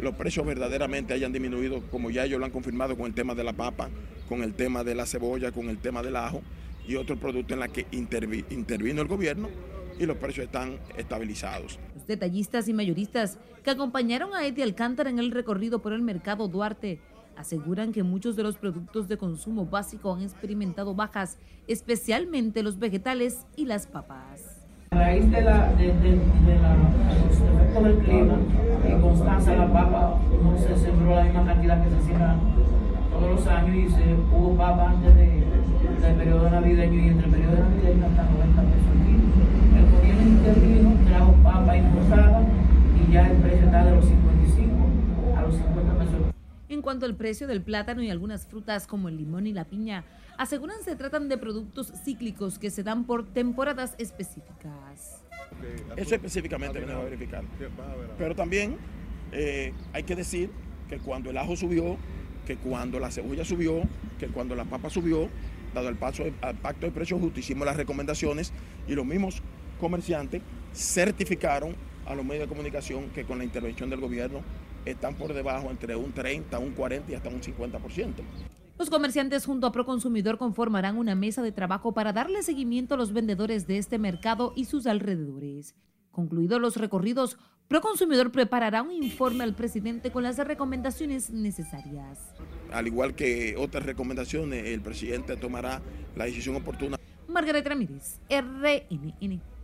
los 0.00 0.14
precios 0.14 0.46
verdaderamente 0.46 1.14
hayan 1.14 1.32
disminuido, 1.32 1.82
como 1.90 2.10
ya 2.10 2.24
ellos 2.24 2.38
lo 2.38 2.46
han 2.46 2.52
confirmado 2.52 2.96
con 2.96 3.06
el 3.06 3.14
tema 3.14 3.34
de 3.34 3.44
la 3.44 3.52
papa, 3.52 3.88
con 4.28 4.42
el 4.42 4.54
tema 4.54 4.84
de 4.84 4.94
la 4.94 5.06
cebolla, 5.06 5.52
con 5.52 5.68
el 5.68 5.78
tema 5.78 6.02
del 6.02 6.16
ajo 6.16 6.42
y 6.86 6.96
otros 6.96 7.18
productos 7.18 7.52
en 7.52 7.60
los 7.60 7.68
que 7.68 7.86
intervi 7.90 8.44
intervino 8.50 9.02
el 9.02 9.08
gobierno 9.08 9.48
y 9.98 10.06
los 10.06 10.16
precios 10.16 10.46
están 10.46 10.78
estabilizados. 10.96 11.78
Los 11.94 12.06
detallistas 12.06 12.68
y 12.68 12.72
mayoristas 12.72 13.38
que 13.62 13.70
acompañaron 13.70 14.34
a 14.34 14.46
Eddie 14.46 14.62
Alcántara 14.62 15.10
en 15.10 15.18
el 15.18 15.30
recorrido 15.30 15.80
por 15.82 15.92
el 15.92 16.02
mercado 16.02 16.48
Duarte 16.48 17.00
aseguran 17.36 17.92
que 17.92 18.02
muchos 18.02 18.36
de 18.36 18.42
los 18.42 18.56
productos 18.56 19.08
de 19.08 19.16
consumo 19.16 19.66
básico 19.66 20.12
han 20.12 20.22
experimentado 20.22 20.94
bajas, 20.94 21.38
especialmente 21.68 22.62
los 22.62 22.78
vegetales 22.78 23.46
y 23.56 23.66
las 23.66 23.86
papas. 23.86 24.47
A 24.90 24.96
raíz 24.96 25.30
de 25.30 25.42
la, 25.42 25.72
de, 25.72 25.86
de, 25.86 26.10
de 26.12 26.58
la, 26.62 26.76
los 26.76 27.40
efectos 27.40 27.84
del 27.84 27.98
clima 27.98 28.34
y 28.88 29.00
constancia 29.00 29.56
la 29.56 29.72
papa, 29.72 30.18
no 30.42 30.58
se 30.58 30.76
sembró 30.76 31.16
la 31.16 31.24
misma 31.24 31.44
cantidad 31.44 31.82
que 31.84 31.90
se 31.90 32.02
siembra 32.02 32.36
todos 33.12 33.30
los 33.30 33.46
años 33.46 33.76
y 33.76 33.88
se 33.90 34.14
hubo 34.32 34.56
papa 34.56 34.90
antes 34.90 35.14
de, 35.14 35.44
del 36.00 36.14
periodo 36.16 36.50
navideño 36.50 36.94
y 36.94 37.08
entre 37.08 37.26
el 37.26 37.32
periodo 37.32 37.56
navideño 37.58 38.06
hasta 38.06 38.22
90 38.24 38.62
pesos 38.62 38.94
el. 39.04 39.78
El 39.78 39.90
gobierno 39.90 40.22
intervino, 40.22 40.92
trajo 41.06 41.32
papa 41.42 41.76
importada 41.76 42.42
y 42.96 43.12
ya 43.12 43.26
el 43.30 43.36
precio 43.38 43.66
está 43.66 43.84
de 43.84 43.90
los 43.94 44.04
55 44.04 44.74
a 45.36 45.42
los 45.42 45.54
50 45.54 45.94
pesos. 45.94 46.14
En 46.70 46.82
cuanto 46.82 47.06
al 47.06 47.14
precio 47.14 47.46
del 47.46 47.62
plátano 47.62 48.02
y 48.02 48.10
algunas 48.10 48.46
frutas 48.46 48.86
como 48.86 49.08
el 49.08 49.16
limón 49.16 49.46
y 49.46 49.52
la 49.52 49.64
piña, 49.64 50.04
aseguran 50.38 50.82
se 50.82 50.96
tratan 50.96 51.28
de 51.28 51.36
productos 51.36 51.92
cíclicos 52.04 52.58
que 52.58 52.70
se 52.70 52.82
dan 52.82 53.04
por 53.04 53.26
temporadas 53.26 53.94
específicas. 53.98 55.22
Eso 55.96 56.14
específicamente 56.14 56.78
venimos 56.78 57.02
a 57.02 57.04
verificar. 57.04 57.44
Pero 58.16 58.34
también 58.34 58.76
eh, 59.32 59.74
hay 59.92 60.04
que 60.04 60.14
decir 60.14 60.50
que 60.88 60.98
cuando 60.98 61.30
el 61.30 61.36
ajo 61.36 61.56
subió, 61.56 61.96
que 62.46 62.56
cuando 62.56 62.98
la 62.98 63.10
cebolla 63.10 63.44
subió, 63.44 63.82
que 64.18 64.28
cuando 64.28 64.54
la 64.54 64.64
papa 64.64 64.88
subió, 64.88 65.28
dado 65.74 65.88
el 65.88 65.96
paso 65.96 66.24
al 66.40 66.54
pacto 66.56 66.86
de 66.86 66.92
precios 66.92 67.20
justos, 67.20 67.40
hicimos 67.40 67.66
las 67.66 67.76
recomendaciones 67.76 68.52
y 68.86 68.94
los 68.94 69.04
mismos 69.04 69.42
comerciantes 69.80 70.40
certificaron 70.72 71.74
a 72.06 72.14
los 72.14 72.24
medios 72.24 72.44
de 72.44 72.48
comunicación 72.48 73.10
que 73.10 73.24
con 73.24 73.38
la 73.38 73.44
intervención 73.44 73.90
del 73.90 74.00
gobierno 74.00 74.40
están 74.86 75.16
por 75.16 75.34
debajo 75.34 75.70
entre 75.70 75.96
un 75.96 76.12
30, 76.12 76.58
un 76.58 76.70
40 76.70 77.12
y 77.12 77.14
hasta 77.16 77.28
un 77.28 77.42
50%. 77.42 78.12
Los 78.78 78.90
comerciantes 78.90 79.44
junto 79.44 79.66
a 79.66 79.72
Proconsumidor 79.72 80.38
conformarán 80.38 80.98
una 80.98 81.16
mesa 81.16 81.42
de 81.42 81.50
trabajo 81.50 81.92
para 81.92 82.12
darle 82.12 82.44
seguimiento 82.44 82.94
a 82.94 82.96
los 82.96 83.12
vendedores 83.12 83.66
de 83.66 83.76
este 83.76 83.98
mercado 83.98 84.52
y 84.54 84.66
sus 84.66 84.86
alrededores. 84.86 85.74
Concluidos 86.12 86.60
los 86.60 86.76
recorridos, 86.76 87.38
Proconsumidor 87.66 88.30
preparará 88.30 88.82
un 88.82 88.92
informe 88.92 89.42
al 89.42 89.56
presidente 89.56 90.12
con 90.12 90.22
las 90.22 90.38
recomendaciones 90.38 91.28
necesarias. 91.30 92.18
Al 92.72 92.86
igual 92.86 93.16
que 93.16 93.56
otras 93.58 93.84
recomendaciones, 93.84 94.66
el 94.66 94.80
presidente 94.80 95.36
tomará 95.36 95.82
la 96.14 96.26
decisión 96.26 96.54
oportuna. 96.54 96.98
Margaret 97.26 97.66
Ramírez, 97.66 98.20
RNN. 98.30 99.57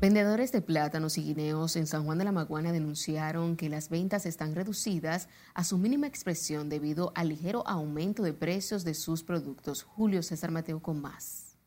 Vendedores 0.00 0.50
de 0.50 0.62
plátanos 0.62 1.18
y 1.18 1.22
guineos 1.24 1.76
en 1.76 1.86
San 1.86 2.06
Juan 2.06 2.16
de 2.16 2.24
la 2.24 2.32
Maguana 2.32 2.72
denunciaron 2.72 3.54
que 3.54 3.68
las 3.68 3.90
ventas 3.90 4.24
están 4.24 4.54
reducidas 4.54 5.28
a 5.52 5.62
su 5.62 5.76
mínima 5.76 6.06
expresión 6.06 6.70
debido 6.70 7.12
al 7.14 7.28
ligero 7.28 7.68
aumento 7.68 8.22
de 8.22 8.32
precios 8.32 8.82
de 8.82 8.94
sus 8.94 9.22
productos. 9.22 9.82
Julio 9.82 10.22
César 10.22 10.52
Mateo 10.52 10.80
con 10.80 11.02
más. 11.02 11.58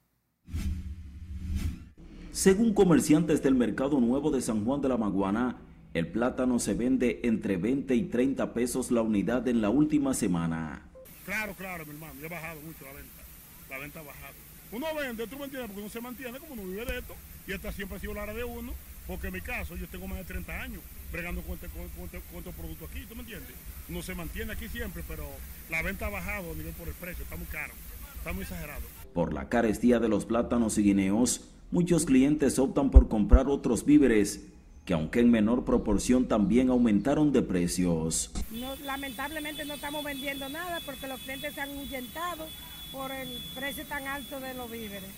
Según 2.31 2.73
comerciantes 2.73 3.43
del 3.43 3.53
Mercado 3.53 3.99
Nuevo 3.99 4.31
de 4.31 4.41
San 4.41 4.65
Juan 4.65 4.81
de 4.81 4.89
la 4.89 4.97
Maguana, 4.97 5.57
el 5.93 6.07
plátano 6.07 6.57
se 6.57 6.73
vende 6.73 7.19
entre 7.21 7.57
20 7.57 7.93
y 7.93 8.05
30 8.05 8.51
pesos 8.55 8.89
la 8.89 9.03
unidad 9.03 9.47
en 9.47 9.61
la 9.61 9.69
última 9.69 10.15
semana. 10.15 10.89
Claro, 11.23 11.53
claro, 11.53 11.85
mi 11.85 11.91
hermano, 11.91 12.19
ya 12.19 12.25
ha 12.25 12.29
bajado 12.31 12.61
mucho 12.61 12.83
la 12.83 12.93
venta. 12.93 13.23
La 13.69 13.77
venta 13.77 13.99
ha 13.99 14.03
bajado. 14.03 14.33
Uno 14.71 14.87
vende, 14.99 15.27
tú 15.27 15.37
me 15.37 15.43
entiendes, 15.43 15.67
porque 15.67 15.81
uno 15.81 15.89
se 15.91 16.01
mantiene 16.01 16.39
como 16.39 16.53
uno 16.53 16.63
vive 16.63 16.83
de 16.85 16.97
esto 16.97 17.13
y 17.47 17.53
esta 17.53 17.71
siempre 17.71 17.97
ha 17.97 17.99
sido 17.99 18.13
la 18.13 18.23
área 18.23 18.35
de 18.35 18.43
uno, 18.43 18.73
porque 19.07 19.27
en 19.27 19.33
mi 19.33 19.41
caso 19.41 19.75
yo 19.75 19.87
tengo 19.87 20.07
más 20.07 20.17
de 20.19 20.23
30 20.25 20.61
años 20.61 20.81
bregando 21.11 21.41
con, 21.41 21.55
este, 21.55 21.67
con, 21.67 21.87
con, 21.89 22.05
este, 22.05 22.21
con 22.29 22.39
estos 22.39 22.55
productos 22.55 22.89
aquí, 22.89 23.05
¿tú 23.07 23.15
me 23.15 23.21
entiendes? 23.21 23.51
Uno 23.89 24.01
se 24.01 24.15
mantiene 24.15 24.53
aquí 24.53 24.67
siempre, 24.69 25.03
pero 25.07 25.27
la 25.69 25.81
venta 25.81 26.07
ha 26.07 26.09
bajado 26.09 26.51
a 26.51 26.55
nivel 26.55 26.73
por 26.73 26.87
el 26.87 26.93
precio, 26.93 27.23
está 27.23 27.35
muy 27.35 27.45
caro, 27.47 27.73
está 28.17 28.33
muy 28.33 28.43
exagerado. 28.43 28.81
Por 29.13 29.33
la 29.33 29.49
carestía 29.49 29.99
de 29.99 30.09
los 30.09 30.25
plátanos 30.25 30.77
y 30.77 30.83
guineos, 30.83 31.41
muchos 31.71 32.05
clientes 32.05 32.57
optan 32.59 32.89
por 32.89 33.09
comprar 33.09 33.47
otros 33.47 33.85
víveres 33.85 34.41
que 34.85 34.93
aunque 34.93 35.21
en 35.21 35.31
menor 35.31 35.63
proporción 35.63 36.27
también 36.27 36.69
aumentaron 36.69 37.31
de 37.31 37.41
precios. 37.41 38.31
No, 38.51 38.75
lamentablemente 38.77 39.63
no 39.65 39.75
estamos 39.75 40.03
vendiendo 40.03 40.49
nada 40.49 40.81
porque 40.85 41.07
los 41.07 41.19
clientes 41.21 41.53
se 41.53 41.61
han 41.61 41.69
ahuyentado 41.69 42.47
por 42.91 43.11
el 43.11 43.29
precio 43.55 43.85
tan 43.85 44.07
alto 44.07 44.39
de 44.39 44.53
los 44.53 44.69
víveres. 44.69 45.09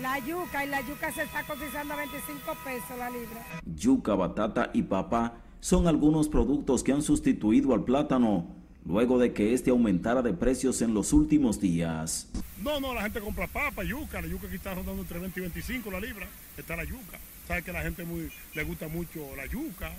La 0.00 0.18
yuca 0.18 0.64
y 0.64 0.68
la 0.68 0.80
yuca 0.80 1.12
se 1.12 1.24
está 1.24 1.44
cotizando 1.44 1.94
a 1.94 1.96
25 1.98 2.56
pesos 2.64 2.98
la 2.98 3.10
libra. 3.10 3.44
Yuca, 3.66 4.14
batata 4.14 4.70
y 4.72 4.82
papa 4.82 5.34
son 5.60 5.86
algunos 5.86 6.28
productos 6.28 6.82
que 6.82 6.92
han 6.92 7.02
sustituido 7.02 7.74
al 7.74 7.84
plátano 7.84 8.46
luego 8.86 9.18
de 9.18 9.32
que 9.32 9.52
este 9.52 9.70
aumentara 9.70 10.22
de 10.22 10.32
precios 10.32 10.80
en 10.80 10.94
los 10.94 11.12
últimos 11.12 11.60
días. 11.60 12.28
No, 12.62 12.80
no, 12.80 12.94
la 12.94 13.02
gente 13.02 13.20
compra 13.20 13.46
papa, 13.46 13.84
yuca, 13.84 14.20
la 14.20 14.28
yuca 14.28 14.46
aquí 14.46 14.56
está 14.56 14.74
rondando 14.74 15.02
entre 15.02 15.18
20 15.18 15.38
y 15.38 15.42
25 15.42 15.90
la 15.90 16.00
libra, 16.00 16.26
está 16.56 16.76
la 16.76 16.84
yuca. 16.84 17.18
Sabe 17.46 17.62
que 17.62 17.70
a 17.70 17.74
la 17.74 17.82
gente 17.82 18.04
muy, 18.04 18.30
le 18.54 18.64
gusta 18.64 18.88
mucho 18.88 19.24
la 19.36 19.46
yuca, 19.46 19.92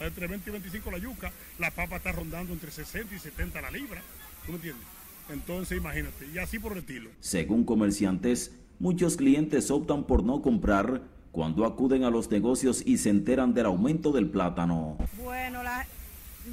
entre 0.00 0.26
20 0.26 0.48
y 0.48 0.52
25 0.52 0.90
la 0.90 0.98
yuca, 0.98 1.32
la 1.58 1.70
papa 1.70 1.96
está 1.96 2.12
rondando 2.12 2.52
entre 2.52 2.70
60 2.70 3.14
y 3.14 3.18
70 3.18 3.60
la 3.60 3.70
libra, 3.70 4.00
¿tú 4.44 4.52
me 4.52 4.56
entiendes? 4.56 4.86
Entonces 5.30 5.76
imagínate, 5.76 6.26
y 6.32 6.38
así 6.38 6.58
por 6.58 6.72
el 6.72 6.78
estilo. 6.78 7.10
Según 7.20 7.64
comerciantes, 7.64 8.52
muchos 8.78 9.16
clientes 9.16 9.70
optan 9.70 10.04
por 10.04 10.22
no 10.22 10.42
comprar 10.42 11.02
cuando 11.32 11.64
acuden 11.64 12.04
a 12.04 12.10
los 12.10 12.30
negocios 12.30 12.82
y 12.84 12.98
se 12.98 13.10
enteran 13.10 13.54
del 13.54 13.66
aumento 13.66 14.12
del 14.12 14.28
plátano. 14.28 14.96
Bueno, 15.22 15.62
la 15.62 15.86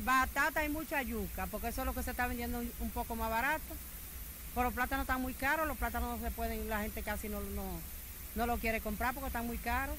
batata 0.06 0.66
y 0.66 0.70
mucha 0.70 1.02
yuca, 1.02 1.48
porque 1.48 1.70
eso 1.70 1.82
es 1.82 1.88
lo 1.88 1.94
que 1.94 2.04
se 2.04 2.12
está 2.12 2.28
vendiendo 2.28 2.60
un 2.80 2.90
poco 2.90 3.16
más 3.16 3.30
barato. 3.30 3.64
Pero 4.54 4.66
los 4.66 4.74
plátanos 4.74 5.04
están 5.04 5.22
muy 5.22 5.34
caros, 5.34 5.68
los 5.68 5.78
plátanos 5.78 6.20
no 6.20 6.26
se 6.28 6.32
pueden, 6.32 6.68
la 6.70 6.82
gente 6.82 7.02
casi 7.02 7.30
no, 7.30 7.40
no, 7.40 7.64
no 8.36 8.46
lo 8.46 8.58
quiere 8.58 8.82
comprar 8.82 9.14
porque 9.14 9.28
están 9.28 9.48
muy 9.48 9.58
caros. 9.58 9.96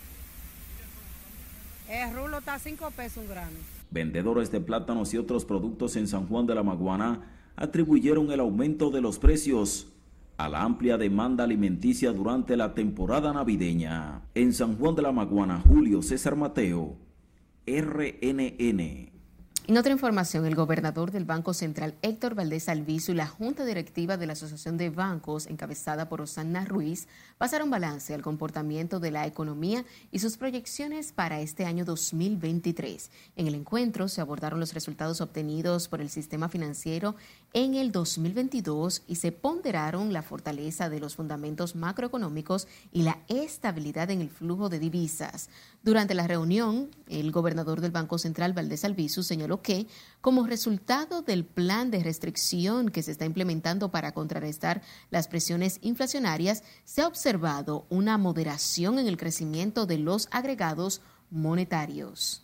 El 1.88 2.14
rulo 2.14 2.38
está 2.38 2.54
a 2.54 2.58
5 2.58 2.90
pesos 2.92 3.18
un 3.18 3.28
grano. 3.28 3.56
Vendedores 3.90 4.50
de 4.50 4.60
plátanos 4.60 5.12
y 5.12 5.18
otros 5.18 5.44
productos 5.44 5.96
en 5.96 6.08
San 6.08 6.26
Juan 6.26 6.46
de 6.46 6.54
la 6.54 6.62
Maguana 6.62 7.20
atribuyeron 7.56 8.30
el 8.32 8.40
aumento 8.40 8.90
de 8.90 9.00
los 9.00 9.18
precios 9.18 9.88
a 10.36 10.48
la 10.48 10.62
amplia 10.62 10.96
demanda 10.96 11.44
alimenticia 11.44 12.12
durante 12.12 12.56
la 12.56 12.74
temporada 12.74 13.32
navideña. 13.32 14.22
En 14.34 14.52
San 14.52 14.76
Juan 14.76 14.94
de 14.94 15.02
la 15.02 15.12
Maguana, 15.12 15.62
Julio 15.66 16.02
César 16.02 16.36
Mateo, 16.36 16.96
RNN. 17.66 19.14
En 19.66 19.78
otra 19.78 19.92
información, 19.92 20.44
el 20.44 20.54
gobernador 20.54 21.10
del 21.10 21.24
Banco 21.24 21.54
Central, 21.54 21.94
Héctor 22.02 22.34
Valdés 22.34 22.68
Alviso, 22.68 23.12
y 23.12 23.14
la 23.14 23.26
Junta 23.26 23.64
Directiva 23.64 24.18
de 24.18 24.26
la 24.26 24.34
Asociación 24.34 24.76
de 24.76 24.90
Bancos, 24.90 25.46
encabezada 25.46 26.06
por 26.06 26.20
Osana 26.20 26.66
Ruiz, 26.66 27.08
pasaron 27.38 27.70
balance 27.70 28.12
al 28.12 28.20
comportamiento 28.20 29.00
de 29.00 29.10
la 29.10 29.26
economía 29.26 29.86
y 30.12 30.18
sus 30.18 30.36
proyecciones 30.36 31.12
para 31.12 31.40
este 31.40 31.64
año 31.64 31.86
2023. 31.86 33.10
En 33.36 33.46
el 33.46 33.54
encuentro 33.54 34.08
se 34.08 34.20
abordaron 34.20 34.60
los 34.60 34.74
resultados 34.74 35.22
obtenidos 35.22 35.88
por 35.88 36.02
el 36.02 36.10
sistema 36.10 36.50
financiero 36.50 37.16
en 37.54 37.74
el 37.76 37.92
2022 37.92 39.02
y 39.06 39.14
se 39.14 39.30
ponderaron 39.30 40.12
la 40.12 40.22
fortaleza 40.22 40.90
de 40.90 40.98
los 40.98 41.14
fundamentos 41.14 41.76
macroeconómicos 41.76 42.66
y 42.92 43.02
la 43.02 43.20
estabilidad 43.28 44.10
en 44.10 44.20
el 44.20 44.28
flujo 44.28 44.68
de 44.68 44.80
divisas. 44.80 45.48
Durante 45.84 46.14
la 46.14 46.26
reunión, 46.26 46.90
el 47.08 47.30
gobernador 47.30 47.80
del 47.80 47.92
Banco 47.92 48.18
Central, 48.18 48.54
Valdés 48.54 48.84
Albizu, 48.84 49.22
señaló 49.22 49.62
que, 49.62 49.86
como 50.20 50.46
resultado 50.46 51.22
del 51.22 51.44
plan 51.44 51.92
de 51.92 52.02
restricción 52.02 52.88
que 52.88 53.04
se 53.04 53.12
está 53.12 53.24
implementando 53.24 53.90
para 53.92 54.12
contrarrestar 54.12 54.82
las 55.10 55.28
presiones 55.28 55.78
inflacionarias, 55.80 56.64
se 56.84 57.02
ha 57.02 57.06
observado 57.06 57.86
una 57.88 58.18
moderación 58.18 58.98
en 58.98 59.06
el 59.06 59.16
crecimiento 59.16 59.86
de 59.86 59.98
los 59.98 60.26
agregados 60.32 61.00
monetarios. 61.30 62.43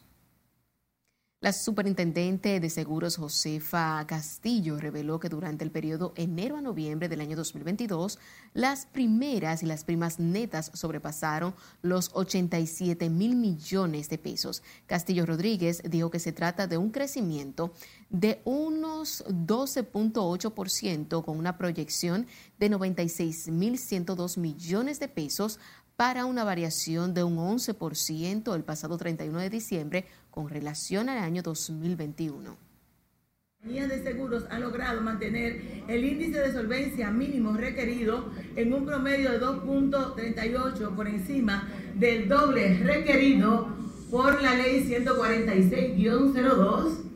La 1.42 1.54
superintendente 1.54 2.60
de 2.60 2.68
seguros 2.68 3.16
Josefa 3.16 4.06
Castillo 4.06 4.78
reveló 4.78 5.18
que 5.18 5.30
durante 5.30 5.64
el 5.64 5.70
periodo 5.70 6.12
enero 6.14 6.58
a 6.58 6.60
noviembre 6.60 7.08
del 7.08 7.22
año 7.22 7.34
2022, 7.34 8.18
las 8.52 8.84
primeras 8.84 9.62
y 9.62 9.66
las 9.66 9.84
primas 9.84 10.20
netas 10.20 10.70
sobrepasaron 10.74 11.54
los 11.80 12.10
87 12.12 13.08
mil 13.08 13.36
millones 13.36 14.10
de 14.10 14.18
pesos. 14.18 14.62
Castillo 14.84 15.24
Rodríguez 15.24 15.82
dijo 15.88 16.10
que 16.10 16.18
se 16.18 16.32
trata 16.32 16.66
de 16.66 16.76
un 16.76 16.90
crecimiento 16.90 17.72
de 18.10 18.42
unos 18.44 19.24
12.8% 19.26 21.24
con 21.24 21.38
una 21.38 21.56
proyección 21.56 22.26
de 22.58 22.68
96 22.68 23.48
mil 23.48 23.78
102 23.78 24.36
millones 24.36 25.00
de 25.00 25.08
pesos 25.08 25.58
para 26.00 26.24
una 26.24 26.44
variación 26.44 27.12
de 27.12 27.24
un 27.24 27.36
11% 27.36 28.54
el 28.54 28.64
pasado 28.64 28.96
31 28.96 29.38
de 29.38 29.50
diciembre 29.50 30.06
con 30.30 30.48
relación 30.48 31.08
al 31.08 31.18
año 31.18 31.42
2021. 31.42 32.56
compañías 33.60 33.88
de 33.90 34.02
seguros 34.02 34.46
han 34.50 34.62
logrado 34.62 35.02
mantener 35.02 35.60
el 35.86 36.04
índice 36.04 36.40
de 36.40 36.52
solvencia 36.52 37.10
mínimo 37.10 37.56
requerido 37.56 38.32
en 38.56 38.72
un 38.72 38.86
promedio 38.86 39.30
de 39.32 39.40
2.38 39.40 40.94
por 40.94 41.06
encima 41.06 41.68
del 41.94 42.28
doble 42.28 42.78
requerido 42.78 43.68
por 44.10 44.42
la 44.42 44.54
ley 44.54 44.82
146-02 44.88 47.10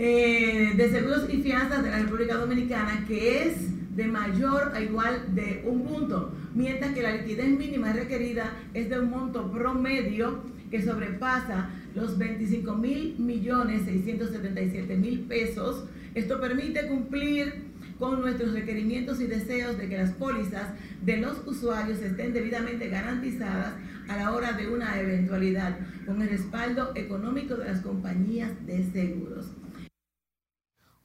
eh, 0.00 0.74
de 0.76 0.90
seguros 0.90 1.28
y 1.28 1.42
fianzas 1.42 1.82
de 1.82 1.90
la 1.90 1.98
República 1.98 2.36
Dominicana, 2.36 3.04
que 3.08 3.42
es 3.42 3.96
de 3.96 4.06
mayor 4.06 4.70
a 4.72 4.80
igual 4.80 5.34
de 5.34 5.64
un 5.66 5.82
punto, 5.82 6.32
mientras 6.54 6.94
que 6.94 7.02
la 7.02 7.16
liquidez 7.16 7.48
mínima 7.48 7.92
requerida 7.92 8.52
es 8.72 8.88
de 8.88 9.00
un 9.00 9.10
monto 9.10 9.50
promedio 9.50 10.44
que 10.70 10.82
sobrepasa 10.82 11.70
los 11.94 12.18
25 12.18 12.74
mil 12.74 13.16
millones 13.18 13.82
677 13.84 14.96
mil 14.96 15.20
pesos. 15.20 15.84
Esto 16.14 16.40
permite 16.40 16.86
cumplir 16.86 17.68
con 17.98 18.20
nuestros 18.20 18.52
requerimientos 18.52 19.20
y 19.20 19.26
deseos 19.26 19.76
de 19.76 19.88
que 19.88 19.98
las 19.98 20.12
pólizas 20.12 20.68
de 21.04 21.16
los 21.16 21.46
usuarios 21.46 22.00
estén 22.00 22.32
debidamente 22.32 22.88
garantizadas 22.88 23.74
a 24.08 24.16
la 24.16 24.32
hora 24.32 24.52
de 24.52 24.68
una 24.68 24.98
eventualidad, 25.00 25.76
con 26.06 26.22
el 26.22 26.28
respaldo 26.28 26.92
económico 26.94 27.56
de 27.56 27.66
las 27.66 27.80
compañías 27.80 28.50
de 28.66 28.84
seguros. 28.90 29.46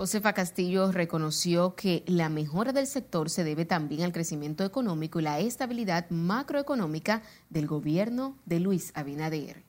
Josefa 0.03 0.33
Castillo 0.33 0.91
reconoció 0.91 1.75
que 1.75 2.03
la 2.07 2.27
mejora 2.27 2.73
del 2.73 2.87
sector 2.87 3.29
se 3.29 3.45
debe 3.45 3.63
también 3.63 4.01
al 4.01 4.11
crecimiento 4.11 4.65
económico 4.65 5.21
y 5.21 5.23
la 5.23 5.39
estabilidad 5.39 6.09
macroeconómica 6.09 7.21
del 7.49 7.67
gobierno 7.67 8.37
de 8.45 8.59
Luis 8.59 8.91
Abinader. 8.95 9.63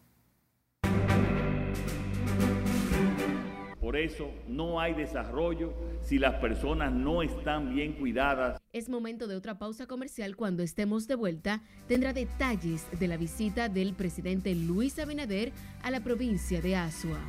Por 3.78 3.96
eso 3.96 4.32
no 4.48 4.80
hay 4.80 4.94
desarrollo 4.94 5.72
si 6.02 6.18
las 6.18 6.34
personas 6.40 6.92
no 6.92 7.22
están 7.22 7.72
bien 7.72 7.92
cuidadas. 7.92 8.60
Es 8.72 8.88
momento 8.88 9.28
de 9.28 9.36
otra 9.36 9.56
pausa 9.60 9.86
comercial. 9.86 10.34
Cuando 10.34 10.64
estemos 10.64 11.06
de 11.06 11.14
vuelta, 11.14 11.62
tendrá 11.86 12.12
detalles 12.12 12.88
de 12.98 13.06
la 13.06 13.16
visita 13.16 13.68
del 13.68 13.94
presidente 13.94 14.52
Luis 14.56 14.98
Abinader 14.98 15.52
a 15.84 15.92
la 15.92 16.00
provincia 16.00 16.60
de 16.60 16.74
Asua. 16.74 17.20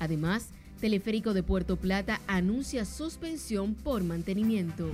Además, 0.00 0.52
Teleférico 0.80 1.34
de 1.34 1.42
Puerto 1.42 1.76
Plata 1.76 2.20
anuncia 2.26 2.84
suspensión 2.84 3.74
por 3.74 4.04
mantenimiento. 4.04 4.88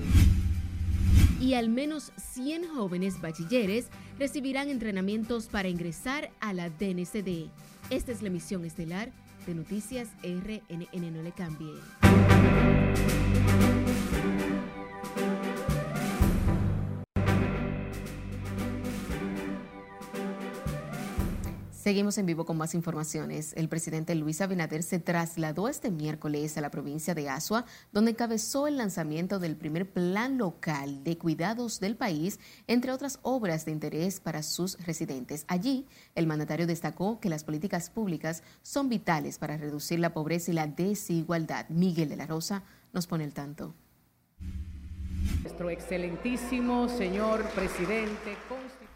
Y 1.40 1.54
al 1.54 1.68
menos 1.68 2.12
100 2.16 2.68
jóvenes 2.68 3.20
bachilleres 3.20 3.86
recibirán 4.18 4.70
entrenamientos 4.70 5.46
para 5.46 5.68
ingresar 5.68 6.30
a 6.40 6.54
la 6.54 6.70
DNCD. 6.70 7.50
Esta 7.90 8.12
es 8.12 8.22
la 8.22 8.28
emisión 8.28 8.64
estelar 8.64 9.12
de 9.46 9.54
Noticias 9.54 10.08
RNN. 10.22 11.12
No 11.12 11.22
le 11.22 11.32
cambie. 11.32 11.74
Seguimos 21.84 22.16
en 22.16 22.24
vivo 22.24 22.46
con 22.46 22.56
más 22.56 22.74
informaciones. 22.74 23.52
El 23.58 23.68
presidente 23.68 24.14
Luis 24.14 24.40
Abinader 24.40 24.82
se 24.82 25.00
trasladó 25.00 25.68
este 25.68 25.90
miércoles 25.90 26.56
a 26.56 26.62
la 26.62 26.70
provincia 26.70 27.14
de 27.14 27.28
Asua, 27.28 27.66
donde 27.92 28.12
encabezó 28.12 28.66
el 28.66 28.78
lanzamiento 28.78 29.38
del 29.38 29.54
primer 29.54 29.92
plan 29.92 30.38
local 30.38 31.04
de 31.04 31.18
cuidados 31.18 31.80
del 31.80 31.94
país, 31.94 32.40
entre 32.68 32.90
otras 32.90 33.18
obras 33.20 33.66
de 33.66 33.72
interés 33.72 34.18
para 34.18 34.42
sus 34.42 34.78
residentes. 34.86 35.44
Allí, 35.46 35.86
el 36.14 36.26
mandatario 36.26 36.66
destacó 36.66 37.20
que 37.20 37.28
las 37.28 37.44
políticas 37.44 37.90
públicas 37.90 38.42
son 38.62 38.88
vitales 38.88 39.36
para 39.36 39.58
reducir 39.58 39.98
la 39.98 40.14
pobreza 40.14 40.52
y 40.52 40.54
la 40.54 40.66
desigualdad. 40.66 41.68
Miguel 41.68 42.08
de 42.08 42.16
la 42.16 42.26
Rosa 42.26 42.62
nos 42.94 43.06
pone 43.06 43.24
el 43.24 43.34
tanto. 43.34 43.74
Nuestro 45.42 45.68
excelentísimo 45.68 46.88
señor 46.88 47.44
presidente. 47.50 48.38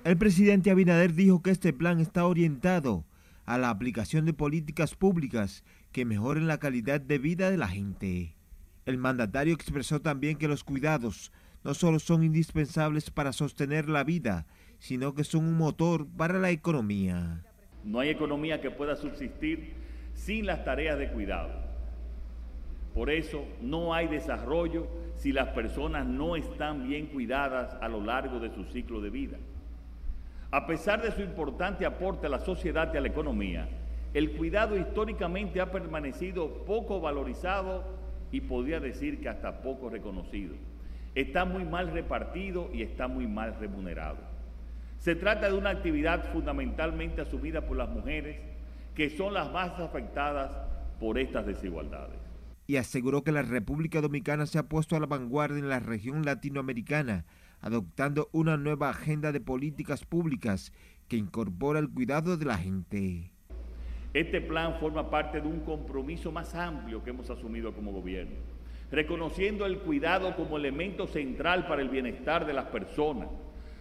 El 0.09 0.17
presidente 0.17 0.71
Abinader 0.71 1.13
dijo 1.13 1.43
que 1.43 1.51
este 1.51 1.75
plan 1.75 2.01
está 2.01 2.25
orientado 2.25 3.05
a 3.45 3.59
la 3.59 3.69
aplicación 3.69 4.25
de 4.25 4.33
políticas 4.33 4.95
públicas 4.95 5.65
que 5.93 6.07
mejoren 6.07 6.47
la 6.47 6.57
calidad 6.57 6.99
de 6.99 7.19
vida 7.19 7.51
de 7.51 7.59
la 7.59 7.69
gente. 7.69 8.35
El 8.87 8.97
mandatario 8.97 9.53
expresó 9.53 10.01
también 10.01 10.39
que 10.39 10.49
los 10.49 10.65
cuidados 10.65 11.31
no 11.63 11.75
solo 11.75 11.99
son 11.99 12.23
indispensables 12.23 13.11
para 13.11 13.35
sostener 13.35 13.91
la 13.91 14.03
vida, 14.03 14.47
sino 14.79 15.13
que 15.13 15.25
son 15.25 15.45
un 15.45 15.59
motor 15.59 16.07
para 16.17 16.39
la 16.39 16.53
economía. 16.53 17.45
No 17.85 18.01
hay 18.01 18.09
economía 18.09 18.63
que 18.63 18.71
pueda 18.71 18.97
subsistir 18.97 19.75
sin 20.15 20.47
las 20.47 20.65
tareas 20.65 20.99
de 20.99 21.13
cuidado. 21.13 21.51
Por 22.95 23.11
eso 23.11 23.45
no 23.61 23.93
hay 23.93 24.09
desarrollo 24.09 24.89
si 25.17 25.33
las 25.33 25.49
personas 25.49 26.07
no 26.07 26.35
están 26.35 26.89
bien 26.89 27.09
cuidadas 27.09 27.77
a 27.83 27.89
lo 27.89 28.03
largo 28.03 28.41
de 28.41 28.49
su 28.55 28.65
ciclo 28.65 29.03
de 29.03 29.11
vida. 29.11 29.37
A 30.51 30.67
pesar 30.67 31.03
de 31.03 31.13
su 31.13 31.21
importante 31.21 31.85
aporte 31.85 32.27
a 32.27 32.31
la 32.31 32.39
sociedad 32.39 32.91
y 32.93 32.97
a 32.97 33.03
la 33.03 33.09
economía, 33.09 33.69
el 34.15 34.33
cuidado 34.33 34.79
históricamente 34.79 35.61
ha 35.61 35.71
permanecido 35.71 36.65
poco 36.65 37.03
valorizado 37.03 37.85
y 38.33 38.41
podría 38.41 38.81
decir 38.81 39.21
que 39.21 39.29
hasta 39.29 39.61
poco 39.61 39.91
reconocido. 39.91 40.55
Está 41.15 41.45
muy 41.45 41.65
mal 41.67 41.93
repartido 41.93 42.71
y 42.73 42.81
está 42.81 43.09
muy 43.09 43.27
mal 43.27 43.57
remunerado. 43.61 44.17
Se 44.97 45.15
trata 45.15 45.51
de 45.51 45.55
una 45.57 45.71
actividad 45.71 46.33
fundamentalmente 46.33 47.21
asumida 47.21 47.67
por 47.67 47.77
las 47.77 47.91
mujeres, 47.91 48.41
que 48.95 49.11
son 49.11 49.35
las 49.35 49.53
más 49.53 49.79
afectadas 49.79 50.51
por 50.99 51.19
estas 51.19 51.45
desigualdades. 51.45 52.17
Y 52.67 52.77
aseguró 52.77 53.23
que 53.23 53.33
la 53.33 53.43
República 53.43 54.01
Dominicana 54.01 54.47
se 54.47 54.59
ha 54.59 54.63
puesto 54.63 54.97
a 54.97 55.01
la 55.01 55.07
vanguardia 55.07 55.59
en 55.59 55.69
la 55.69 55.81
región 55.81 56.25
latinoamericana 56.25 57.27
adoptando 57.61 58.29
una 58.33 58.57
nueva 58.57 58.91
agenda 58.91 59.33
de 59.33 59.41
políticas 59.41 60.05
públicas 60.05 60.73
que 61.09 61.17
incorpora 61.17 61.79
el 61.79 61.89
cuidado 61.89 62.37
de 62.37 62.45
la 62.45 62.59
gente. 62.59 63.31
Este 64.15 64.41
plan 64.41 64.77
forma 64.81 65.11
parte 65.11 65.41
de 65.41 65.49
un 65.49 65.61
compromiso 65.61 66.33
más 66.33 66.55
amplio 66.55 67.03
que 67.03 67.11
hemos 67.11 67.31
asumido 67.31 67.75
como 67.75 67.93
gobierno, 67.93 68.37
reconociendo 68.91 69.67
el 69.67 69.79
cuidado 69.79 70.35
como 70.35 70.57
elemento 70.57 71.07
central 71.07 71.67
para 71.67 71.83
el 71.83 71.89
bienestar 71.89 72.47
de 72.47 72.53
las 72.53 72.67
personas, 72.67 73.29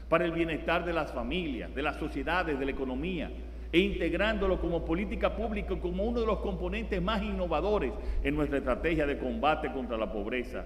para 0.09 0.25
el 0.25 0.31
bienestar 0.31 0.85
de 0.85 0.93
las 0.93 1.11
familias, 1.11 1.73
de 1.73 1.81
las 1.81 1.97
sociedades, 1.97 2.59
de 2.59 2.65
la 2.65 2.71
economía, 2.71 3.31
e 3.71 3.79
integrándolo 3.79 4.59
como 4.59 4.85
política 4.85 5.35
pública 5.35 5.77
como 5.79 6.03
uno 6.03 6.21
de 6.21 6.25
los 6.25 6.39
componentes 6.39 7.01
más 7.01 7.21
innovadores 7.21 7.93
en 8.23 8.35
nuestra 8.35 8.59
estrategia 8.59 9.05
de 9.05 9.17
combate 9.17 9.71
contra 9.71 9.97
la 9.97 10.11
pobreza 10.11 10.65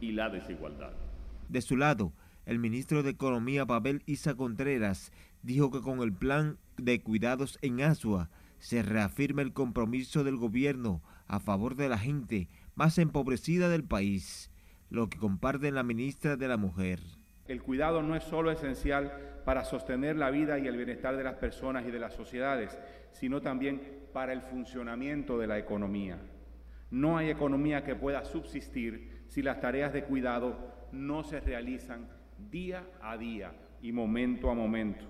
y 0.00 0.12
la 0.12 0.28
desigualdad. 0.28 0.92
De 1.48 1.62
su 1.62 1.76
lado, 1.76 2.12
el 2.44 2.58
ministro 2.58 3.02
de 3.02 3.10
Economía 3.10 3.64
Babel 3.64 4.02
Isa 4.06 4.34
Contreras 4.34 5.12
dijo 5.42 5.70
que 5.70 5.80
con 5.80 6.00
el 6.00 6.12
plan 6.12 6.58
de 6.76 7.00
cuidados 7.00 7.58
en 7.62 7.80
Asua 7.82 8.30
se 8.58 8.82
reafirma 8.82 9.42
el 9.42 9.52
compromiso 9.52 10.24
del 10.24 10.36
gobierno 10.36 11.02
a 11.26 11.40
favor 11.40 11.76
de 11.76 11.88
la 11.88 11.98
gente 11.98 12.48
más 12.74 12.98
empobrecida 12.98 13.68
del 13.68 13.84
país, 13.84 14.50
lo 14.90 15.08
que 15.08 15.18
comparte 15.18 15.70
la 15.70 15.82
ministra 15.82 16.36
de 16.36 16.48
la 16.48 16.56
Mujer. 16.56 17.00
El 17.46 17.62
cuidado 17.62 18.02
no 18.02 18.14
es 18.16 18.24
solo 18.24 18.50
esencial 18.50 19.40
para 19.44 19.64
sostener 19.64 20.16
la 20.16 20.30
vida 20.30 20.58
y 20.58 20.66
el 20.66 20.76
bienestar 20.76 21.16
de 21.16 21.24
las 21.24 21.36
personas 21.36 21.84
y 21.86 21.90
de 21.90 21.98
las 21.98 22.14
sociedades, 22.14 22.78
sino 23.10 23.40
también 23.40 23.80
para 24.12 24.32
el 24.32 24.42
funcionamiento 24.42 25.38
de 25.38 25.46
la 25.46 25.58
economía. 25.58 26.18
No 26.90 27.16
hay 27.16 27.30
economía 27.30 27.84
que 27.84 27.96
pueda 27.96 28.24
subsistir 28.24 29.24
si 29.28 29.42
las 29.42 29.60
tareas 29.60 29.92
de 29.92 30.04
cuidado 30.04 30.72
no 30.92 31.24
se 31.24 31.40
realizan 31.40 32.06
día 32.50 32.86
a 33.02 33.16
día 33.16 33.52
y 33.80 33.92
momento 33.92 34.50
a 34.50 34.54
momento. 34.54 35.04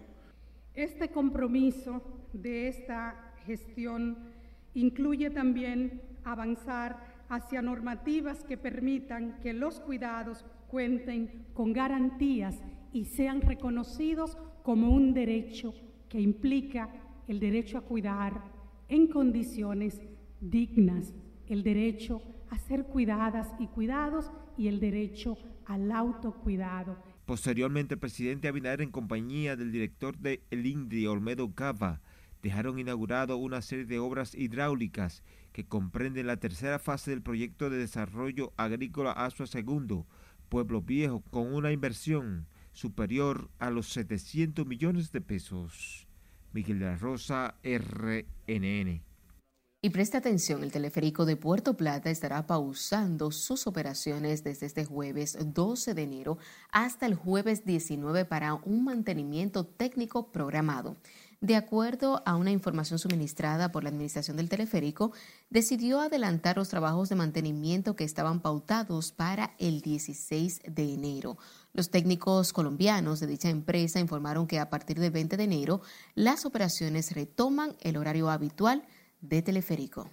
Este 0.75 1.09
compromiso 1.11 2.03
de 2.33 2.69
esta 2.69 3.35
gestión 3.45 4.17
incluye 4.75 5.31
también 5.31 6.01
avanzar 6.25 7.25
hacia 7.29 7.63
normativas 7.63 8.45
que 8.45 8.57
permitan 8.57 9.39
que 9.41 9.53
los 9.53 9.81
cuidados 9.81 10.45
cuenten 10.69 11.47
con 11.55 11.73
garantías 11.73 12.63
y 12.93 13.05
sean 13.05 13.41
reconocidos 13.41 14.37
como 14.63 14.91
un 14.91 15.13
derecho 15.13 15.75
que 16.09 16.21
implica 16.21 16.89
el 17.27 17.41
derecho 17.41 17.79
a 17.79 17.83
cuidar 17.83 18.43
en 18.89 19.07
condiciones 19.07 20.01
dignas, 20.41 21.15
el 21.47 21.63
derecho 21.63 22.23
a 22.51 22.59
ser 22.59 22.85
cuidadas 22.85 23.49
y 23.59 23.67
cuidados 23.69 24.31
y 24.59 24.69
el 24.69 24.81
derecho 24.81 25.39
al 25.67 25.91
autocuidado. 25.91 26.97
Posteriormente, 27.33 27.95
el 27.95 27.99
presidente 27.99 28.47
Abinader, 28.47 28.83
en 28.83 28.91
compañía 28.91 29.57
del 29.57 29.73
director 29.73 30.19
de 30.19 30.43
El 30.51 30.67
INDRI, 30.67 31.07
Olmedo 31.07 31.55
Cava, 31.55 32.03
dejaron 32.43 32.79
inaugurado 32.79 33.39
una 33.39 33.63
serie 33.63 33.87
de 33.87 33.99
obras 33.99 34.35
hidráulicas 34.35 35.23
que 35.55 35.65
comprenden 35.65 36.27
la 36.27 36.37
tercera 36.37 36.79
fase 36.79 37.11
del 37.11 37.23
proyecto 37.23 37.71
de 37.71 37.79
desarrollo 37.79 38.53
agrícola 38.59 39.13
ASUA 39.13 39.47
Segundo, 39.47 40.07
Pueblo 40.51 40.83
Viejo, 40.83 41.23
con 41.31 41.55
una 41.55 41.73
inversión 41.73 42.49
superior 42.75 43.49
a 43.59 43.71
los 43.71 43.89
700 43.89 44.67
millones 44.67 45.11
de 45.11 45.23
pesos. 45.23 46.07
Miguel 46.53 46.81
de 46.81 46.85
la 46.85 46.97
Rosa, 46.97 47.55
RNN. 47.65 49.03
Y 49.85 49.91
preste 49.91 50.17
atención, 50.17 50.63
el 50.63 50.71
teleférico 50.71 51.25
de 51.25 51.35
Puerto 51.35 51.77
Plata 51.77 52.09
estará 52.09 52.47
pausando 52.47 53.33
sus 53.33 53.67
operaciones 53.67 54.45
desde 54.45 54.67
este 54.67 54.85
jueves 54.85 55.37
12 55.45 55.95
de 55.95 56.03
enero 56.05 56.39
hasta 56.71 57.05
el 57.05 57.17
jueves 57.17 57.65
19 57.65 58.25
para 58.25 58.55
un 58.55 58.85
mantenimiento 58.85 59.67
técnico 59.67 60.31
programado. 60.31 60.95
De 61.41 61.57
acuerdo 61.57 62.23
a 62.25 62.37
una 62.37 62.53
información 62.53 63.01
suministrada 63.01 63.73
por 63.73 63.83
la 63.83 63.89
Administración 63.89 64.37
del 64.37 64.49
Teleférico, 64.49 65.11
decidió 65.51 66.01
adelantar 66.01 66.59
los 66.59 66.69
trabajos 66.69 67.09
de 67.09 67.17
mantenimiento 67.17 67.97
que 67.97 68.05
estaban 68.05 68.39
pautados 68.39 69.11
para 69.11 69.57
el 69.59 69.81
16 69.81 70.61
de 70.65 70.95
enero. 70.95 71.39
Los 71.73 71.91
técnicos 71.91 72.53
colombianos 72.53 73.19
de 73.19 73.27
dicha 73.27 73.49
empresa 73.49 73.99
informaron 73.99 74.47
que 74.47 74.61
a 74.61 74.71
partir 74.71 75.01
del 75.01 75.11
20 75.11 75.37
de 75.37 75.43
enero 75.43 75.81
las 76.15 76.47
operaciones 76.47 77.11
retoman 77.17 77.75
el 77.81 77.97
horario 77.97 78.31
habitual 78.31 78.85
de 79.23 79.41
teleférico. 79.41 80.11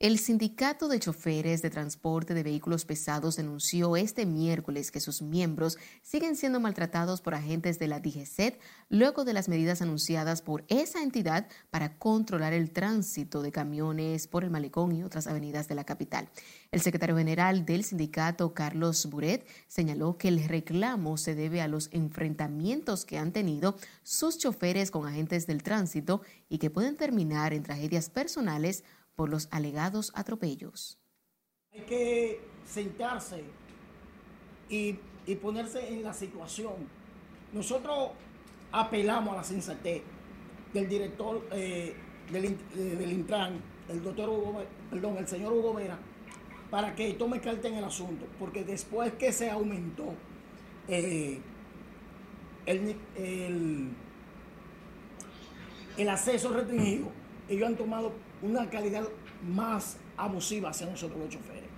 El 0.00 0.20
Sindicato 0.20 0.86
de 0.86 1.00
Choferes 1.00 1.60
de 1.60 1.70
Transporte 1.70 2.32
de 2.32 2.44
Vehículos 2.44 2.84
Pesados 2.84 3.34
denunció 3.34 3.96
este 3.96 4.26
miércoles 4.26 4.92
que 4.92 5.00
sus 5.00 5.22
miembros 5.22 5.76
siguen 6.02 6.36
siendo 6.36 6.60
maltratados 6.60 7.20
por 7.20 7.34
agentes 7.34 7.80
de 7.80 7.88
la 7.88 7.98
DGCET 7.98 8.60
luego 8.90 9.24
de 9.24 9.32
las 9.32 9.48
medidas 9.48 9.82
anunciadas 9.82 10.40
por 10.40 10.64
esa 10.68 11.02
entidad 11.02 11.48
para 11.70 11.98
controlar 11.98 12.52
el 12.52 12.70
tránsito 12.70 13.42
de 13.42 13.50
camiones 13.50 14.28
por 14.28 14.44
el 14.44 14.50
malecón 14.50 14.92
y 14.92 15.02
otras 15.02 15.26
avenidas 15.26 15.66
de 15.66 15.74
la 15.74 15.82
capital. 15.82 16.28
El 16.70 16.80
secretario 16.80 17.16
general 17.16 17.66
del 17.66 17.82
sindicato, 17.82 18.54
Carlos 18.54 19.04
Buret, 19.06 19.48
señaló 19.66 20.16
que 20.16 20.28
el 20.28 20.44
reclamo 20.44 21.16
se 21.16 21.34
debe 21.34 21.60
a 21.60 21.66
los 21.66 21.88
enfrentamientos 21.90 23.04
que 23.04 23.18
han 23.18 23.32
tenido 23.32 23.76
sus 24.04 24.38
choferes 24.38 24.92
con 24.92 25.08
agentes 25.08 25.48
del 25.48 25.64
tránsito 25.64 26.22
y 26.48 26.58
que 26.58 26.70
pueden 26.70 26.96
terminar 26.96 27.52
en 27.52 27.64
tragedias 27.64 28.10
personales 28.10 28.84
por 29.18 29.28
los 29.28 29.48
alegados 29.50 30.12
atropellos. 30.14 30.96
Hay 31.72 31.80
que 31.80 32.40
sentarse 32.64 33.42
y, 34.68 34.92
ponerse 35.42 35.88
en 35.92 36.04
la 36.04 36.14
situación. 36.14 36.74
Nosotros 37.52 38.10
apelamos 38.70 39.34
a 39.34 39.38
la 39.38 39.42
sensatez 39.42 40.02
del 40.72 40.88
director 40.88 41.44
eh, 41.50 41.96
del, 42.30 42.44
eh, 42.44 42.56
del, 42.76 43.10
Intran, 43.10 43.60
el 43.88 44.04
doctor 44.04 44.28
Hugo, 44.28 44.62
perdón, 44.88 45.16
el 45.18 45.26
señor 45.26 45.52
Hugo 45.52 45.74
Vera, 45.74 45.98
para 46.70 46.94
que 46.94 47.12
tome 47.14 47.40
carta 47.40 47.66
en 47.66 47.74
el 47.74 47.84
asunto, 47.84 48.24
porque 48.38 48.62
después 48.62 49.14
que 49.14 49.32
se 49.32 49.50
aumentó 49.50 50.14
eh, 50.86 51.40
el 52.66 53.88
acceso 56.08 56.52
restringido, 56.52 57.08
ellos 57.48 57.66
han 57.66 57.76
tomado 57.76 58.27
una 58.42 58.68
calidad 58.70 59.04
más 59.42 59.96
abusiva 60.16 60.70
hacia 60.70 60.86
nosotros 60.86 61.18
los 61.18 61.28
choferes. 61.28 61.68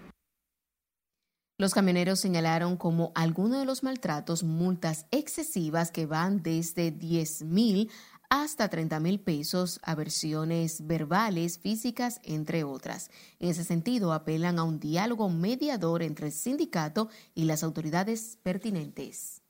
Los 1.59 1.75
camioneros 1.75 2.21
señalaron 2.21 2.79
como 2.79 3.13
algunos 3.15 3.59
de 3.59 3.67
los 3.67 3.83
maltratos 3.83 4.43
multas 4.43 5.05
excesivas 5.11 5.91
que 5.91 6.07
van 6.07 6.43
desde 6.43 6.91
10 6.91 7.43
mil 7.43 7.91
hasta 8.31 8.71
30 8.71 8.99
mil 9.01 9.21
pesos, 9.21 9.79
aversiones 9.83 10.87
verbales, 10.87 11.59
físicas, 11.59 12.21
entre 12.23 12.65
otras. 12.65 13.11
En 13.41 13.51
ese 13.51 13.65
sentido, 13.65 14.13
apelan 14.13 14.59
a 14.59 14.63
un 14.63 14.81
diálogo 14.81 15.29
mediador 15.29 16.03
entre 16.03 16.29
el 16.29 16.33
sindicato 16.33 17.11
y 17.35 17.45
las 17.45 17.63
autoridades 17.63 18.39
pertinentes. 18.43 19.43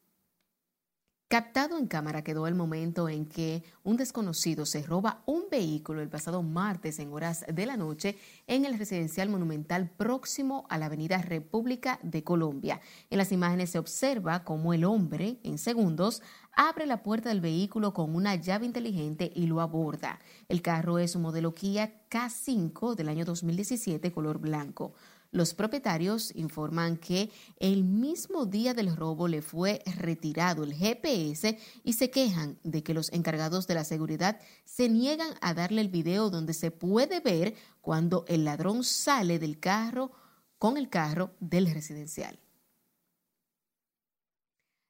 Captado 1.31 1.79
en 1.79 1.87
cámara 1.87 2.25
quedó 2.25 2.49
el 2.49 2.57
momento 2.57 3.09
en 3.09 3.25
que 3.25 3.63
un 3.85 3.97
desconocido 3.97 4.67
se 4.67 4.83
roba 4.83 5.23
un 5.27 5.45
vehículo 5.49 6.01
el 6.01 6.09
pasado 6.09 6.43
martes 6.43 6.99
en 6.99 7.13
horas 7.13 7.45
de 7.47 7.67
la 7.67 7.77
noche 7.77 8.19
en 8.49 8.65
el 8.65 8.77
residencial 8.77 9.29
monumental 9.29 9.89
próximo 9.91 10.67
a 10.69 10.77
la 10.77 10.87
Avenida 10.87 11.19
República 11.19 12.01
de 12.03 12.25
Colombia. 12.25 12.81
En 13.11 13.19
las 13.19 13.31
imágenes 13.31 13.71
se 13.71 13.79
observa 13.79 14.43
cómo 14.43 14.75
el 14.75 14.83
hombre, 14.83 15.39
en 15.45 15.59
segundos, 15.59 16.21
abre 16.53 16.85
la 16.85 17.05
puerta 17.05 17.29
del 17.29 17.41
vehículo 17.41 17.95
con 17.95 18.17
una 18.17 18.35
llave 18.35 18.67
inteligente 18.67 19.31
y 19.33 19.47
lo 19.47 19.61
aborda. 19.61 20.19
El 20.49 20.63
carro 20.63 20.99
es 20.99 21.15
un 21.15 21.23
modelo 21.23 21.55
Kia 21.55 22.09
K5 22.11 22.97
del 22.97 23.09
año 23.09 23.25
2017 23.25 24.11
color 24.11 24.41
blanco. 24.41 24.95
Los 25.33 25.55
propietarios 25.55 26.35
informan 26.35 26.97
que 26.97 27.31
el 27.59 27.85
mismo 27.85 28.47
día 28.47 28.75
del 28.75 28.97
robo 28.97 29.29
le 29.29 29.43
fue 29.43 29.81
retirado 29.97 30.65
el 30.65 30.75
GPS 30.75 31.57
y 31.85 31.93
se 31.93 32.11
quejan 32.11 32.59
de 32.65 32.83
que 32.83 32.95
los 32.95 33.13
encargados 33.13 33.69
de 33.69 33.75
la 33.75 33.85
seguridad 33.85 34.41
se 34.65 34.89
niegan 34.89 35.35
a 35.41 35.55
darle 35.55 35.83
el 35.83 35.89
video 35.89 36.31
donde 36.31 36.53
se 36.53 36.73
puede 36.73 37.21
ver 37.21 37.55
cuando 37.81 38.25
el 38.27 38.45
ladrón 38.45 38.83
sale 38.83 39.39
del 39.39 39.61
carro 39.61 40.11
con 40.59 40.77
el 40.77 40.89
carro 40.89 41.37
del 41.39 41.71
residencial. 41.71 42.41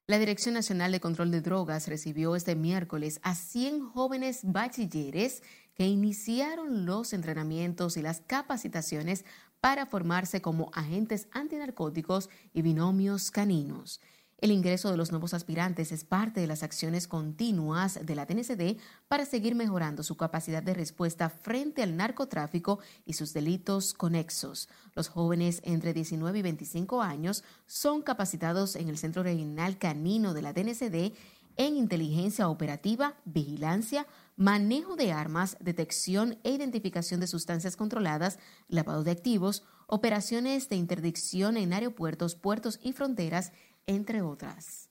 La 0.07 0.17
Dirección 0.17 0.55
Nacional 0.55 0.91
de 0.91 0.99
Control 0.99 1.31
de 1.31 1.39
Drogas 1.39 1.87
recibió 1.87 2.35
este 2.35 2.55
miércoles 2.55 3.19
a 3.23 3.35
100 3.35 3.79
jóvenes 3.91 4.39
bachilleres 4.43 5.43
que 5.75 5.87
iniciaron 5.87 6.85
los 6.85 7.13
entrenamientos 7.13 7.95
y 7.95 8.01
las 8.01 8.21
capacitaciones 8.21 9.23
para 9.61 9.85
formarse 9.85 10.41
como 10.41 10.71
agentes 10.73 11.27
antinarcóticos 11.31 12.29
y 12.53 12.63
binomios 12.63 13.31
caninos. 13.31 14.01
El 14.41 14.49
ingreso 14.49 14.89
de 14.89 14.97
los 14.97 15.11
nuevos 15.11 15.35
aspirantes 15.35 15.91
es 15.91 16.03
parte 16.03 16.41
de 16.41 16.47
las 16.47 16.63
acciones 16.63 17.07
continuas 17.07 17.99
de 18.03 18.15
la 18.15 18.25
DNCD 18.25 18.81
para 19.07 19.25
seguir 19.25 19.53
mejorando 19.53 20.01
su 20.01 20.17
capacidad 20.17 20.63
de 20.63 20.73
respuesta 20.73 21.29
frente 21.29 21.83
al 21.83 21.95
narcotráfico 21.95 22.79
y 23.05 23.13
sus 23.13 23.33
delitos 23.33 23.93
conexos. 23.93 24.67
Los 24.95 25.09
jóvenes 25.09 25.61
entre 25.63 25.93
19 25.93 26.39
y 26.39 26.41
25 26.41 27.03
años 27.03 27.43
son 27.67 28.01
capacitados 28.01 28.75
en 28.75 28.89
el 28.89 28.97
Centro 28.97 29.21
Regional 29.21 29.77
Canino 29.77 30.33
de 30.33 30.41
la 30.41 30.53
DNCD 30.53 31.13
en 31.57 31.75
inteligencia 31.75 32.49
operativa, 32.49 33.13
vigilancia, 33.25 34.07
manejo 34.41 34.95
de 34.95 35.11
armas, 35.11 35.55
detección 35.59 36.39
e 36.43 36.49
identificación 36.49 37.19
de 37.19 37.27
sustancias 37.27 37.75
controladas, 37.75 38.39
lavado 38.67 39.03
de 39.03 39.11
activos, 39.11 39.63
operaciones 39.85 40.67
de 40.67 40.77
interdicción 40.77 41.57
en 41.57 41.73
aeropuertos, 41.73 42.33
puertos 42.33 42.79
y 42.81 42.93
fronteras, 42.93 43.53
entre 43.85 44.23
otras. 44.23 44.89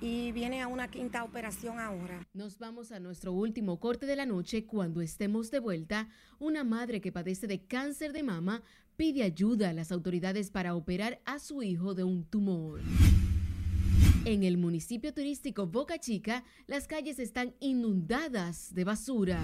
Y 0.00 0.32
viene 0.32 0.60
a 0.60 0.66
una 0.66 0.90
quinta 0.90 1.22
operación 1.22 1.78
ahora. 1.78 2.26
Nos 2.34 2.58
vamos 2.58 2.90
a 2.90 2.98
nuestro 2.98 3.32
último 3.32 3.78
corte 3.78 4.06
de 4.06 4.16
la 4.16 4.26
noche. 4.26 4.66
Cuando 4.66 5.00
estemos 5.00 5.52
de 5.52 5.60
vuelta, 5.60 6.08
una 6.40 6.64
madre 6.64 7.00
que 7.00 7.12
padece 7.12 7.46
de 7.46 7.64
cáncer 7.64 8.12
de 8.12 8.24
mama 8.24 8.64
pide 8.96 9.22
ayuda 9.22 9.68
a 9.68 9.72
las 9.72 9.92
autoridades 9.92 10.50
para 10.50 10.74
operar 10.74 11.20
a 11.26 11.38
su 11.38 11.62
hijo 11.62 11.94
de 11.94 12.02
un 12.02 12.24
tumor. 12.24 12.80
En 14.26 14.44
el 14.44 14.58
municipio 14.58 15.14
turístico 15.14 15.66
Boca 15.66 15.98
Chica, 15.98 16.44
las 16.66 16.86
calles 16.86 17.18
están 17.18 17.54
inundadas 17.58 18.74
de 18.74 18.84
basura. 18.84 19.40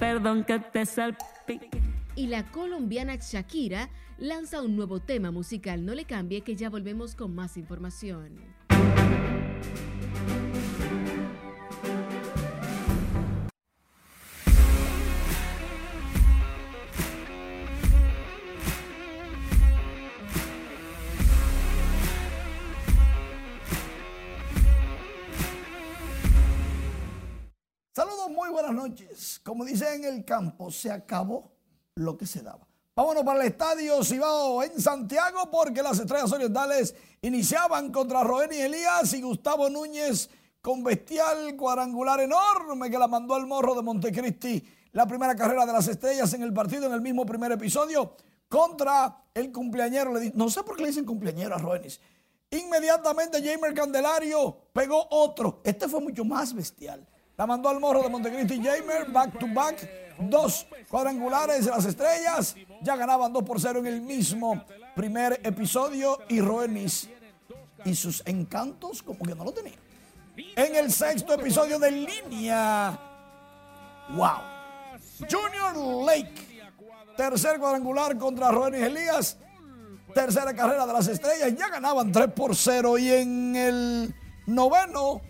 Perdón 0.00 0.44
que 0.44 0.58
te 0.58 0.84
salpique. 0.84 1.70
Y 2.16 2.26
la 2.26 2.50
colombiana 2.50 3.14
Shakira 3.14 3.90
lanza 4.18 4.60
un 4.60 4.74
nuevo 4.74 4.98
tema 4.98 5.30
musical. 5.30 5.84
No 5.86 5.94
le 5.94 6.04
cambie 6.04 6.40
que 6.40 6.56
ya 6.56 6.68
volvemos 6.68 7.14
con 7.14 7.32
más 7.32 7.56
información. 7.56 8.34
Muy 28.30 28.50
buenas 28.50 28.72
noches. 28.72 29.40
Como 29.44 29.64
dice 29.64 29.94
en 29.94 30.04
el 30.04 30.24
campo, 30.24 30.70
se 30.70 30.90
acabó 30.90 31.52
lo 31.94 32.16
que 32.16 32.26
se 32.26 32.42
daba. 32.42 32.66
Vámonos 32.94 33.22
para 33.22 33.40
el 33.40 33.48
estadio 33.48 34.02
Cibao 34.02 34.62
en 34.62 34.80
Santiago 34.80 35.50
porque 35.50 35.82
las 35.82 35.98
estrellas 35.98 36.32
orientales 36.32 36.94
iniciaban 37.22 37.92
contra 37.92 38.24
Roeni 38.24 38.56
Elías 38.56 39.12
y 39.12 39.20
Gustavo 39.20 39.68
Núñez 39.70 40.30
con 40.60 40.82
bestial 40.82 41.54
cuadrangular 41.56 42.20
enorme 42.20 42.90
que 42.90 42.98
la 42.98 43.06
mandó 43.06 43.34
al 43.34 43.46
morro 43.46 43.74
de 43.74 43.82
Montecristi. 43.82 44.64
La 44.92 45.06
primera 45.06 45.36
carrera 45.36 45.66
de 45.66 45.72
las 45.72 45.86
estrellas 45.86 46.32
en 46.32 46.42
el 46.42 46.52
partido 46.52 46.86
en 46.86 46.92
el 46.92 47.00
mismo 47.00 47.24
primer 47.24 47.52
episodio 47.52 48.16
contra 48.48 49.24
el 49.34 49.52
cumpleañero. 49.52 50.12
No 50.34 50.48
sé 50.48 50.62
por 50.62 50.76
qué 50.76 50.82
le 50.82 50.88
dicen 50.88 51.04
cumpleañero 51.04 51.54
a 51.54 51.58
Roenis. 51.58 52.00
Inmediatamente 52.50 53.42
Jamer 53.42 53.74
Candelario 53.74 54.70
pegó 54.72 55.06
otro. 55.10 55.60
Este 55.62 55.86
fue 55.88 56.00
mucho 56.00 56.24
más 56.24 56.54
bestial. 56.54 57.06
La 57.38 57.46
mandó 57.46 57.68
al 57.68 57.78
morro 57.78 58.02
de 58.02 58.08
Montecristi 58.08 58.60
Jamer, 58.60 59.12
back 59.12 59.38
to 59.38 59.46
back. 59.54 59.88
Dos 60.18 60.66
cuadrangulares 60.88 61.66
de 61.66 61.70
las 61.70 61.84
estrellas. 61.84 62.56
Ya 62.82 62.96
ganaban 62.96 63.32
2 63.32 63.44
por 63.44 63.60
0 63.60 63.78
en 63.78 63.86
el 63.86 64.00
mismo 64.00 64.64
primer 64.96 65.40
episodio. 65.44 66.18
Y 66.28 66.40
Roenis 66.40 67.08
y 67.84 67.94
sus 67.94 68.24
encantos 68.26 69.04
como 69.04 69.20
que 69.20 69.36
no 69.36 69.44
lo 69.44 69.52
tenían. 69.52 69.78
En 70.56 70.74
el 70.74 70.90
sexto 70.90 71.32
episodio 71.34 71.78
de 71.78 71.92
línea. 71.92 72.98
¡Wow! 74.16 74.98
Junior 75.30 76.06
Lake. 76.06 76.60
Tercer 77.16 77.60
cuadrangular 77.60 78.18
contra 78.18 78.50
Roenis 78.50 78.82
Elías. 78.82 79.36
Tercera 80.12 80.52
carrera 80.54 80.88
de 80.88 80.92
las 80.92 81.06
estrellas. 81.06 81.54
Ya 81.56 81.68
ganaban 81.68 82.10
3 82.10 82.32
por 82.32 82.56
0. 82.56 82.98
Y 82.98 83.12
en 83.12 83.54
el 83.54 84.14
noveno 84.46 85.20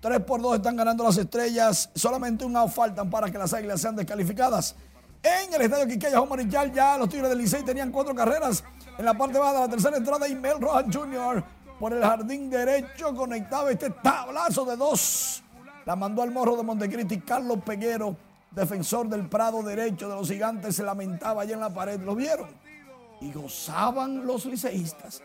3 0.00 0.20
por 0.20 0.40
2 0.40 0.56
están 0.56 0.76
ganando 0.76 1.04
las 1.04 1.18
estrellas. 1.18 1.90
Solamente 1.94 2.44
un 2.44 2.56
out 2.56 2.70
faltan 2.70 3.10
para 3.10 3.30
que 3.30 3.38
las 3.38 3.52
águilas 3.52 3.80
sean 3.80 3.96
descalificadas. 3.96 4.74
En 5.22 5.52
el 5.52 5.60
estadio 5.60 5.86
Quiqueya 5.86 6.24
Marichal 6.24 6.72
ya 6.72 6.96
los 6.96 7.08
Tigres 7.10 7.28
del 7.28 7.38
Licey 7.38 7.62
tenían 7.62 7.92
cuatro 7.92 8.14
carreras. 8.14 8.64
En 8.96 9.04
la 9.04 9.12
parte 9.12 9.38
baja 9.38 9.52
de 9.52 9.58
la 9.60 9.68
tercera 9.68 9.98
entrada, 9.98 10.26
Mel 10.28 10.58
Rojas 10.58 10.86
Jr. 10.90 11.44
por 11.78 11.92
el 11.92 12.02
jardín 12.02 12.48
derecho 12.48 13.14
conectaba 13.14 13.70
este 13.70 13.90
tablazo 13.90 14.64
de 14.64 14.76
dos. 14.76 15.42
La 15.84 15.96
mandó 15.96 16.22
al 16.22 16.30
morro 16.30 16.56
de 16.56 16.62
Montecristi 16.62 17.20
Carlos 17.20 17.58
Peguero, 17.64 18.16
defensor 18.50 19.08
del 19.08 19.28
Prado 19.28 19.62
derecho 19.62 20.08
de 20.08 20.14
los 20.14 20.28
gigantes, 20.28 20.76
se 20.76 20.82
lamentaba 20.82 21.42
allá 21.42 21.54
en 21.54 21.60
la 21.60 21.72
pared. 21.72 22.00
¿Lo 22.00 22.14
vieron? 22.14 22.48
Y 23.20 23.32
gozaban 23.32 24.26
los 24.26 24.46
liceístas. 24.46 25.22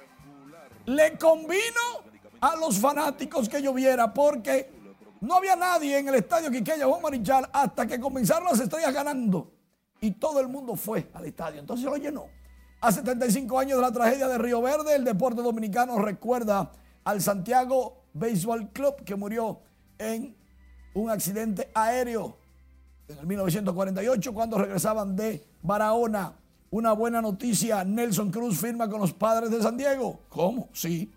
Le 0.86 1.18
convino 1.18 2.15
a 2.46 2.56
los 2.56 2.80
fanáticos 2.80 3.50
que 3.50 3.60
lloviera 3.60 4.14
porque 4.14 4.72
no 5.22 5.36
había 5.36 5.56
nadie 5.56 5.98
en 5.98 6.08
el 6.10 6.16
estadio 6.16 6.52
Quiqueya 6.52 6.86
Juan 6.86 7.02
Marichal 7.02 7.50
hasta 7.52 7.88
que 7.88 8.00
comenzaron 8.00 8.46
las 8.46 8.60
estrellas 8.60 8.94
ganando. 8.94 9.52
Y 10.00 10.12
todo 10.12 10.40
el 10.40 10.48
mundo 10.48 10.76
fue 10.76 11.10
al 11.14 11.26
estadio. 11.26 11.60
Entonces 11.60 11.86
lo 11.86 11.98
llenó. 11.98 12.28
A 12.82 12.92
75 12.92 13.58
años 13.58 13.78
de 13.78 13.82
la 13.82 13.92
tragedia 13.92 14.28
de 14.28 14.38
Río 14.38 14.62
Verde, 14.62 14.96
el 14.96 15.04
deporte 15.04 15.42
dominicano 15.42 15.98
recuerda 15.98 16.72
al 17.04 17.20
Santiago 17.22 18.04
Baseball 18.14 18.70
Club 18.72 19.04
que 19.04 19.16
murió 19.16 19.62
en 19.98 20.36
un 20.94 21.10
accidente 21.10 21.72
aéreo 21.74 22.38
en 23.08 23.18
el 23.18 23.26
1948 23.26 24.34
cuando 24.34 24.60
regresaban 24.60 25.16
de 25.16 25.48
Barahona. 25.64 26.34
Una 26.70 26.92
buena 26.92 27.22
noticia, 27.22 27.84
Nelson 27.84 28.30
Cruz 28.30 28.60
firma 28.60 28.88
con 28.88 29.00
los 29.00 29.14
padres 29.14 29.50
de 29.50 29.64
San 29.64 29.78
Diego. 29.78 30.20
¿Cómo? 30.30 30.70
Sí. 30.74 31.12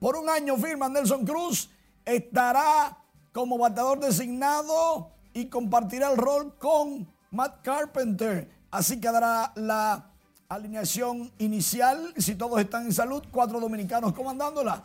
Por 0.00 0.16
un 0.16 0.28
año 0.28 0.56
firma 0.56 0.88
Nelson 0.88 1.26
Cruz, 1.26 1.70
estará 2.04 2.96
como 3.32 3.58
bateador 3.58 3.98
designado 3.98 5.10
y 5.34 5.46
compartirá 5.46 6.10
el 6.10 6.16
rol 6.16 6.54
con 6.56 7.08
Matt 7.32 7.62
Carpenter. 7.62 8.48
Así 8.70 9.00
quedará 9.00 9.52
la 9.56 10.10
alineación 10.48 11.32
inicial, 11.38 12.14
si 12.16 12.36
todos 12.36 12.60
están 12.60 12.86
en 12.86 12.92
salud, 12.92 13.24
cuatro 13.32 13.58
dominicanos 13.58 14.12
comandándola. 14.12 14.84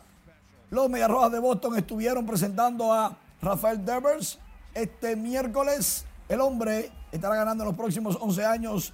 Los 0.70 0.90
Mediarrojas 0.90 1.30
de 1.30 1.38
Boston 1.38 1.78
estuvieron 1.78 2.26
presentando 2.26 2.92
a 2.92 3.16
Rafael 3.40 3.84
Devers 3.84 4.40
este 4.74 5.14
miércoles. 5.14 6.04
El 6.28 6.40
hombre 6.40 6.90
estará 7.12 7.36
ganando 7.36 7.62
en 7.62 7.68
los 7.68 7.76
próximos 7.76 8.18
11 8.20 8.44
años 8.44 8.92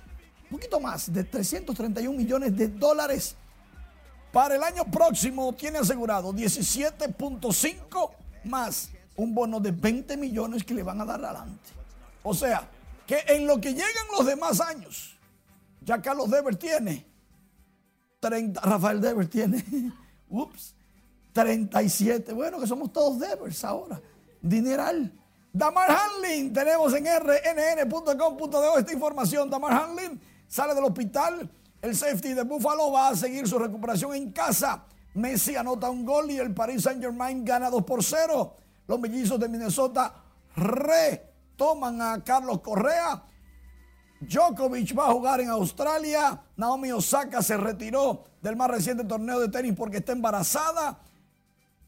un 0.51 0.59
poquito 0.59 0.81
más 0.81 1.11
de 1.11 1.25
331 1.25 2.17
millones 2.17 2.55
de 2.55 2.69
dólares. 2.69 3.37
Para 4.33 4.55
el 4.55 4.63
año 4.63 4.85
próximo 4.85 5.53
tiene 5.55 5.79
asegurado 5.79 6.33
17.5 6.33 8.11
más 8.45 8.91
un 9.17 9.35
bono 9.35 9.61
de 9.61 9.73
20 9.73 10.17
millones 10.17 10.65
que 10.65 10.75
le 10.75 10.83
van 10.83 11.01
a 11.01 11.05
dar 11.05 11.25
adelante. 11.25 11.71
O 12.23 12.33
sea, 12.33 12.69
que 13.07 13.25
en 13.29 13.47
lo 13.47 13.61
que 13.61 13.73
llegan 13.73 14.07
los 14.17 14.25
demás 14.27 14.61
años, 14.61 15.17
ya 15.81 16.01
Carlos 16.01 16.31
Devers 16.31 16.59
tiene 16.59 17.07
30, 18.21 18.61
Rafael 18.61 19.01
Devers 19.01 19.31
tiene, 19.31 19.65
ups, 20.29 20.75
37. 21.33 22.33
Bueno, 22.33 22.61
que 22.61 22.67
somos 22.67 22.93
todos 22.93 23.19
Devers 23.19 23.65
ahora. 23.65 24.01
Dineral. 24.41 25.13
Damar 25.53 25.91
Hanlin, 25.91 26.53
tenemos 26.53 26.95
en 26.95 27.07
rnn.com.de 27.07 28.79
esta 28.79 28.93
información. 28.93 29.51
Damar 29.51 29.73
Hanlin 29.73 30.21
sale 30.47 30.75
del 30.75 30.85
hospital. 30.85 31.51
El 31.83 31.97
safety 31.97 32.35
de 32.35 32.43
Buffalo 32.43 32.93
va 32.93 33.09
a 33.09 33.17
seguir 33.17 33.49
su 33.49 33.59
recuperación 33.59 34.15
en 34.15 34.33
casa. 34.33 34.85
Messi 35.15 35.57
anota 35.57 35.91
un 35.91 36.05
gol 36.05 36.31
y 36.31 36.37
el 36.37 36.53
Paris 36.53 36.83
Saint 36.83 37.03
Germain 37.03 37.45
gana 37.45 37.71
2 37.71 37.85
por 37.85 38.05
0. 38.05 38.57
Los 38.87 39.01
mellizos 39.01 39.41
de 39.41 39.49
Minnesota 39.49 40.15
retoman 40.55 42.03
a 42.03 42.23
Carlos 42.23 42.61
Correa. 42.61 43.25
Djokovic 44.21 44.97
va 44.97 45.09
a 45.09 45.13
jugar 45.13 45.41
en 45.41 45.49
Australia. 45.49 46.43
Naomi 46.57 46.93
Osaka 46.93 47.43
se 47.43 47.57
retiró 47.57 48.25
del 48.43 48.57
más 48.57 48.71
reciente 48.71 49.05
torneo 49.05 49.41
de 49.41 49.49
tenis 49.49 49.75
porque 49.75 49.99
está 49.99 50.13
embarazada. 50.13 51.01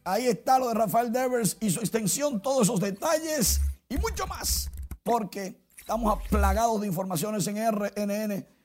Ahí 0.04 0.26
está 0.26 0.58
lo 0.58 0.68
de 0.68 0.74
Rafael 0.74 1.12
Devers 1.12 1.58
y 1.60 1.70
su 1.70 1.80
extensión, 1.80 2.40
todos 2.40 2.62
esos 2.62 2.80
detalles 2.80 3.60
y 3.88 3.98
mucho 3.98 4.26
más, 4.26 4.68
porque 5.04 5.62
estamos 5.76 6.18
aplagados 6.18 6.80
de 6.80 6.88
informaciones 6.88 7.46
en 7.46 7.56
rnn.com.do 7.70 8.61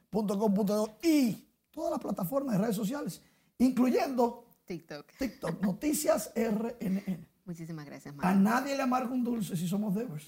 y 1.03 1.47
todas 1.72 1.91
las 1.91 1.99
plataformas 1.99 2.55
de 2.55 2.62
redes 2.62 2.76
sociales, 2.76 3.22
incluyendo 3.58 4.45
TikTok. 4.66 5.12
TikTok, 5.18 5.62
Noticias 5.62 6.32
RNN. 6.36 7.28
Muchísimas 7.45 7.86
gracias, 7.86 8.14
A 8.20 8.34
nadie 8.36 8.76
le 8.76 8.84
amarga 8.84 9.14
un 9.14 9.24
dulce 9.24 9.55
si 9.55 9.68
somos 9.68 9.95
Devers. 9.95 10.28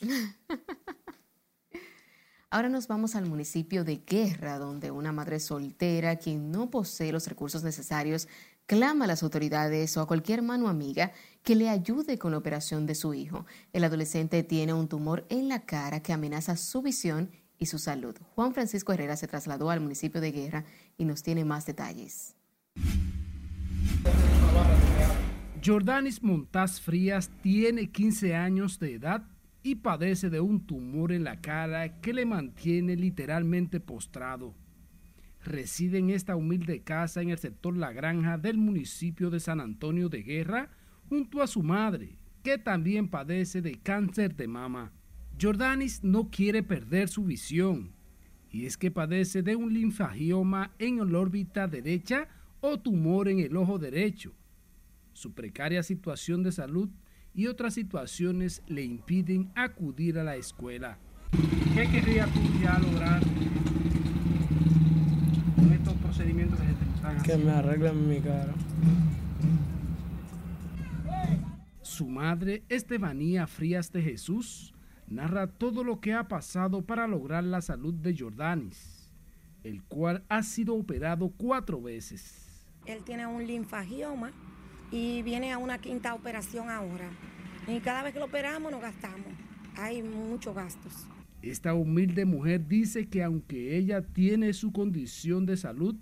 Ahora 2.51 2.69
nos 2.69 2.87
vamos 2.87 3.15
al 3.15 3.27
municipio 3.27 3.83
de 3.83 3.97
Guerra, 3.97 4.57
donde 4.57 4.89
una 4.89 5.11
madre 5.11 5.39
soltera, 5.39 6.15
quien 6.15 6.49
no 6.49 6.71
posee 6.71 7.11
los 7.11 7.27
recursos 7.27 7.63
necesarios, 7.63 8.27
clama 8.65 9.05
a 9.05 9.07
las 9.07 9.21
autoridades 9.21 9.95
o 9.97 10.01
a 10.01 10.07
cualquier 10.07 10.41
mano 10.41 10.67
amiga 10.67 11.11
que 11.43 11.55
le 11.55 11.69
ayude 11.69 12.17
con 12.17 12.31
la 12.31 12.37
operación 12.37 12.85
de 12.85 12.95
su 12.95 13.13
hijo. 13.13 13.45
El 13.73 13.83
adolescente 13.83 14.41
tiene 14.43 14.73
un 14.73 14.87
tumor 14.87 15.25
en 15.29 15.47
la 15.47 15.65
cara 15.65 16.01
que 16.01 16.13
amenaza 16.13 16.55
su 16.55 16.81
visión 16.81 17.29
y 17.59 17.67
su 17.67 17.77
salud. 17.77 18.15
Juan 18.35 18.53
Francisco 18.53 18.93
Herrera 18.93 19.17
se 19.17 19.27
trasladó 19.27 19.69
al 19.69 19.81
municipio 19.81 20.21
de 20.21 20.31
Guerra 20.31 20.65
y 20.97 21.05
nos 21.05 21.21
tiene 21.21 21.45
más 21.45 21.65
detalles. 21.65 22.35
Jordanis 25.63 26.23
Montaz 26.23 26.79
Frías 26.79 27.29
tiene 27.41 27.91
15 27.91 28.33
años 28.33 28.79
de 28.79 28.93
edad 28.93 29.23
y 29.61 29.75
padece 29.75 30.29
de 30.29 30.39
un 30.39 30.65
tumor 30.65 31.11
en 31.11 31.25
la 31.25 31.41
cara 31.41 31.99
que 31.99 32.13
le 32.13 32.25
mantiene 32.25 32.95
literalmente 32.95 33.81
postrado. 33.81 34.55
Reside 35.43 35.97
en 35.97 36.09
esta 36.09 36.35
humilde 36.35 36.81
casa 36.81 37.21
en 37.21 37.29
el 37.29 37.37
sector 37.37 37.75
La 37.75 37.91
Granja 37.91 38.37
del 38.37 38.57
municipio 38.57 39.29
de 39.29 39.39
San 39.39 39.59
Antonio 39.59 40.07
de 40.09 40.23
Guerra 40.23 40.69
junto 41.09 41.41
a 41.41 41.47
su 41.47 41.61
madre, 41.61 42.17
que 42.43 42.57
también 42.57 43.09
padece 43.09 43.61
de 43.61 43.79
cáncer 43.79 44.35
de 44.35 44.47
mama. 44.47 44.93
Jordanis 45.39 46.03
no 46.03 46.29
quiere 46.29 46.63
perder 46.63 47.07
su 47.07 47.23
visión, 47.23 47.91
y 48.51 48.65
es 48.65 48.77
que 48.77 48.91
padece 48.91 49.41
de 49.41 49.55
un 49.55 49.73
linfagioma 49.73 50.71
en 50.79 50.97
la 51.11 51.19
órbita 51.19 51.67
derecha 51.67 52.27
o 52.61 52.77
tumor 52.79 53.27
en 53.29 53.39
el 53.39 53.55
ojo 53.55 53.77
derecho. 53.79 54.33
Su 55.13 55.33
precaria 55.33 55.83
situación 55.83 56.43
de 56.43 56.51
salud 56.51 56.89
y 57.33 57.47
otras 57.47 57.73
situaciones 57.75 58.61
le 58.67 58.83
impiden 58.83 59.49
acudir 59.55 60.17
a 60.19 60.23
la 60.23 60.35
escuela. 60.35 60.97
¿Qué 61.75 61.87
querrías 61.87 62.29
tú 62.33 62.39
ya 62.61 62.79
lograr 62.79 63.21
con 65.55 65.71
estos 65.71 65.93
procedimientos 65.95 66.59
que 66.59 66.67
se 66.67 66.73
te 66.73 66.85
están 66.95 67.15
Que 67.17 67.33
haciendo? 67.33 67.45
me 67.45 67.51
arreglen 67.51 68.09
mi 68.09 68.19
cara. 68.19 68.53
Su 71.81 72.07
madre, 72.07 72.63
Estefanía 72.69 73.45
Frías 73.47 73.91
de 73.91 74.01
Jesús, 74.01 74.73
narra 75.09 75.47
todo 75.47 75.83
lo 75.83 75.99
que 75.99 76.13
ha 76.13 76.27
pasado 76.27 76.83
para 76.83 77.07
lograr 77.07 77.43
la 77.43 77.61
salud 77.61 77.93
de 77.93 78.15
Jordanis, 78.17 79.11
el 79.63 79.83
cual 79.83 80.23
ha 80.29 80.43
sido 80.43 80.75
operado 80.75 81.33
cuatro 81.35 81.81
veces. 81.81 82.65
Él 82.85 83.03
tiene 83.03 83.25
un 83.27 83.45
linfagioma 83.45 84.31
y 84.91 85.21
viene 85.23 85.51
a 85.51 85.57
una 85.57 85.79
quinta 85.79 86.13
operación 86.13 86.69
ahora. 86.69 87.09
Y 87.67 87.79
cada 87.79 88.03
vez 88.03 88.13
que 88.13 88.19
lo 88.19 88.25
operamos 88.25 88.71
nos 88.71 88.81
gastamos. 88.81 89.27
Hay 89.75 90.01
muchos 90.01 90.55
gastos. 90.55 91.07
Esta 91.41 91.73
humilde 91.73 92.25
mujer 92.25 92.67
dice 92.67 93.07
que 93.07 93.23
aunque 93.23 93.77
ella 93.77 94.01
tiene 94.01 94.53
su 94.53 94.71
condición 94.71 95.45
de 95.45 95.57
salud, 95.57 95.95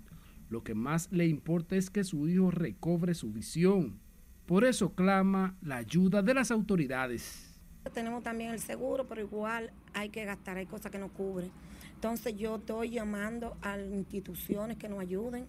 lo 0.48 0.64
que 0.64 0.74
más 0.74 1.12
le 1.12 1.26
importa 1.26 1.76
es 1.76 1.90
que 1.90 2.04
su 2.04 2.28
hijo 2.28 2.50
recobre 2.50 3.14
su 3.14 3.32
visión. 3.32 4.00
Por 4.46 4.64
eso 4.64 4.94
clama 4.94 5.56
la 5.60 5.76
ayuda 5.76 6.22
de 6.22 6.34
las 6.34 6.50
autoridades. 6.50 7.47
Tenemos 7.92 8.22
también 8.22 8.50
el 8.50 8.60
seguro, 8.60 9.06
pero 9.08 9.20
igual 9.20 9.72
hay 9.94 10.10
que 10.10 10.24
gastar, 10.24 10.58
hay 10.58 10.66
cosas 10.66 10.92
que 10.92 10.98
no 10.98 11.08
cubren. 11.08 11.50
Entonces 11.94 12.36
yo 12.36 12.56
estoy 12.56 12.90
llamando 12.90 13.56
a 13.62 13.78
instituciones 13.78 14.76
que 14.76 14.88
nos 14.88 15.00
ayuden, 15.00 15.46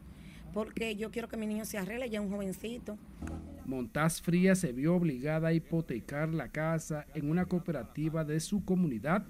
porque 0.54 0.96
yo 0.96 1.12
quiero 1.12 1.28
que 1.28 1.38
mi 1.38 1.46
niño 1.46 1.66
se 1.66 1.78
arregle, 1.78 2.10
ya 2.10 2.20
es 2.20 2.26
un 2.26 2.32
jovencito. 2.32 2.98
Montaz 3.66 4.22
Frías 4.22 4.58
se 4.60 4.72
vio 4.72 4.96
obligada 4.96 5.50
a 5.50 5.54
hipotecar 5.54 6.34
la 6.34 6.50
casa 6.50 7.06
en 7.14 7.30
una 7.30 7.46
cooperativa 7.46 8.24
de 8.24 8.40
su 8.40 8.66
comunidad 8.66 9.28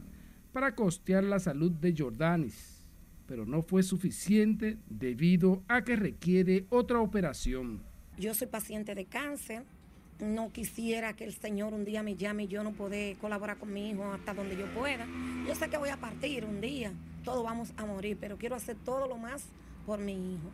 para 0.53 0.75
costear 0.75 1.23
la 1.25 1.39
salud 1.39 1.71
de 1.71 1.93
Jordanis, 1.97 2.81
pero 3.27 3.45
no 3.45 3.63
fue 3.63 3.83
suficiente 3.83 4.77
debido 4.89 5.61
a 5.67 5.83
que 5.83 5.97
requiere 5.97 6.65
otra 6.69 7.01
operación. 7.01 7.81
Yo 8.17 8.33
soy 8.33 8.47
paciente 8.47 8.95
de 8.95 9.05
cáncer. 9.05 9.63
No 10.19 10.51
quisiera 10.51 11.13
que 11.13 11.23
el 11.23 11.33
Señor 11.33 11.73
un 11.73 11.85
día 11.85 12.03
me 12.03 12.17
llame 12.17 12.43
y 12.43 12.47
yo 12.47 12.61
no 12.63 12.73
poder 12.73 13.15
colaborar 13.17 13.57
con 13.57 13.73
mi 13.73 13.89
hijo 13.89 14.03
hasta 14.11 14.33
donde 14.33 14.57
yo 14.57 14.65
pueda. 14.73 15.07
Yo 15.47 15.55
sé 15.55 15.69
que 15.69 15.77
voy 15.77 15.87
a 15.89 15.97
partir 15.97 16.43
un 16.43 16.59
día, 16.59 16.91
todos 17.23 17.41
vamos 17.43 17.71
a 17.77 17.85
morir, 17.85 18.17
pero 18.19 18.37
quiero 18.37 18.55
hacer 18.55 18.75
todo 18.83 19.07
lo 19.07 19.17
más 19.17 19.45
por 19.85 19.99
mi 19.99 20.33
hijo. 20.33 20.49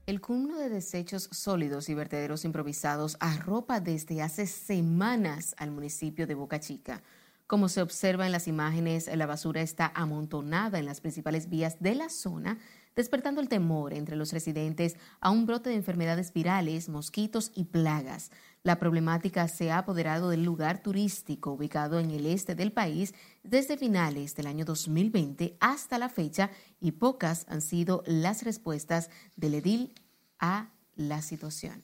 El 0.07 0.19
cúmulo 0.19 0.57
de 0.57 0.69
desechos 0.69 1.29
sólidos 1.31 1.89
y 1.89 1.93
vertederos 1.93 2.43
improvisados 2.43 3.17
arropa 3.19 3.79
desde 3.79 4.23
hace 4.23 4.47
semanas 4.47 5.53
al 5.59 5.69
municipio 5.69 6.25
de 6.25 6.33
Boca 6.33 6.59
Chica. 6.59 7.03
Como 7.45 7.69
se 7.69 7.83
observa 7.83 8.25
en 8.25 8.31
las 8.31 8.47
imágenes, 8.47 9.07
la 9.15 9.27
basura 9.27 9.61
está 9.61 9.91
amontonada 9.93 10.79
en 10.79 10.85
las 10.85 11.01
principales 11.01 11.47
vías 11.49 11.79
de 11.79 11.93
la 11.93 12.09
zona, 12.09 12.57
despertando 12.95 13.39
el 13.39 13.47
temor 13.47 13.93
entre 13.93 14.15
los 14.15 14.33
residentes 14.33 14.95
a 15.19 15.29
un 15.29 15.45
brote 15.45 15.69
de 15.69 15.75
enfermedades 15.75 16.33
virales, 16.33 16.89
mosquitos 16.89 17.51
y 17.53 17.65
plagas. 17.65 18.31
La 18.65 18.79
problemática 18.79 19.49
se 19.49 19.71
ha 19.71 19.79
apoderado 19.79 20.29
del 20.29 20.45
lugar 20.45 20.81
turístico 20.81 21.51
ubicado 21.51 21.99
en 21.99 22.11
el 22.11 22.25
este 22.25 22.55
del 22.55 22.71
país 22.71 23.13
desde 23.43 23.75
finales 23.75 24.35
del 24.35 24.47
año 24.47 24.63
2020 24.63 25.57
hasta 25.59 25.97
la 25.97 26.07
fecha 26.07 26.49
y 26.79 26.93
pocas 26.93 27.45
han 27.49 27.59
sido 27.59 28.03
las 28.05 28.43
respuestas 28.43 29.09
del 29.35 29.55
edil 29.55 29.93
a 30.39 30.69
la 30.95 31.21
situación. 31.21 31.83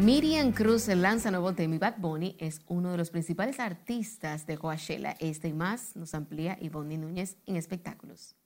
Miriam 0.00 0.52
Cruz 0.52 0.88
lanza 0.88 1.30
nuevo 1.30 1.54
tema 1.54 1.76
y 1.76 1.78
Bad 1.78 1.96
Bunny 1.96 2.36
es 2.38 2.60
uno 2.66 2.92
de 2.92 2.98
los 2.98 3.08
principales 3.08 3.58
artistas 3.58 4.46
de 4.46 4.58
Coachella. 4.58 5.16
Este 5.18 5.48
y 5.48 5.54
más 5.54 5.96
nos 5.96 6.12
amplía 6.14 6.58
Ivonne 6.60 6.98
Núñez 6.98 7.38
en 7.46 7.56
espectáculos. 7.56 8.36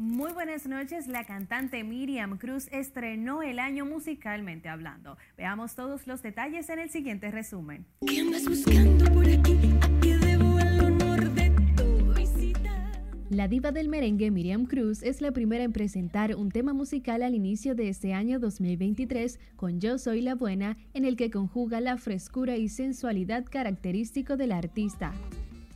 Muy 0.00 0.32
buenas 0.32 0.66
noches. 0.66 1.08
La 1.08 1.24
cantante 1.24 1.84
Miriam 1.84 2.38
Cruz 2.38 2.68
estrenó 2.72 3.42
el 3.42 3.58
año 3.58 3.84
musicalmente 3.84 4.70
hablando. 4.70 5.18
Veamos 5.36 5.74
todos 5.74 6.06
los 6.06 6.22
detalles 6.22 6.70
en 6.70 6.78
el 6.78 6.88
siguiente 6.88 7.30
resumen. 7.30 7.84
¿Qué 8.06 8.22
andas 8.22 8.48
buscando 8.48 9.04
por 9.12 9.26
aquí? 9.26 9.58
debo 10.00 10.58
el 10.58 10.80
honor 10.80 11.30
de 11.34 11.50
tu 11.76 12.14
visita? 12.14 12.90
La 13.28 13.46
diva 13.46 13.72
del 13.72 13.90
merengue 13.90 14.30
Miriam 14.30 14.64
Cruz 14.64 15.02
es 15.02 15.20
la 15.20 15.32
primera 15.32 15.64
en 15.64 15.74
presentar 15.74 16.34
un 16.34 16.50
tema 16.50 16.72
musical 16.72 17.22
al 17.22 17.34
inicio 17.34 17.74
de 17.74 17.90
este 17.90 18.14
año 18.14 18.40
2023 18.40 19.38
con 19.56 19.80
Yo 19.80 19.98
Soy 19.98 20.22
la 20.22 20.34
Buena, 20.34 20.78
en 20.94 21.04
el 21.04 21.16
que 21.16 21.30
conjuga 21.30 21.78
la 21.82 21.98
frescura 21.98 22.56
y 22.56 22.70
sensualidad 22.70 23.44
característico 23.44 24.38
del 24.38 24.52
artista. 24.52 25.12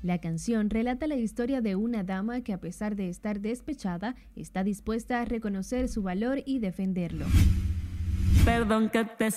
La 0.04 0.18
canción 0.18 0.68
relata 0.68 1.06
la 1.06 1.16
historia 1.16 1.62
de 1.62 1.76
una 1.76 2.04
dama 2.04 2.42
que 2.42 2.52
a 2.52 2.60
pesar 2.60 2.94
de 2.94 3.08
estar 3.08 3.40
despechada, 3.40 4.16
está 4.36 4.62
dispuesta 4.62 5.22
a 5.22 5.24
reconocer 5.24 5.88
su 5.88 6.02
valor 6.02 6.42
y 6.44 6.58
defenderlo. 6.58 7.24
Perdón 8.44 8.90
que 8.90 9.06
te 9.06 9.30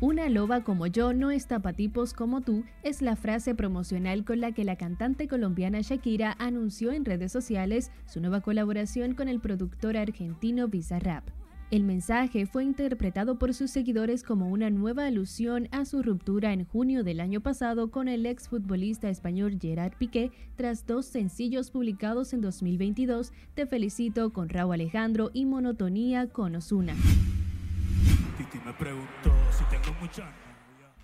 Una 0.00 0.28
loba 0.28 0.62
como 0.62 0.86
yo 0.86 1.12
no 1.12 1.32
está 1.32 1.58
pa' 1.58 1.72
tipos 1.72 2.14
como 2.14 2.40
tú 2.40 2.62
es 2.84 3.02
la 3.02 3.16
frase 3.16 3.56
promocional 3.56 4.24
con 4.24 4.40
la 4.40 4.52
que 4.52 4.62
la 4.62 4.76
cantante 4.76 5.26
colombiana 5.26 5.80
Shakira 5.80 6.36
anunció 6.38 6.92
en 6.92 7.04
redes 7.04 7.32
sociales 7.32 7.90
su 8.06 8.20
nueva 8.20 8.42
colaboración 8.42 9.16
con 9.16 9.26
el 9.26 9.40
productor 9.40 9.96
argentino 9.96 10.68
Bizarrap. 10.68 11.24
El 11.70 11.84
mensaje 11.84 12.46
fue 12.46 12.64
interpretado 12.64 13.38
por 13.38 13.52
sus 13.52 13.70
seguidores 13.70 14.22
como 14.22 14.48
una 14.48 14.70
nueva 14.70 15.04
alusión 15.04 15.68
a 15.70 15.84
su 15.84 16.02
ruptura 16.02 16.54
en 16.54 16.64
junio 16.64 17.04
del 17.04 17.20
año 17.20 17.42
pasado 17.42 17.90
con 17.90 18.08
el 18.08 18.24
exfutbolista 18.24 19.10
español 19.10 19.58
Gerard 19.60 19.92
Piqué 19.98 20.32
tras 20.56 20.86
dos 20.86 21.04
sencillos 21.04 21.70
publicados 21.70 22.32
en 22.32 22.40
2022, 22.40 23.32
Te 23.54 23.66
felicito 23.66 24.32
con 24.32 24.48
Raúl 24.48 24.76
Alejandro 24.76 25.30
y 25.34 25.44
Monotonía 25.44 26.28
con 26.28 26.56
Osuna. 26.56 26.94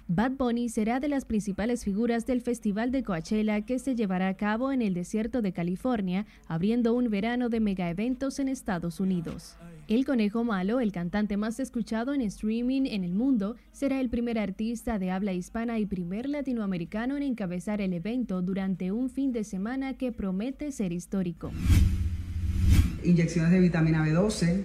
Bad 0.06 0.32
Bunny 0.32 0.68
será 0.68 1.00
de 1.00 1.08
las 1.08 1.24
principales 1.24 1.82
figuras 1.82 2.26
del 2.26 2.42
Festival 2.42 2.90
de 2.90 3.02
Coachella 3.02 3.62
que 3.62 3.78
se 3.78 3.94
llevará 3.94 4.28
a 4.28 4.34
cabo 4.34 4.70
en 4.70 4.82
el 4.82 4.92
desierto 4.92 5.40
de 5.40 5.54
California, 5.54 6.26
abriendo 6.46 6.92
un 6.92 7.08
verano 7.08 7.48
de 7.48 7.60
mega 7.60 7.88
eventos 7.88 8.38
en 8.38 8.48
Estados 8.48 9.00
Unidos. 9.00 9.56
El 9.88 10.04
Conejo 10.04 10.44
Malo, 10.44 10.80
el 10.80 10.92
cantante 10.92 11.38
más 11.38 11.58
escuchado 11.58 12.12
en 12.12 12.20
streaming 12.20 12.82
en 12.84 13.02
el 13.02 13.14
mundo, 13.14 13.56
será 13.72 13.98
el 13.98 14.10
primer 14.10 14.38
artista 14.38 14.98
de 14.98 15.10
habla 15.10 15.32
hispana 15.32 15.78
y 15.78 15.86
primer 15.86 16.28
latinoamericano 16.28 17.16
en 17.16 17.22
encabezar 17.22 17.80
el 17.80 17.94
evento 17.94 18.42
durante 18.42 18.92
un 18.92 19.08
fin 19.08 19.32
de 19.32 19.42
semana 19.42 19.94
que 19.94 20.12
promete 20.12 20.70
ser 20.70 20.92
histórico. 20.92 21.50
Inyecciones 23.02 23.52
de 23.52 23.60
vitamina 23.60 24.06
B12, 24.06 24.64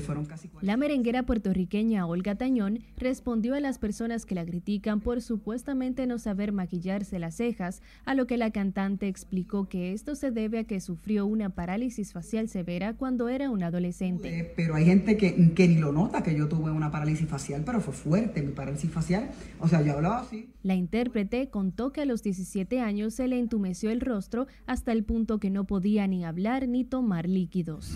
fueron 0.00 0.26
casi... 0.26 0.50
La 0.60 0.76
merenguera 0.76 1.24
puertorriqueña 1.24 2.06
Olga 2.06 2.34
Tañón 2.34 2.80
respondió 2.96 3.54
a 3.54 3.60
las 3.60 3.78
personas 3.78 4.26
que 4.26 4.34
la 4.34 4.44
critican 4.44 5.00
por 5.00 5.22
supuestamente 5.22 6.06
no 6.06 6.18
saber 6.18 6.52
maquillarse 6.52 7.18
las 7.18 7.36
cejas, 7.36 7.82
a 8.04 8.14
lo 8.14 8.26
que 8.26 8.36
la 8.36 8.50
cantante 8.50 9.08
explicó 9.08 9.68
que 9.68 9.92
esto 9.92 10.14
se 10.14 10.30
debe 10.30 10.60
a 10.60 10.64
que 10.64 10.80
sufrió 10.80 11.26
una 11.26 11.50
parálisis 11.50 12.12
facial 12.12 12.48
severa 12.48 12.94
cuando 12.94 13.28
era 13.28 13.50
un 13.50 13.62
adolescente. 13.62 14.40
Eh, 14.40 14.52
pero 14.56 14.74
hay 14.74 14.84
gente 14.84 15.16
que, 15.16 15.54
que 15.54 15.68
ni 15.68 15.76
lo 15.76 15.92
nota 15.92 16.22
que 16.22 16.36
yo 16.36 16.48
tuve 16.48 16.70
una 16.70 16.90
parálisis 16.90 17.28
facial, 17.28 17.62
pero 17.64 17.80
fue 17.80 17.94
fuerte 17.94 18.42
mi 18.42 18.52
parálisis 18.52 18.90
facial. 18.90 19.30
O 19.60 19.68
sea, 19.68 19.82
yo 19.82 19.94
hablaba 19.94 20.20
así. 20.20 20.50
La 20.62 20.74
intérprete 20.74 21.48
contó 21.48 21.92
que 21.92 22.02
a 22.02 22.04
los 22.04 22.22
17 22.22 22.80
años 22.80 23.14
se 23.14 23.28
le 23.28 23.38
entumeció 23.38 23.90
el 23.90 24.00
rostro 24.00 24.46
hasta 24.66 24.92
el 24.92 25.04
punto 25.04 25.38
que 25.38 25.50
no 25.50 25.64
podía 25.64 26.06
ni 26.06 26.24
hablar 26.24 26.68
ni 26.68 26.84
tomar 26.84 27.28
líquidos. 27.28 27.94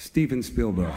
Steven 0.00 0.40
Spielberg. 0.40 0.94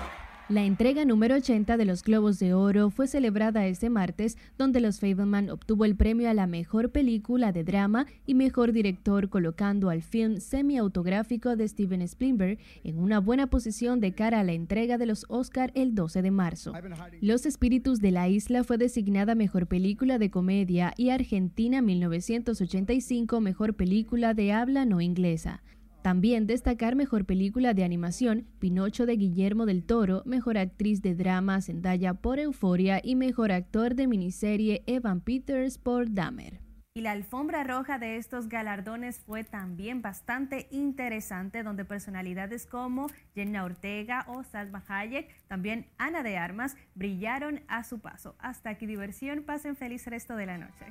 La 0.47 0.64
entrega 0.64 1.04
número 1.04 1.36
80 1.36 1.76
de 1.76 1.84
los 1.84 2.04
Globos 2.04 2.39
de 2.39 2.54
Oro 2.54 2.89
fue 2.89 3.08
celebrada 3.08 3.66
este 3.66 3.89
martes, 3.89 4.38
donde 4.58 4.80
Los 4.80 5.01
Fableman 5.01 5.49
obtuvo 5.49 5.84
el 5.84 5.97
premio 5.97 6.30
a 6.30 6.34
la 6.34 6.47
mejor 6.47 6.91
película 6.91 7.51
de 7.51 7.66
drama 7.66 8.06
y 8.26 8.34
mejor 8.34 8.72
director, 8.72 9.30
colocando 9.30 9.89
al 9.89 10.04
film 10.04 10.38
semi-autográfico 10.38 11.58
de 11.58 11.68
Steven 11.68 12.01
Spielberg 12.01 12.60
en 12.84 12.97
una 12.97 13.20
buena 13.20 13.47
posición 13.47 13.99
de 13.99 14.14
cara 14.14 14.39
a 14.39 14.43
la 14.43 14.54
entrega 14.54 14.97
de 14.97 15.06
los 15.06 15.26
Oscar 15.28 15.72
el 15.76 15.95
12 15.95 16.22
de 16.22 16.32
marzo. 16.32 16.74
Los 17.20 17.45
Espíritus 17.45 17.99
de 17.99 18.12
la 18.12 18.30
Isla 18.30 18.64
fue 18.64 18.78
designada 18.78 19.36
mejor 19.36 19.68
película 19.68 20.18
de 20.18 20.30
comedia 20.30 20.93
y 20.95 21.10
Argentina 21.10 21.82
1985 21.82 23.41
mejor 23.41 23.74
película 23.74 24.34
de 24.34 24.54
habla 24.54 24.86
no 24.86 25.01
inglesa. 25.01 25.62
También 26.04 26.47
destacar 26.47 26.97
Mejor 26.97 27.24
Película 27.26 27.74
de 27.74 27.86
Animación, 27.86 28.45
Pinocho 28.60 29.06
de 29.06 29.16
Guillermo 29.16 29.66
del 29.66 29.86
Toro, 29.86 30.22
Mejor 30.26 30.58
Actriz 30.58 31.01
de 31.01 31.16
Drama, 31.16 31.62
Zendaya 31.62 32.14
por 32.14 32.39
Euforia 32.39 32.99
y 33.01 33.16
Mejor 33.16 33.54
Actor 33.54 33.95
de 33.95 34.08
Miniserie, 34.08 34.84
Evan 34.86 35.22
Peters 35.22 35.78
por 35.78 36.14
Dahmer. 36.14 36.60
Y 36.93 37.01
la 37.01 37.12
alfombra 37.12 37.64
roja 37.64 37.99
de 37.99 38.18
estos 38.18 38.49
galardones 38.49 39.22
fue 39.22 39.45
también 39.45 40.01
bastante 40.01 40.68
interesante, 40.72 41.64
donde 41.64 41.86
personalidades 41.86 42.66
como 42.66 43.08
Jenna 43.34 43.64
Ortega 43.64 44.26
o 44.28 44.43
Salma 44.43 44.84
Hayek, 44.86 45.47
también 45.47 45.88
Ana 45.97 46.22
de 46.22 46.36
Armas, 46.36 46.76
brillaron 46.95 47.62
a 47.70 47.86
su 47.86 48.01
paso. 48.01 48.36
Hasta 48.39 48.72
aquí 48.72 48.86
diversión, 48.88 49.43
pasen 49.43 49.78
feliz 49.78 50.06
resto 50.06 50.36
de 50.36 50.47
la 50.47 50.58
noche. 50.58 50.86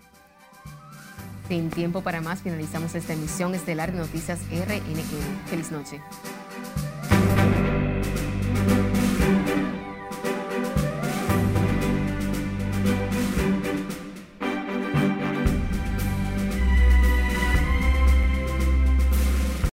Sin 1.48 1.70
tiempo 1.70 2.02
para 2.02 2.20
más, 2.20 2.40
finalizamos 2.40 2.94
esta 2.94 3.12
emisión 3.12 3.54
estelar 3.54 3.92
de 3.92 3.98
Noticias 3.98 4.40
RNN. 4.50 5.02
Feliz 5.48 5.70
noche. 5.70 6.00